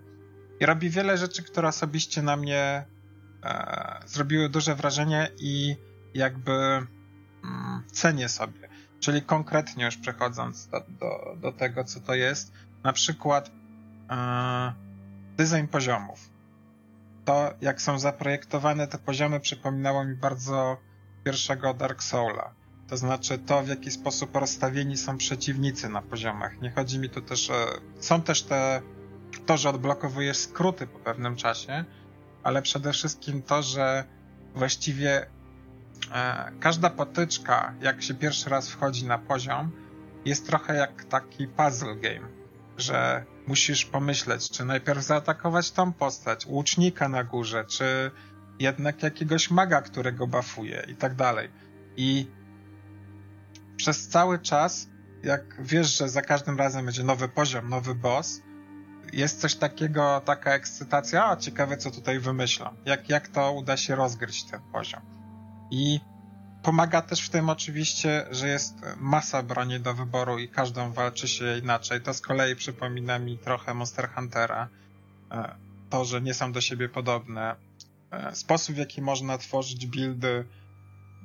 [0.60, 2.84] i robi wiele rzeczy, które osobiście na mnie
[3.44, 5.76] e, zrobiły duże wrażenie i
[6.14, 8.68] jakby mm, cenię sobie.
[9.00, 12.52] Czyli konkretnie już przechodząc do, do, do tego, co to jest,
[12.82, 13.50] na przykład
[14.10, 14.74] e,
[15.36, 16.30] design poziomów.
[17.24, 20.76] to jak są zaprojektowane te poziomy przypominało mi bardzo
[21.24, 22.63] pierwszego Dark Soula.
[22.94, 26.60] To znaczy to, w jaki sposób rozstawieni są przeciwnicy na poziomach.
[26.60, 27.50] Nie chodzi mi tu też,
[28.00, 28.82] są też te,
[29.46, 31.84] to, że odblokowujesz skróty po pewnym czasie,
[32.42, 34.04] ale przede wszystkim to, że
[34.54, 35.26] właściwie
[36.12, 39.70] e, każda potyczka, jak się pierwszy raz wchodzi na poziom,
[40.24, 42.28] jest trochę jak taki puzzle game,
[42.78, 48.10] że musisz pomyśleć, czy najpierw zaatakować tą postać, łucznika na górze, czy
[48.58, 51.48] jednak jakiegoś maga, którego bafuje i tak dalej.
[51.96, 52.26] I
[53.76, 54.88] przez cały czas,
[55.22, 58.40] jak wiesz, że za każdym razem będzie nowy poziom, nowy boss,
[59.12, 63.96] jest coś takiego, taka ekscytacja, a ciekawe co tutaj wymyślą, jak, jak to uda się
[63.96, 65.00] rozgryźć ten poziom.
[65.70, 66.00] I
[66.62, 71.58] pomaga też w tym oczywiście, że jest masa broni do wyboru i każdą walczy się
[71.58, 72.00] inaczej.
[72.00, 74.68] To z kolei przypomina mi trochę Monster Huntera.
[75.30, 75.54] E,
[75.90, 77.56] to, że nie są do siebie podobne.
[78.10, 80.44] E, sposób, w jaki można tworzyć buildy,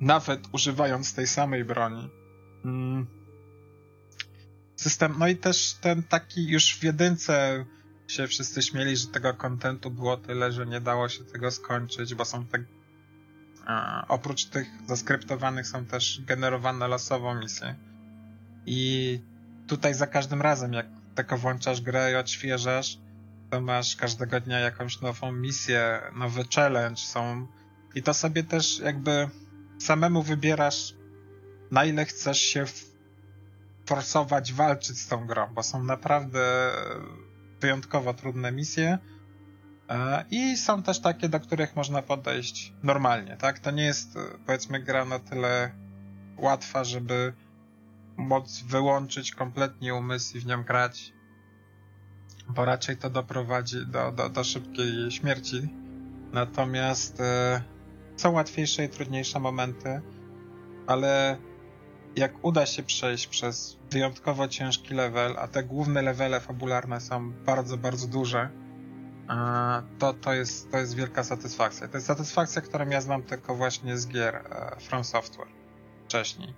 [0.02, 2.10] nawet używając tej samej broni.
[2.66, 3.08] Mm.
[4.76, 7.66] System, no i też ten taki już w jedynce
[8.08, 12.26] się wszyscy śmieli, że tego kontentu było tyle, że nie dało się tego skończyć, bo
[12.26, 12.62] są tak
[13.66, 17.76] a, oprócz tych zaskryptowanych są też generowane losowo misje.
[18.66, 19.22] I
[19.68, 22.98] tutaj za każdym razem, jak tylko włączasz grę i odświeżasz,
[23.50, 27.48] to masz każdego dnia jakąś nową misję, nowy challenge są.
[27.96, 29.30] I to sobie też jakby
[29.80, 30.94] samemu wybierasz,
[31.72, 32.66] na ile chcesz się
[33.86, 36.72] forsować, walczyć z tą grą, bo są naprawdę
[37.62, 38.98] wyjątkowo trudne misje
[39.90, 43.60] E, I są też takie, do których można podejść normalnie, tak?
[43.60, 45.72] To nie jest, e, powiedzmy, gra na tyle
[46.38, 47.34] łatwa, żeby
[48.18, 51.14] móc wyłączyć kompletnie umysł i w nią grać,
[52.50, 55.70] bo raczej to doprowadzi do, do, do szybkiej śmierci.
[56.34, 57.62] Natomiast e,
[58.18, 60.02] są łatwiejsze i trudniejsze momenty,
[60.88, 61.38] ale
[62.16, 67.78] jak uda się przejść przez wyjątkowo ciężki level, a te główne levele fabularne są bardzo,
[67.78, 68.50] bardzo duże,
[70.00, 71.88] to, to, jest, to jest wielka satysfakcja.
[71.88, 75.48] To jest satysfakcja, którą ja znam tylko właśnie z gier e, From Software
[76.06, 76.54] wcześniej.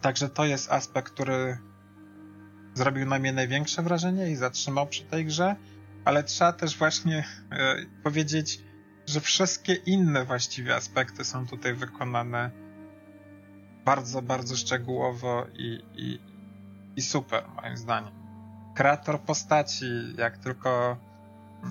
[0.00, 1.58] Także to jest aspekt, który
[2.74, 5.56] zrobił na mnie największe wrażenie i zatrzymał przy tej grze,
[6.04, 8.60] ale trzeba też właśnie e, powiedzieć,
[9.06, 12.50] że wszystkie inne właściwie aspekty są tutaj wykonane
[13.84, 16.20] bardzo, bardzo szczegółowo i, i,
[16.96, 18.14] i super, moim zdaniem.
[18.74, 20.96] Kreator postaci, jak tylko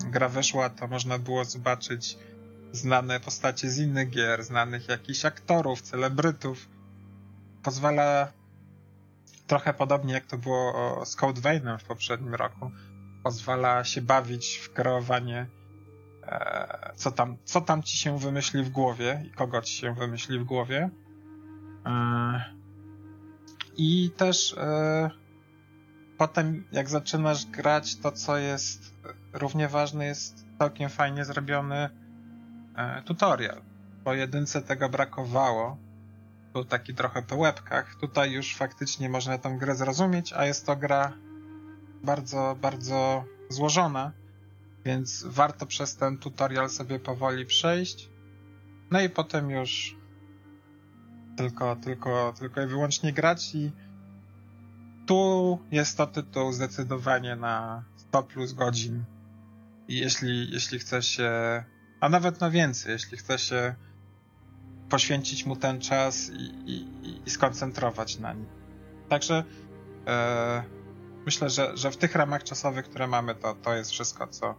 [0.04, 2.18] gra weszła, to można było zobaczyć
[2.72, 6.68] znane postacie z innych gier, znanych jakichś aktorów, celebrytów.
[7.62, 8.32] Pozwala
[9.46, 12.70] trochę podobnie jak to było z Code Veinem w poprzednim roku.
[13.22, 15.46] Pozwala się bawić w kreowanie
[16.22, 20.38] e, co tam, co tam ci się wymyśli w głowie i kogo ci się wymyśli
[20.38, 20.90] w głowie.
[21.86, 22.44] E,
[23.76, 25.10] I też e,
[26.18, 28.94] potem jak zaczynasz grać to, co jest
[29.32, 31.90] równie ważny, jest całkiem fajnie zrobiony
[32.76, 33.62] e, tutorial.
[34.04, 35.76] Po jedynce tego brakowało.
[36.52, 37.94] Był taki trochę po łebkach.
[37.94, 41.12] Tutaj już faktycznie można tą grę zrozumieć, a jest to gra
[42.02, 44.12] bardzo, bardzo złożona,
[44.84, 48.10] więc warto przez ten tutorial sobie powoli przejść.
[48.90, 49.96] No i potem już
[51.40, 53.72] tylko, tylko, tylko i wyłącznie grać i
[55.06, 59.04] tu jest to tytuł zdecydowanie na 100 plus godzin.
[59.88, 61.30] I jeśli, jeśli chce się,
[62.00, 63.74] a nawet na więcej, jeśli chce się
[64.88, 68.46] poświęcić mu ten czas i, i, i skoncentrować na nim.
[69.08, 69.44] Także
[70.06, 70.62] e,
[71.26, 74.54] myślę, że, że w tych ramach czasowych, które mamy, to, to jest wszystko, co,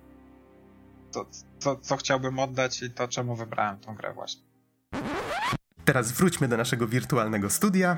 [1.12, 1.26] co,
[1.60, 4.52] co, co chciałbym oddać i to, czemu wybrałem tą grę właśnie.
[5.92, 7.98] Teraz wróćmy do naszego wirtualnego studia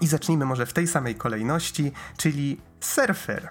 [0.00, 3.48] i zacznijmy może w tej samej kolejności, czyli Surfer.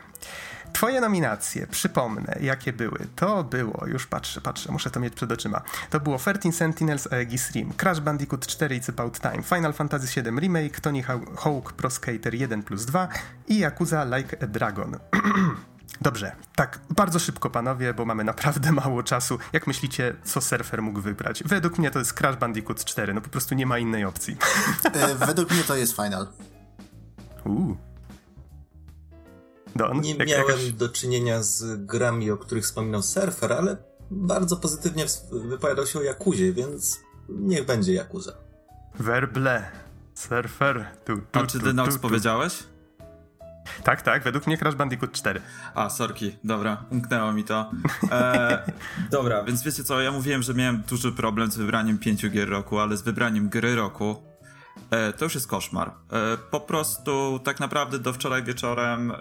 [0.74, 3.08] Twoje nominacje, przypomnę, jakie były.
[3.16, 5.62] To było, już patrzę, patrzę, muszę to mieć przed oczyma.
[5.90, 10.40] To było 13 Sentinels Aegis Rim, Crash Bandicoot 4 It's About Time, Final Fantasy VII
[10.40, 11.04] Remake, Tony
[11.38, 13.08] Hawk Pro Skater 1 plus 2
[13.48, 14.98] i Yakuza Like a Dragon.
[16.02, 19.38] Dobrze, tak, bardzo szybko panowie, bo mamy naprawdę mało czasu.
[19.54, 21.44] Jak myślicie, co surfer mógł wybrać?
[21.44, 24.38] Według mnie to jest Crash Bandicoot 4, no po prostu nie ma innej opcji.
[24.94, 26.28] E, według mnie to jest Final.
[27.46, 27.78] Uuu.
[29.76, 30.72] Don, nie jak, miałem jakaś...
[30.72, 33.78] do czynienia z grami, o których wspominał Surfer, ale
[34.12, 37.00] bardzo pozytywnie wypowiadał się o Jakuzie, więc
[37.30, 38.34] niech będzie Jakuza.
[39.00, 39.72] Werble.
[40.14, 40.86] Surfer.
[41.06, 42.64] Tu, tu, A czy Denox powiedziałeś?
[43.84, 45.42] Tak, tak, według mnie Crash Bandicoot 4.
[45.76, 47.72] A, sorki, dobra, umknęło mi to.
[48.12, 48.64] E,
[49.12, 52.80] dobra, więc wiecie co, ja mówiłem, że miałem duży problem z wybraniem pięciu gier roku,
[52.80, 54.24] ale z wybraniem gry roku
[54.92, 55.88] e, to już jest koszmar.
[55.88, 59.16] E, po prostu tak naprawdę do wczoraj wieczorem e,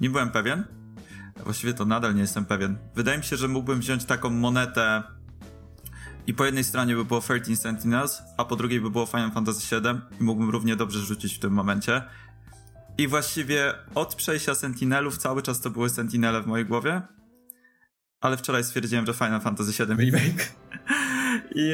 [0.00, 0.64] nie byłem pewien.
[1.44, 2.78] Właściwie to nadal nie jestem pewien.
[2.94, 5.02] Wydaje mi się, że mógłbym wziąć taką monetę
[6.26, 9.80] i po jednej stronie by było 13 Sentinels, a po drugiej by było Final Fantasy
[9.80, 12.02] VII i mógłbym równie dobrze rzucić w tym momencie.
[12.98, 17.02] I właściwie od przejścia Sentinelów cały czas to były Sentinele w mojej głowie.
[18.20, 20.52] Ale wczoraj stwierdziłem, że Final Fantasy VII Remake.
[21.54, 21.72] I,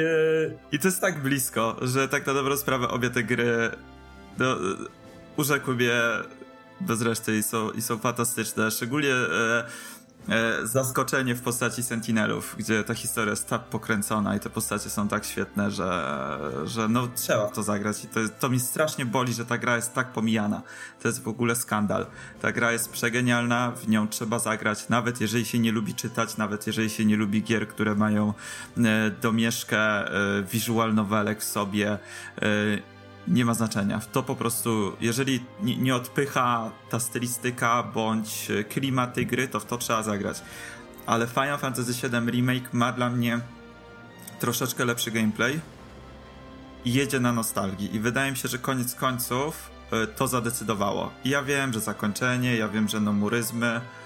[0.73, 3.71] I to jest tak blisko, że tak na dobrą sprawę obie te gry
[4.39, 4.57] no,
[5.37, 5.93] urzekły mnie
[6.81, 8.71] bez reszty i są, i są fantastyczne.
[8.71, 9.65] Szczególnie e,
[10.63, 15.25] zaskoczenie w postaci Sentinelów, gdzie ta historia jest tak pokręcona i te postacie są tak
[15.25, 19.59] świetne, że, że no trzeba to zagrać i to, to mi strasznie boli, że ta
[19.59, 20.63] gra jest tak pomijana.
[21.03, 22.07] To jest w ogóle skandal.
[22.41, 26.67] Ta gra jest przegenialna, w nią trzeba zagrać, nawet jeżeli się nie lubi czytać, nawet
[26.67, 28.35] jeżeli się nie lubi gier, które mają
[28.77, 31.99] e, domieszkę e, visual novelek w sobie.
[32.43, 32.93] E,
[33.29, 34.01] nie ma znaczenia.
[34.13, 36.99] To po prostu, jeżeli nie, odpycha ta
[37.95, 40.43] bądź klimat tej gry, to w to trzeba zagrać.
[41.07, 43.41] Ale Final Fantasy VII Remake ma dla mnie
[44.41, 45.61] troszeczkę lepszy gameplay
[46.85, 47.97] i jedzie na nostalgii.
[47.97, 51.11] I wydaje mi się, że koniec końców y, to zadecydowało.
[51.25, 54.02] I ja wiem, że zakończenie, ja wiem, że nomuryzmy, E,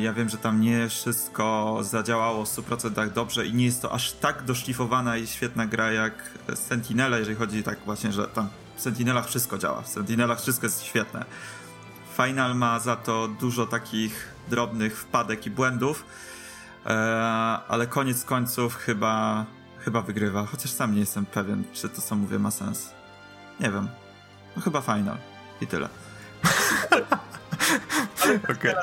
[0.00, 4.12] ja wiem, że tam nie wszystko zadziałało w 100% dobrze i nie jest to aż
[4.12, 9.26] tak doszlifowana i świetna gra jak Sentinela, jeżeli chodzi tak właśnie, że tam w Sentinelach
[9.26, 11.24] wszystko działa, w Sentinelach wszystko jest świetne.
[12.16, 16.04] Final ma za to dużo takich drobnych wpadek i błędów,
[16.86, 16.90] e,
[17.68, 19.46] ale koniec końców chyba,
[19.78, 22.90] chyba wygrywa, chociaż sam nie jestem pewien, czy to co mówię ma sens.
[23.60, 23.88] Nie wiem.
[24.56, 25.16] No chyba Final
[25.60, 25.88] i tyle.
[28.50, 28.74] Okay.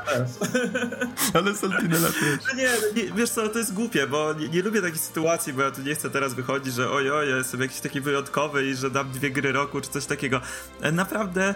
[1.34, 2.40] Ale Sentinela też.
[2.48, 5.54] No nie, no nie, wiesz co, to jest głupie, bo nie, nie, lubię takich sytuacji,
[5.54, 8.66] bo ja tu nie chcę teraz wychodzić, że oj, oj, ja jestem jakiś taki wyjątkowy
[8.70, 10.42] i że dam dwie gry roku, czy coś takiego.
[10.82, 11.56] E, naprawdę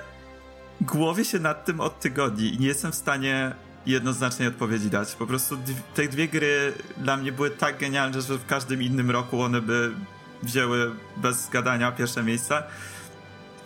[0.82, 3.56] głowię się nad tym od tygodni i nie jestem w stanie
[3.86, 5.16] jednoznacznej odpowiedzi dać.
[5.16, 5.58] Po prostu
[5.94, 9.92] te dwie gry dla mnie były tak genialne, że w każdym innym roku one by
[10.44, 12.64] wzięły bez gadania pierwsze miejsce.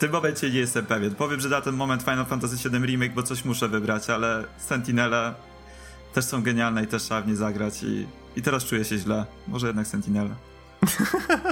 [0.06, 1.16] Tym momencie nie jestem pewien.
[1.16, 5.34] Powiem, że na ten moment Final Fantasy VII Remake, bo coś muszę wybrać, ale Sentinele
[6.14, 9.26] też są genialne i też trzeba w nie zagrać i, i teraz czuję się źle.
[9.48, 10.30] Może jednak Sentinele.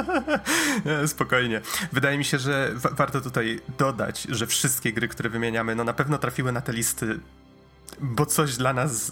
[1.05, 1.61] Spokojnie.
[1.91, 6.17] Wydaje mi się, że warto tutaj dodać, że wszystkie gry, które wymieniamy, no na pewno
[6.17, 7.19] trafiły na te listy
[8.02, 9.11] bo coś dla nas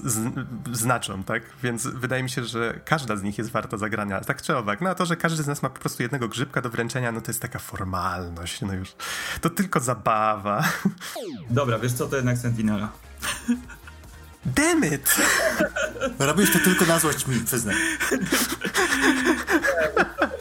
[0.72, 1.44] znaczą, tak?
[1.64, 4.82] Więc wydaje mi się, że każda z nich jest warta zagrania, tak czy owak.
[4.82, 7.22] No a to, że każdy z nas ma po prostu jednego grzybka do wręczenia, no
[7.22, 8.96] to jest taka formalność, no już.
[9.42, 10.64] To tylko zabawa.
[11.50, 12.92] Dobra, wiesz co, to jednak Sentinela.
[14.46, 15.16] Damn it!
[16.20, 17.76] Robisz to tylko na złość mi, przyznaj.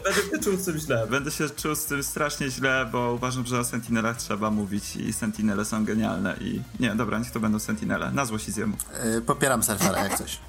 [0.03, 1.07] Będę się czuł z tym źle.
[1.07, 5.13] Będę się czuł z tym strasznie źle, bo uważam, że o Sentinelach trzeba mówić i
[5.13, 6.61] Sentinele są genialne i...
[6.79, 8.11] Nie, dobra, niech to będą Sentinele.
[8.11, 8.77] Na złość i zjemu.
[9.03, 10.39] Yy, popieram surfera jak coś.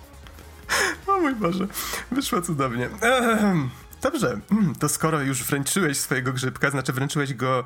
[1.06, 1.66] o mój Boże,
[2.10, 2.88] wyszło cudownie.
[3.00, 3.70] Ehm.
[4.02, 7.64] Dobrze, mm, to skoro już wręczyłeś swojego grzybka, znaczy wręczyłeś go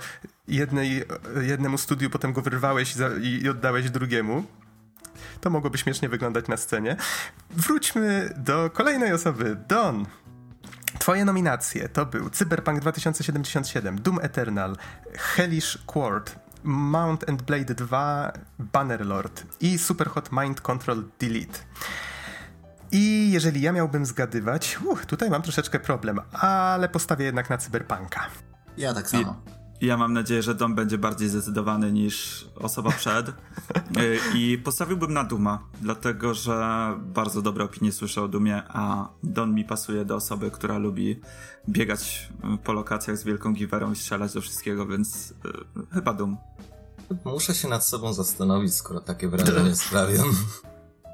[0.48, 1.04] jednej,
[1.42, 4.44] jednemu studiu, potem go wyrwałeś i oddałeś drugiemu,
[5.40, 6.96] to mogłoby śmiesznie wyglądać na scenie.
[7.50, 9.56] Wróćmy do kolejnej osoby.
[9.68, 10.06] Don.
[10.98, 14.76] Twoje nominacje to był Cyberpunk 2077, Doom Eternal,
[15.14, 21.58] Hellish Quart, Mount and Blade 2, Bannerlord i Superhot Mind Control Delete.
[22.92, 28.26] I jeżeli ja miałbym zgadywać, uh, tutaj mam troszeczkę problem, ale postawię jednak na Cyberpunka.
[28.76, 29.56] Ja tak samo.
[29.81, 33.27] Ja mam nadzieję, że Dom będzie bardziej zdecydowany niż osoba przed.
[34.35, 39.65] I postawiłbym na Duma, dlatego że bardzo dobre opinie słyszę o Dumie, a Don mi
[39.65, 41.20] pasuje do osoby, która lubi
[41.69, 42.28] biegać
[42.65, 45.35] po lokacjach z wielką giwerą i strzelać do wszystkiego, więc y,
[45.94, 46.36] chyba Dum.
[47.24, 50.27] Muszę się nad sobą zastanowić, skoro takie wrażenie sprawiam.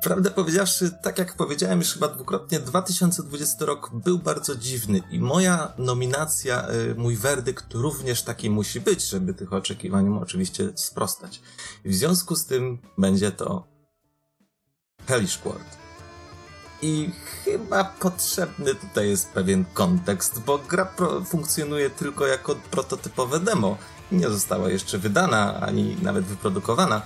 [0.02, 5.72] Prawdę powiedziawszy, tak jak powiedziałem już chyba dwukrotnie, 2020 rok był bardzo dziwny i moja
[5.78, 11.40] nominacja, y, mój werdykt również taki musi być, żeby tych oczekiwaniom oczywiście sprostać.
[11.84, 13.66] W związku z tym będzie to
[15.06, 15.76] Hellish Quart.
[16.82, 17.10] I
[17.44, 20.94] chyba potrzebny tutaj jest pewien kontekst, bo gra
[21.26, 23.78] funkcjonuje tylko jako prototypowe demo.
[24.12, 27.02] Nie została jeszcze wydana, ani nawet wyprodukowana.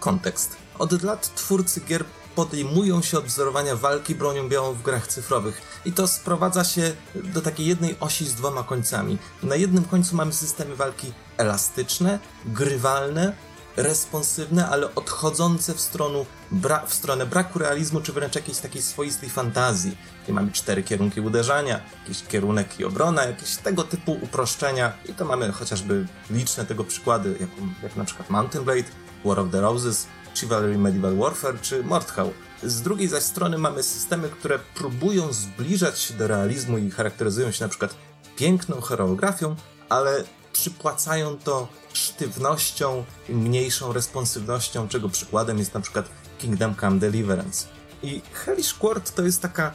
[0.00, 0.61] Kontekst.
[0.78, 2.04] Od lat twórcy gier
[2.34, 5.62] podejmują się odwzorowania walki bronią białą w grach cyfrowych.
[5.84, 9.18] I to sprowadza się do takiej jednej osi z dwoma końcami.
[9.42, 13.32] Na jednym końcu mamy systemy walki elastyczne, grywalne,
[13.76, 19.30] responsywne, ale odchodzące w, stronu, bra- w stronę braku realizmu, czy wręcz jakiejś takiej swoistej
[19.30, 19.96] fantazji.
[20.28, 24.92] I mamy cztery kierunki uderzania, jakiś kierunek i obrona, jakieś tego typu uproszczenia.
[25.08, 27.50] I to mamy chociażby liczne tego przykłady, jak,
[27.82, 28.88] jak na przykład Mountain Blade,
[29.24, 32.30] War of the Roses, Chivalry Medieval Warfare czy Mordhau.
[32.62, 37.64] Z drugiej zaś strony mamy systemy, które próbują zbliżać się do realizmu i charakteryzują się
[37.64, 37.94] na przykład
[38.36, 39.56] piękną choreografią,
[39.88, 47.66] ale przypłacają to sztywnością mniejszą responsywnością, czego przykładem jest na przykład Kingdom Come Deliverance.
[48.02, 49.72] I Hellish Quart to jest taka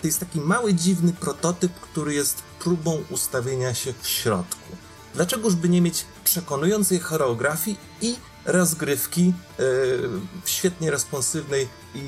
[0.00, 4.76] to jest taki mały, dziwny prototyp, który jest próbą ustawienia się w środku.
[5.14, 10.10] Dlaczegoż by nie mieć przekonującej choreografii i rozgrywki yy,
[10.44, 12.00] świetnie responsywnej i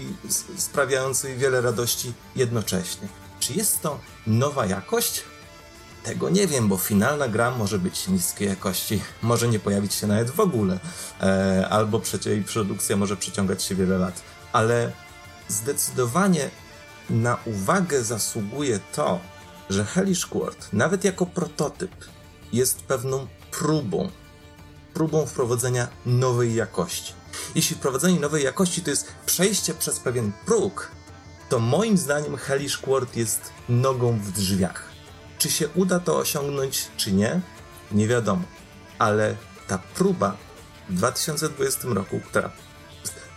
[0.56, 3.08] sprawiającej wiele radości jednocześnie?
[3.40, 5.22] Czy jest to nowa jakość?
[6.04, 10.30] Tego nie wiem, bo finalna gra może być niskiej jakości, może nie pojawić się nawet
[10.30, 10.78] w ogóle,
[11.20, 14.22] e, albo przecież jej produkcja może przeciągać się wiele lat.
[14.52, 14.92] Ale
[15.48, 16.50] zdecydowanie
[17.10, 19.20] na uwagę zasługuje to,
[19.70, 21.90] że Hellish Quart, nawet jako prototyp,
[22.52, 24.10] jest pewną próbą,
[24.94, 27.12] próbą wprowadzenia nowej jakości.
[27.54, 30.90] Jeśli wprowadzenie nowej jakości to jest przejście przez pewien próg,
[31.48, 34.88] to moim zdaniem Hellish Quart jest nogą w drzwiach.
[35.38, 37.40] Czy się uda to osiągnąć, czy nie,
[37.92, 38.42] nie wiadomo.
[38.98, 39.36] Ale
[39.68, 40.36] ta próba
[40.88, 42.50] w 2020 roku, która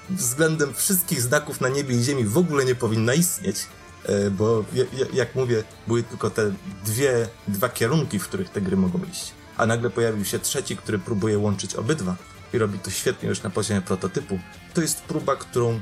[0.10, 3.58] względem wszystkich znaków na niebie i ziemi w ogóle nie powinna istnieć,
[4.06, 4.66] e, bo
[5.14, 6.52] jak mówię, były tylko te
[6.86, 9.32] dwie, dwa kierunki, w których te gry mogą iść.
[9.58, 12.16] A nagle pojawił się trzeci, który próbuje łączyć obydwa
[12.54, 14.40] i robi to świetnie już na poziomie prototypu.
[14.74, 15.82] To jest próba, którą e,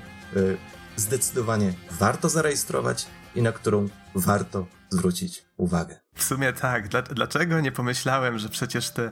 [0.96, 6.00] zdecydowanie warto zarejestrować i na którą warto zwrócić uwagę.
[6.16, 6.88] W sumie tak.
[6.88, 9.12] dlaczego nie pomyślałem, że przecież te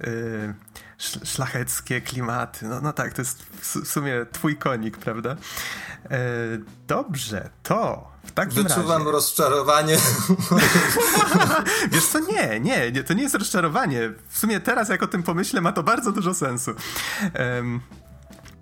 [0.00, 0.54] yy,
[1.24, 5.36] szlacheckie klimaty, no, no tak, to jest w sumie twój konik, prawda?
[6.10, 6.16] Yy,
[6.86, 9.12] dobrze, to w takim Wyczuwam razie...
[9.12, 9.96] rozczarowanie.
[11.92, 14.12] Wiesz co, nie, nie, nie, to nie jest rozczarowanie.
[14.28, 16.70] W sumie teraz, jak o tym pomyślę, ma to bardzo dużo sensu.
[17.38, 17.80] Um,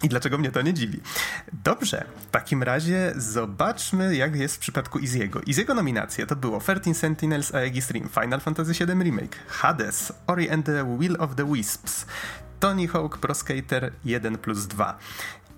[0.02, 1.00] i dlaczego mnie to nie dziwi?
[1.64, 5.40] Dobrze, w takim razie zobaczmy, jak jest w przypadku Iziego.
[5.46, 10.66] Iziego nominacje to było 13 Sentinels Aegis Rim, Final Fantasy VII Remake, Hades, Ori and
[10.66, 12.06] the Will of the Wisps,
[12.60, 14.98] Tony Hawk Pro Skater 1 plus 2.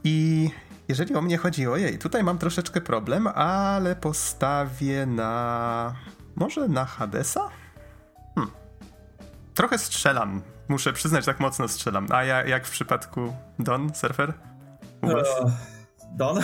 [0.05, 0.51] I
[0.89, 5.95] jeżeli o mnie chodzi, ojej, tutaj mam troszeczkę problem, ale postawię na...
[6.37, 7.49] może na Hadesa?
[8.35, 8.55] Hmm.
[9.55, 12.07] Trochę strzelam muszę przyznać, tak mocno strzelam.
[12.11, 14.33] A ja, jak w przypadku Don, surfer?
[15.03, 15.29] U was?
[15.41, 15.51] Uh,
[16.17, 16.41] Don?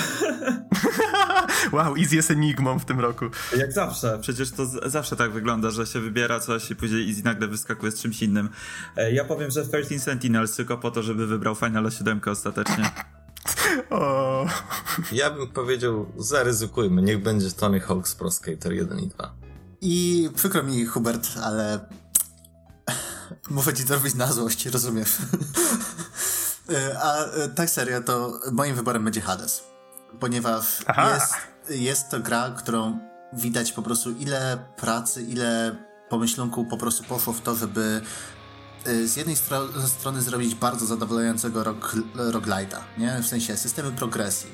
[1.72, 3.24] wow, Easy jest enigmą w tym roku.
[3.56, 4.18] Jak zawsze.
[4.20, 7.92] Przecież to z- zawsze tak wygląda, że się wybiera coś i później Easy nagle wyskakuje
[7.92, 8.48] z czymś innym.
[8.96, 12.90] E, ja powiem, że 13 Sentinels tylko po to, żeby wybrał Final 7 ostatecznie.
[13.90, 14.46] o.
[15.12, 19.34] Ja bym powiedział, zaryzykujmy, niech będzie Tony Hawk's Pro Skater 1 i 2.
[19.80, 21.80] I przykro mi, Hubert, ale
[23.50, 25.16] Muszę ci zrobić na złość, rozumiesz?
[26.70, 29.62] E, a e, tak serio, to moim wyborem będzie Hades.
[30.20, 30.64] Ponieważ
[31.14, 31.34] jest,
[31.70, 32.98] jest to gra, którą
[33.32, 35.76] widać po prostu ile pracy, ile
[36.08, 38.00] pomyślunku po prostu poszło w to, żeby
[38.84, 43.22] e, z jednej stro strony zrobić bardzo zadowalającego rock, roguelite'a, nie?
[43.22, 44.50] W sensie systemy progresji.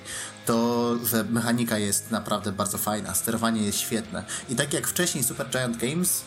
[0.47, 4.25] To, że mechanika jest naprawdę bardzo fajna, sterowanie jest świetne.
[4.49, 6.23] I tak jak wcześniej Super Giant Games,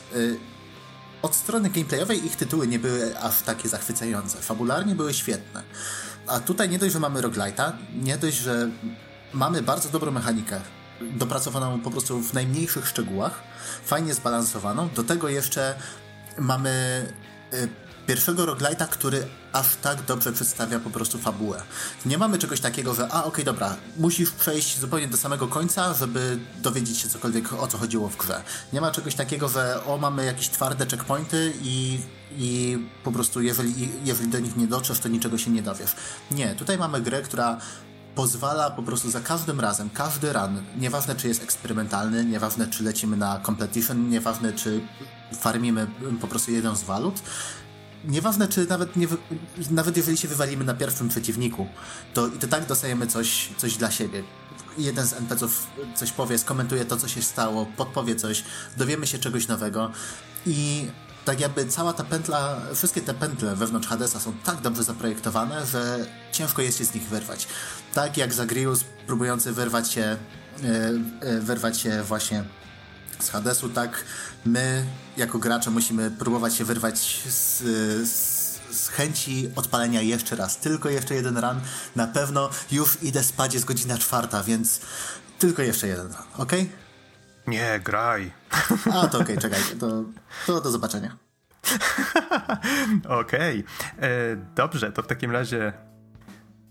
[1.24, 4.38] od strony gameplayowej ich tytuły nie były aż takie zachwycające.
[4.38, 5.64] Fabularnie były świetne.
[6.28, 7.72] A tutaj nie dość, że mamy roguelite'a,
[8.02, 8.70] nie dość, że
[9.34, 10.62] mamy bardzo dobrą mechanikę,
[11.02, 13.44] dopracowaną po prostu w najmniejszych szczegółach,
[13.86, 14.90] fajnie zbalansowaną.
[14.90, 15.76] Do tego jeszcze
[16.38, 17.06] mamy
[17.54, 17.68] y,
[18.08, 21.62] pierwszego roguelite'a, który aż tak dobrze przedstawia po prostu fabułę.
[22.06, 25.94] Nie mamy czegoś takiego, że a okej, okay, dobra, musisz przejść zupełnie do samego końca,
[25.94, 28.44] żeby dowiedzieć się cokolwiek o co chodziło w grze.
[28.74, 32.00] Nie ma czegoś takiego, że o, mamy jakieś twarde checkpointy i,
[32.38, 35.96] i po prostu jeżeli, jeżeli do nich nie dotrzesz, to niczego się nie dowiesz.
[36.32, 37.58] Nie, tutaj mamy grę, która
[38.16, 43.18] pozwala po prostu za każdym razem, każdy run, nieważne czy jest eksperymentalny, nieważne czy lecimy
[43.18, 44.82] na competition, nieważne czy
[45.40, 45.88] farmimy
[46.22, 47.22] po prostu jeden z walut,
[48.04, 49.08] nieważne czy nawet, nie,
[49.72, 51.68] nawet jeżeli się wywalimy na pierwszym przeciwniku,
[52.14, 54.24] to i to tak dostajemy coś, coś dla siebie.
[54.78, 58.44] Jeden z NPC-ów coś powie, skomentuje to, co się stało, podpowie coś,
[58.78, 59.92] dowiemy się czegoś nowego
[60.46, 60.88] i
[61.26, 66.06] tak jakby cała ta pętla, wszystkie te pętle wewnątrz Hadesa są tak dobrze zaprojektowane, że
[66.32, 67.48] ciężko jest się z nich wyrwać.
[67.94, 70.18] Tak jak Zagrius próbujący wyrwać się, e,
[71.22, 72.44] e, wyrwać się właśnie
[73.24, 74.04] z Hadesu, tak
[74.46, 74.86] my
[75.18, 76.98] jako gracze musimy próbować się wyrwać
[77.30, 77.60] z,
[78.10, 81.62] z, z chęci odpalenia jeszcze raz, tylko jeszcze jeden run,
[81.96, 84.82] na pewno już idę spać, jest godzina czwarta, więc
[85.40, 86.52] tylko jeszcze jeden run, ok?
[87.48, 88.32] Nie, graj.
[88.94, 90.04] A, to okej, okay, czekaj, to,
[90.46, 91.18] to do zobaczenia.
[93.22, 94.10] Okej, okay.
[94.10, 95.74] E, dobrze, to w takim razie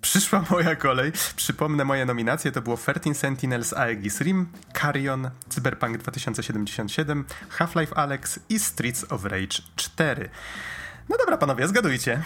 [0.03, 1.13] Przyszła moja kolej.
[1.37, 2.53] Przypomnę moje nominacje.
[2.53, 4.47] To było 13 Sentinels Aegis Rim,
[4.81, 10.31] Carrion, Cyberpunk 2077, Half-Life Alex i Streets of Rage 4.
[11.09, 12.23] No dobra, panowie, zgadujcie.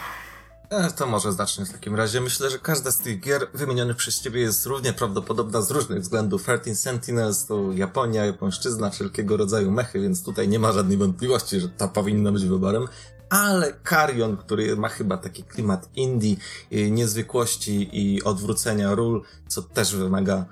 [0.71, 2.21] E, to może zacznę w takim razie.
[2.21, 6.43] Myślę, że każda z tych gier wymienionych przez ciebie jest równie prawdopodobna z różnych względów.
[6.43, 11.69] 13 Sentinels to Japonia, japońszczyzna, wszelkiego rodzaju mechy, więc tutaj nie ma żadnej wątpliwości, że
[11.69, 12.89] ta powinna być wyborem
[13.31, 16.37] ale Carrion, który ma chyba taki klimat indie,
[16.73, 20.45] y, niezwykłości i odwrócenia ról, co też wymaga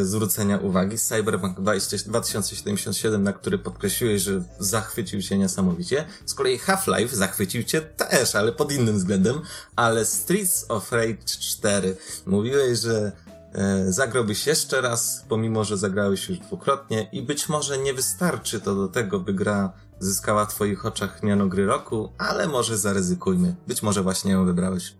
[0.00, 0.98] y, zwrócenia uwagi.
[0.98, 6.04] Cyberpunk 2077, na który podkreśliłeś, że zachwycił cię niesamowicie.
[6.26, 9.40] Z kolei Half-Life zachwycił cię też, ale pod innym względem.
[9.76, 11.96] Ale Streets of Rage 4.
[12.26, 13.12] Mówiłeś, że
[13.88, 18.74] y, zagrałbyś jeszcze raz, pomimo, że zagrałeś już dwukrotnie i być może nie wystarczy to
[18.74, 23.56] do tego, by gra zyskała w twoich oczach miano gry roku, ale może zaryzykujmy.
[23.66, 24.94] Być może właśnie ją wybrałeś.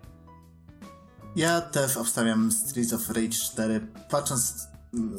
[1.37, 3.87] Ja też obstawiam Streets of Rage 4.
[4.11, 4.69] Patrząc,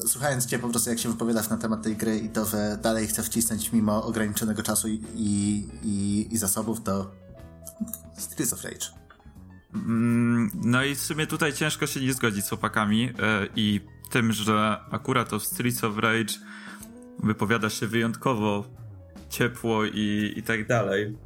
[0.08, 3.08] słuchając cię po prostu jak się wypowiadasz na temat tej gry i to, że dalej
[3.08, 5.02] chcę wcisnąć mimo ograniczonego czasu i,
[5.84, 7.12] i, i zasobów, to
[8.18, 8.88] Streets of Rage.
[9.74, 13.14] Mm, no i w sumie tutaj ciężko się nie zgodzić z opakami yy,
[13.56, 13.82] i
[14.12, 16.34] tym, że akurat to Streets of Rage
[17.24, 18.64] wypowiada się wyjątkowo
[19.30, 21.18] ciepło i, i tak dalej.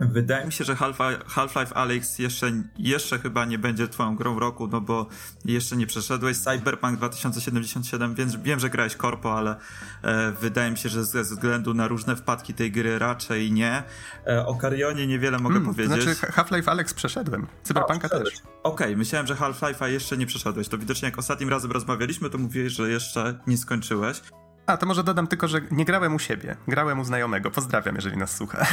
[0.00, 4.68] Wydaje mi się, że Half-Life Half Alyx jeszcze, jeszcze chyba nie będzie twoją grą roku,
[4.68, 5.06] no bo
[5.44, 9.56] jeszcze nie przeszedłeś Cyberpunk 2077, więc wiem, że grałeś korpo, ale
[10.02, 13.82] e, wydaje mi się, że ze względu na różne wpadki tej gry raczej nie.
[14.26, 16.04] E, o Carionie niewiele mogę hmm, powiedzieć.
[16.04, 18.20] To znaczy Half-Life Alyx przeszedłem, Cyberpunka też.
[18.20, 20.68] Okej, okay, myślałem, że Half-Life'a jeszcze nie przeszedłeś.
[20.68, 24.22] To widocznie jak ostatnim razem rozmawialiśmy, to mówiłeś, że jeszcze nie skończyłeś.
[24.68, 26.56] A, to może dodam tylko, że nie grałem u siebie.
[26.68, 27.50] Grałem u znajomego.
[27.50, 28.66] Pozdrawiam, jeżeli nas słucha.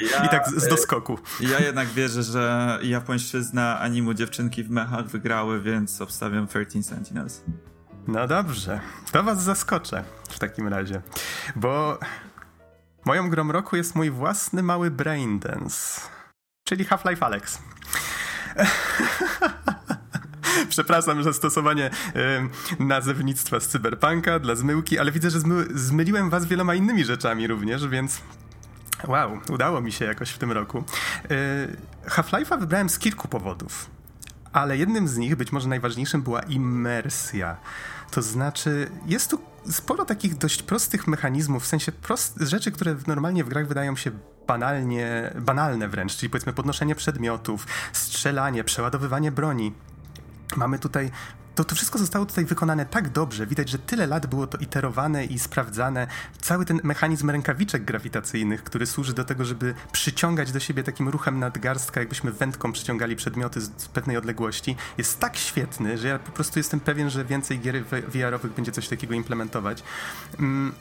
[0.00, 1.18] Ja, I tak z, z doskoku.
[1.40, 7.42] Ja jednak wierzę, że japońszczyzna animu dziewczynki w mechach wygrały, więc obstawiam 13 Sentinels.
[8.08, 8.80] No dobrze.
[9.12, 11.02] To was zaskoczę w takim razie.
[11.56, 11.98] Bo
[13.04, 16.00] moją grą roku jest mój własny mały braindance.
[16.64, 17.58] Czyli Half-Life Alex.
[20.68, 21.90] Przepraszam za stosowanie
[22.78, 27.88] nazewnictwa z cyberpunka dla zmyłki, ale widzę, że zmy zmyliłem was wieloma innymi rzeczami również,
[27.88, 28.20] więc
[29.06, 30.78] wow, udało mi się jakoś w tym roku.
[30.78, 31.76] Y,
[32.06, 33.90] Half-Life'a wybrałem z kilku powodów,
[34.52, 37.56] ale jednym z nich, być może najważniejszym, była imersja.
[38.10, 39.38] To znaczy, jest tu
[39.70, 44.10] sporo takich dość prostych mechanizmów, w sensie prost, rzeczy, które normalnie w grach wydają się
[44.46, 49.72] banalnie, banalne wręcz, czyli powiedzmy podnoszenie przedmiotów, strzelanie, przeładowywanie broni.
[50.56, 51.10] Mamy tutaj
[51.58, 53.46] to, to wszystko zostało tutaj wykonane tak dobrze.
[53.46, 56.06] Widać, że tyle lat było to iterowane i sprawdzane.
[56.40, 61.38] Cały ten mechanizm rękawiczek grawitacyjnych, który służy do tego, żeby przyciągać do siebie takim ruchem
[61.38, 66.32] nadgarstka, jakbyśmy wędką przyciągali przedmioty z, z pewnej odległości, jest tak świetny, że ja po
[66.32, 69.82] prostu jestem pewien, że więcej gier VR-owych będzie coś takiego implementować.
[70.38, 70.72] Mm,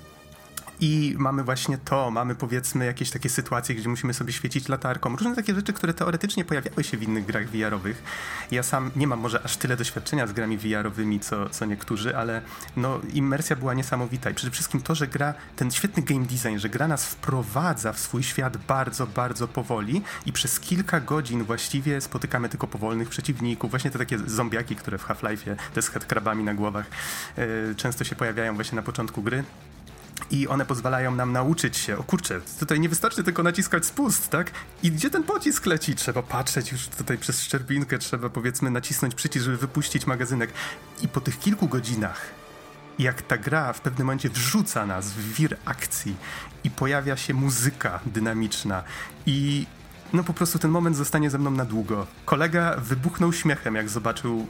[0.79, 5.15] i mamy właśnie to, mamy powiedzmy jakieś takie sytuacje, gdzie musimy sobie świecić latarką.
[5.15, 8.03] Różne takie rzeczy, które teoretycznie pojawiały się w innych grach VR-owych.
[8.51, 12.41] Ja sam nie mam może aż tyle doświadczenia z grami VR-owymi, co, co niektórzy, ale
[12.75, 14.29] no, immersja była niesamowita.
[14.29, 17.99] I przede wszystkim to, że gra, ten świetny game design, że gra nas wprowadza w
[17.99, 23.69] swój świat bardzo, bardzo powoli i przez kilka godzin właściwie spotykamy tylko powolnych przeciwników.
[23.69, 26.85] Właśnie te takie zombiaki, które w Half-Life'ie, te z headkrabami na głowach,
[27.37, 29.43] yy, często się pojawiają właśnie na początku gry.
[30.31, 34.51] I one pozwalają nam nauczyć się, o kurczę, tutaj nie wystarczy tylko naciskać spust, tak?
[34.83, 35.95] I gdzie ten pocisk leci?
[35.95, 40.53] Trzeba patrzeć już tutaj przez szczerbinkę, trzeba powiedzmy nacisnąć przycisk, żeby wypuścić magazynek.
[41.01, 42.21] I po tych kilku godzinach,
[42.99, 46.15] jak ta gra w pewnym momencie wrzuca nas w wir akcji
[46.63, 48.83] i pojawia się muzyka dynamiczna
[49.25, 49.65] i
[50.13, 52.07] no po prostu ten moment zostanie ze mną na długo.
[52.25, 54.47] Kolega wybuchnął śmiechem, jak zobaczył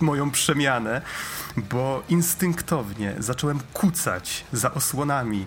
[0.00, 1.02] moją przemianę,
[1.56, 5.46] bo instynktownie zacząłem kucać za osłonami.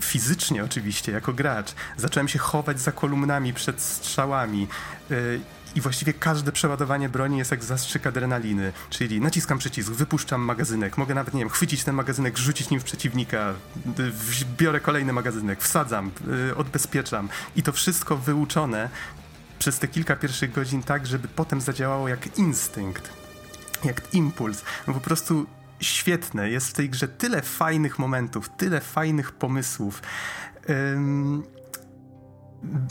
[0.00, 1.74] Fizycznie oczywiście, jako gracz.
[1.96, 4.68] Zacząłem się chować za kolumnami przed strzałami.
[5.74, 11.14] I właściwie każde przeładowanie broni jest jak zastrzyk adrenaliny, czyli naciskam przycisk, wypuszczam magazynek, mogę
[11.14, 13.54] nawet, nie wiem, chwycić ten magazynek, rzucić nim w przeciwnika,
[14.58, 16.10] biorę kolejny magazynek, wsadzam,
[16.50, 18.88] y, odbezpieczam i to wszystko wyuczone
[19.58, 23.12] przez te kilka pierwszych godzin tak, żeby potem zadziałało jak instynkt,
[23.84, 24.62] jak impuls.
[24.86, 25.46] No po prostu
[25.80, 26.50] świetne.
[26.50, 30.02] Jest w tej grze tyle fajnych momentów, tyle fajnych pomysłów.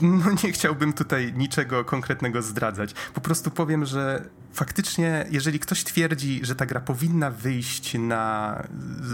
[0.01, 2.93] No nie chciałbym tutaj niczego konkretnego zdradzać.
[3.13, 8.63] Po prostu powiem, że faktycznie, jeżeli ktoś twierdzi, że ta gra powinna wyjść na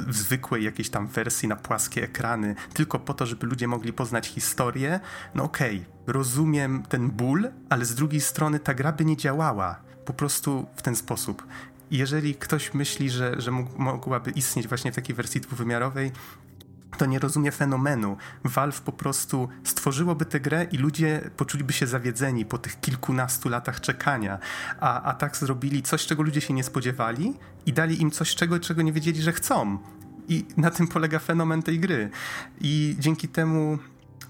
[0.07, 4.27] w zwykłej jakiejś tam wersji, na płaskie ekrany, tylko po to, żeby ludzie mogli poznać
[4.27, 4.99] historię,
[5.35, 9.79] no okej, okay, rozumiem ten ból, ale z drugiej strony ta gra by nie działała
[10.05, 11.47] po prostu w ten sposób.
[11.91, 16.11] Jeżeli ktoś myśli, że, że mogłaby istnieć właśnie w takiej wersji dwuwymiarowej,
[16.97, 18.17] to nie rozumie fenomenu.
[18.43, 23.81] Valve po prostu stworzyłoby tę grę i ludzie poczuliby się zawiedzeni po tych kilkunastu latach
[23.81, 24.39] czekania,
[24.79, 27.33] a, a tak zrobili coś, czego ludzie się nie spodziewali
[27.65, 29.77] i dali im coś, czego, czego nie wiedzieli, że chcą.
[30.27, 32.09] I na tym polega fenomen tej gry.
[32.61, 33.77] I dzięki temu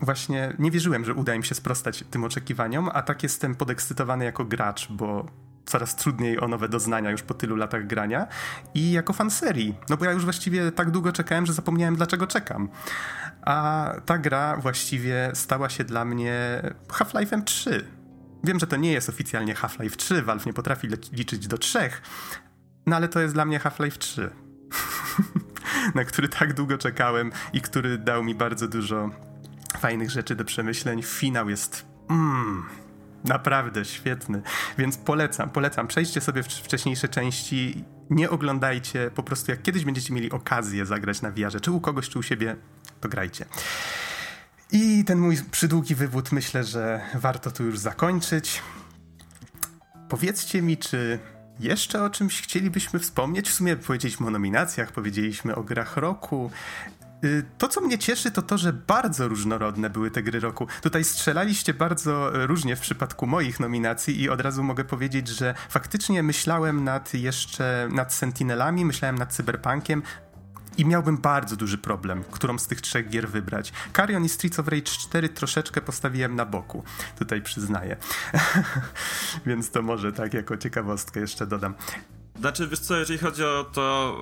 [0.02, 4.46] właśnie nie wierzyłem, że uda im się sprostać tym oczekiwaniom, a tak jestem podekscytowany jako
[4.46, 5.26] gracz, bo
[5.66, 8.28] coraz trudniej o nowe doznania już po tylu latach grania
[8.74, 12.28] i jako fan serii, no bo ja już właściwie tak długo czekałem, że zapomniałem dlaczego
[12.28, 12.70] czekam.
[13.42, 17.88] A ta gra właściwie stała się dla mnie Half-Life'em 3.
[18.44, 22.02] Wiem, że to nie jest oficjalnie Half-Life 3, Valve nie potrafi liczyć do trzech,
[22.86, 24.30] no ale to jest dla mnie Half-Life 3.
[25.96, 29.10] na który tak długo czekałem i który dał mi bardzo dużo
[29.80, 31.04] fajnych rzeczy do przemyśleń.
[31.04, 32.64] Finał jest mm,
[33.24, 34.42] Naprawdę świetny.
[34.78, 35.88] Więc polecam, polecam.
[35.88, 37.84] Przejdźcie sobie wcześniejsze części.
[38.10, 42.10] Nie oglądajcie, po prostu jak kiedyś będziecie mieli okazję zagrać na wiarze, czy u kogoś,
[42.10, 42.56] czy u siebie,
[43.02, 43.46] to grajcie.
[44.72, 48.62] I ten mój przydługi wywód myślę, że warto tu już zakończyć.
[50.10, 51.20] Powiedzcie mi, czy
[51.60, 53.50] jeszcze o czymś chcielibyśmy wspomnieć?
[53.50, 56.52] W sumie powiedzieliśmy o nominacjach, powiedzieliśmy o grach roku.
[57.24, 60.68] Y, to, co mnie cieszy, to to, że bardzo różnorodne były te gry roku.
[60.82, 66.24] Tutaj strzelaliście bardzo różnie w przypadku moich nominacji i od razu mogę powiedzieć, że faktycznie
[66.24, 70.04] myślałem nad jeszcze nad Sentinelami, myślałem nad Cyberpunkiem,
[70.78, 73.74] i miałbym bardzo duży problem, którą z tych trzech gier wybrać.
[73.96, 76.84] Carrion i Streets of Rage 4 troszeczkę postawiłem na boku,
[77.20, 77.98] tutaj przyznaję.
[79.46, 81.74] Więc to może tak jako ciekawostkę jeszcze dodam.
[82.40, 84.18] Znaczy, wiesz co, jeżeli chodzi o to...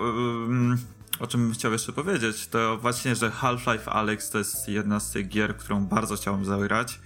[0.72, 4.99] Yy o czym bym chciał jeszcze powiedzieć, to właśnie, że Half-Life Alex to jest jedna
[4.99, 6.99] z tych gier, którą bardzo chciałbym zagrać.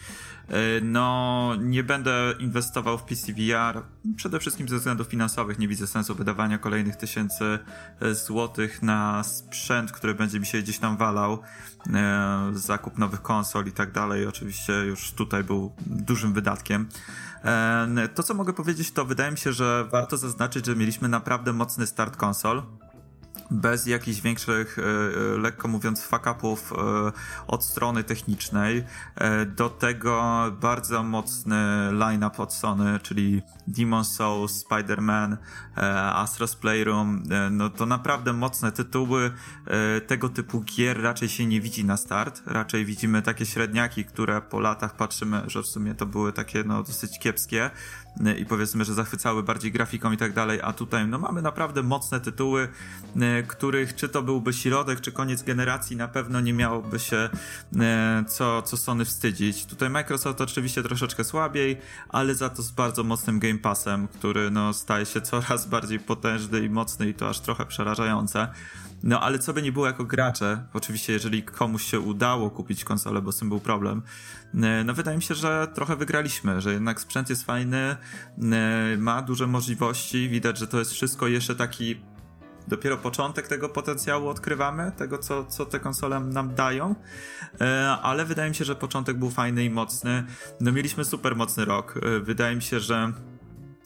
[0.49, 3.83] E, no, nie będę inwestował w PCVR,
[4.15, 5.59] przede wszystkim ze względów finansowych.
[5.59, 7.59] Nie widzę sensu wydawania kolejnych tysięcy
[8.01, 11.39] e, złotych na sprzęt, który będzie mi się gdzieś tam walał.
[11.93, 16.89] E, zakup nowych konsol i tak dalej, oczywiście już tutaj był dużym wydatkiem.
[18.15, 21.87] To, co mogę powiedzieć, to wydaje mi się, że warto zaznaczyć, że mieliśmy naprawdę mocny
[21.87, 22.63] start konsol
[23.51, 27.11] bez jakichś większych, e, e, lekko mówiąc, fuck-upów e,
[27.47, 28.83] od strony technicznej.
[29.55, 31.55] Do tego bardzo mocny
[31.91, 35.37] line-up od Sony, czyli Demon's Souls, Spider-Man,
[36.15, 37.23] Astro's Playroom.
[37.51, 39.31] No to naprawdę mocne tytuły.
[40.07, 42.41] Tego typu gier raczej się nie widzi na start.
[42.45, 46.83] Raczej widzimy takie średniaki, które po latach patrzymy, że w sumie to były takie no
[46.83, 47.69] dosyć kiepskie
[48.37, 52.19] i powiedzmy, że zachwycały bardziej grafiką i tak dalej, a tutaj no mamy naprawdę mocne
[52.19, 52.67] tytuły,
[53.21, 57.29] e, których czy to byłby środek, czy koniec generacji, na pewno nie miałoby się
[57.79, 59.65] e, co, co Sony wstydzić.
[59.65, 61.77] Tutaj Microsoft oczywiście troszeczkę słabiej,
[62.09, 66.59] ale za to z bardzo mocnym Game Passem, który no staje się coraz bardziej potężny
[66.59, 68.47] i mocny i to aż trochę przerażające.
[69.05, 73.21] No ale co by nie było jako gracze, oczywiście jeżeli komuś się udało kupić konsolę,
[73.21, 74.01] bo z tym był problem,
[74.53, 77.97] e, no wydaje mi się, że trochę wygraliśmy, że jednak sprzęt jest fajny, e,
[78.97, 82.01] ma duże możliwości, widać, że to jest wszystko jeszcze taki
[82.67, 86.95] dopiero początek tego potencjału odkrywamy, tego co, co te konsole nam dają,
[87.61, 90.23] e, ale wydaje mi się, że początek był fajny i mocny.
[90.59, 91.99] No mieliśmy super mocny rok.
[92.21, 93.13] Wydaje mi się, że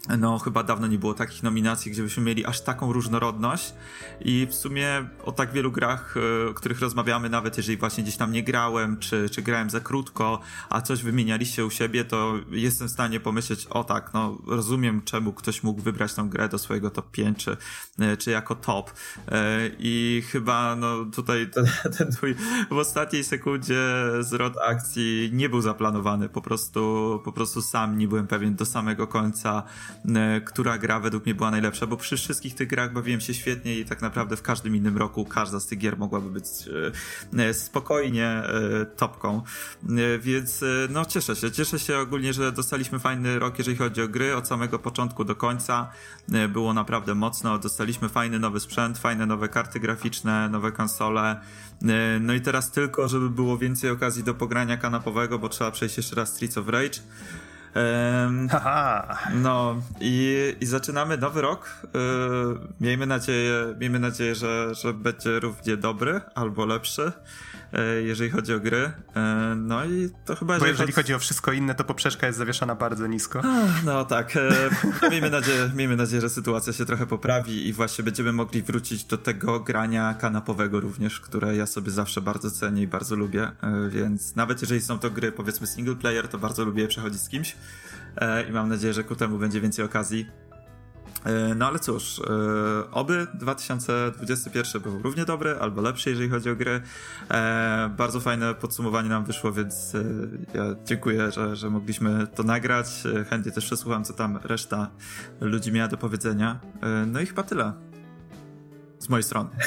[0.07, 3.73] no, chyba dawno nie było takich nominacji, gdzie byśmy mieli aż taką różnorodność.
[4.21, 8.17] I w sumie o tak wielu grach, e, o których rozmawiamy, nawet jeżeli właśnie gdzieś
[8.17, 10.39] tam nie grałem, czy, czy grałem za krótko,
[10.69, 15.33] a coś wymienialiście u siebie, to jestem w stanie pomyśleć, o tak, no rozumiem, czemu
[15.33, 17.57] ktoś mógł wybrać tą grę do swojego top 5, czy,
[17.99, 18.91] e, czy jako top.
[19.27, 21.65] E, I chyba, no tutaj ten,
[21.97, 22.35] ten twój
[22.71, 23.79] w ostatniej sekundzie
[24.19, 29.07] zwrot akcji nie był zaplanowany, po prostu, po prostu sam nie byłem pewien do samego
[29.07, 29.63] końca,
[30.45, 33.85] która gra według mnie była najlepsza, bo przy wszystkich tych grach bawiłem się świetnie i
[33.85, 36.45] tak naprawdę w każdym innym roku każda z tych gier mogłaby być
[37.35, 38.43] e, e, spokojnie
[38.97, 39.41] topką.
[40.19, 44.35] Więc no cieszę się, cieszę się ogólnie, że dostaliśmy fajny rok, jeżeli chodzi o gry,
[44.35, 45.91] od samego początku do końca
[46.49, 51.41] było naprawdę mocno, dostaliśmy fajny nowy sprzęt, fajne nowe karty graficzne, nowe konsole,
[52.21, 56.15] no i teraz tylko, żeby było więcej okazji do pogrania kanapowego, bo trzeba przejść jeszcze
[56.15, 56.99] raz Streets of Rage.
[58.51, 59.17] Haha.
[59.33, 61.69] No i, i zaczynamy nowy rok.
[62.81, 67.11] Miejmy nadzieję, miejmy nadzieję że, że będzie równie dobry albo lepszy.
[67.73, 68.91] E, jeżeli chodzi o gry.
[69.15, 70.59] E, no i to chyba...
[70.59, 73.41] Bo jeżeli chodzi o wszystko inne, to poprzeczka jest zawieszana bardzo nisko.
[73.85, 74.33] No tak.
[75.11, 79.17] Miejmy nadzieję, miejmy nadzieję, że sytuacja się trochę poprawi i właśnie będziemy mogli wrócić do
[79.17, 83.51] tego grania kanapowego również, które ja sobie zawsze bardzo cenię i bardzo lubię,
[83.89, 87.29] więc nawet jeżeli są to gry powiedzmy single player, to bardzo lubię je przechodzić z
[87.29, 87.55] kimś
[88.49, 90.25] i mam nadzieję, że ku temu będzie więcej okazji.
[91.25, 96.55] E, no ale cóż, e, oby 2021 był równie dobry albo lepszy, jeżeli chodzi o
[96.55, 96.81] gry.
[97.31, 99.93] E, bardzo fajne podsumowanie nam wyszło, więc
[100.53, 103.03] ja dziękuję, że, że mogliśmy to nagrać.
[103.29, 104.89] Chętnie też przesłucham, co tam reszta
[105.41, 106.59] ludzi miała do powiedzenia.
[107.07, 107.88] No i chyba tyle
[109.09, 109.49] z mojej strony.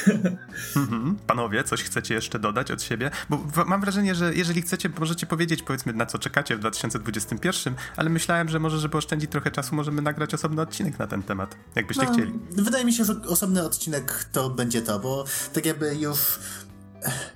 [0.76, 1.16] Mhm.
[1.26, 3.10] Panowie, coś chcecie jeszcze dodać od siebie?
[3.30, 8.10] Bo mam wrażenie, że jeżeli chcecie, możecie powiedzieć, powiedzmy, na co czekacie w 2021, ale
[8.10, 12.04] myślałem, że może, żeby oszczędzić trochę czasu, możemy nagrać osobny odcinek na ten temat, jakbyście
[12.04, 12.32] no, chcieli.
[12.50, 16.18] Wydaje mi się, że osobny odcinek to będzie to, bo tak jakby już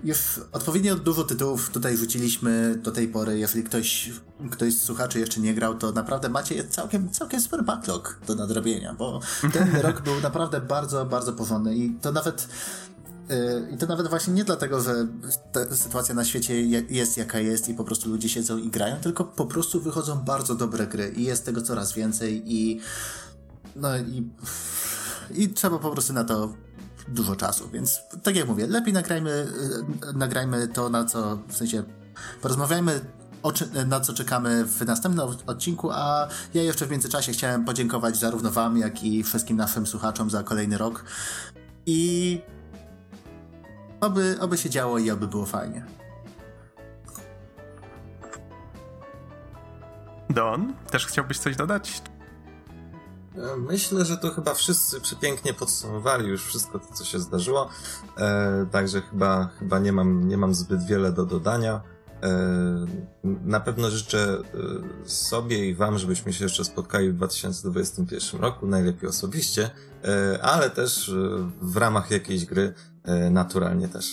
[0.04, 3.38] już odpowiednio dużo tytułów tutaj rzuciliśmy do tej pory.
[3.38, 4.10] Jeżeli ktoś,
[4.50, 8.94] ktoś z słuchaczy jeszcze nie grał, to naprawdę macie całkiem, całkiem super backlog do nadrobienia,
[8.94, 9.20] bo
[9.52, 12.48] ten rok był naprawdę bardzo, bardzo porządny i to nawet
[13.30, 15.06] y, i to nawet właśnie nie dlatego, że
[15.52, 19.24] ta sytuacja na świecie jest jaka jest i po prostu ludzie siedzą i grają, tylko
[19.24, 22.80] po prostu wychodzą bardzo dobre gry i jest tego coraz więcej i
[23.76, 24.30] no i,
[25.34, 26.54] i trzeba po prostu na to
[27.08, 31.82] dużo czasu, więc tak jak mówię, lepiej nagrajmy, y, nagrajmy to, na co, w sensie
[32.42, 33.00] porozmawiajmy
[33.86, 38.78] na co czekamy w następnym odcinku, a ja jeszcze w międzyczasie chciałem podziękować zarówno wam,
[38.78, 41.04] jak i wszystkim naszym słuchaczom za kolejny rok
[41.86, 42.40] i
[44.00, 45.84] oby, oby się działo i oby było fajnie.
[50.30, 52.02] Don, też chciałbyś coś dodać?
[53.56, 57.68] Myślę, że to chyba wszyscy przepięknie podsumowali już wszystko to, co się zdarzyło.
[58.18, 61.80] E, także chyba, chyba nie, mam, nie mam zbyt wiele do dodania.
[62.22, 62.86] E,
[63.24, 64.38] na pewno życzę
[65.04, 69.70] e, sobie i Wam, żebyśmy się jeszcze spotkali w 2021 roku, najlepiej osobiście,
[70.04, 71.12] e, ale też e,
[71.62, 74.12] w ramach jakiejś gry e, naturalnie też.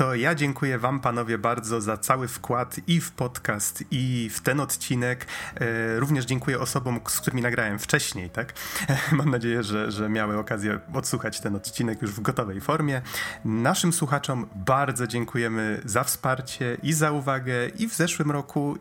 [0.00, 4.60] To ja dziękuję Wam, panowie, bardzo za cały wkład i w podcast, i w ten
[4.60, 5.26] odcinek.
[5.54, 8.52] E, również dziękuję osobom, z którymi nagrałem wcześniej, tak?
[9.12, 13.02] Mam nadzieję, że, że miały okazję odsłuchać ten odcinek już w gotowej formie.
[13.44, 18.78] Naszym słuchaczom bardzo dziękujemy za wsparcie i za uwagę i w zeszłym roku,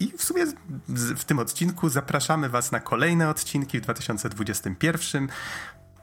[0.00, 0.44] i w sumie
[0.88, 5.28] w tym odcinku zapraszamy Was na kolejne odcinki w 2021.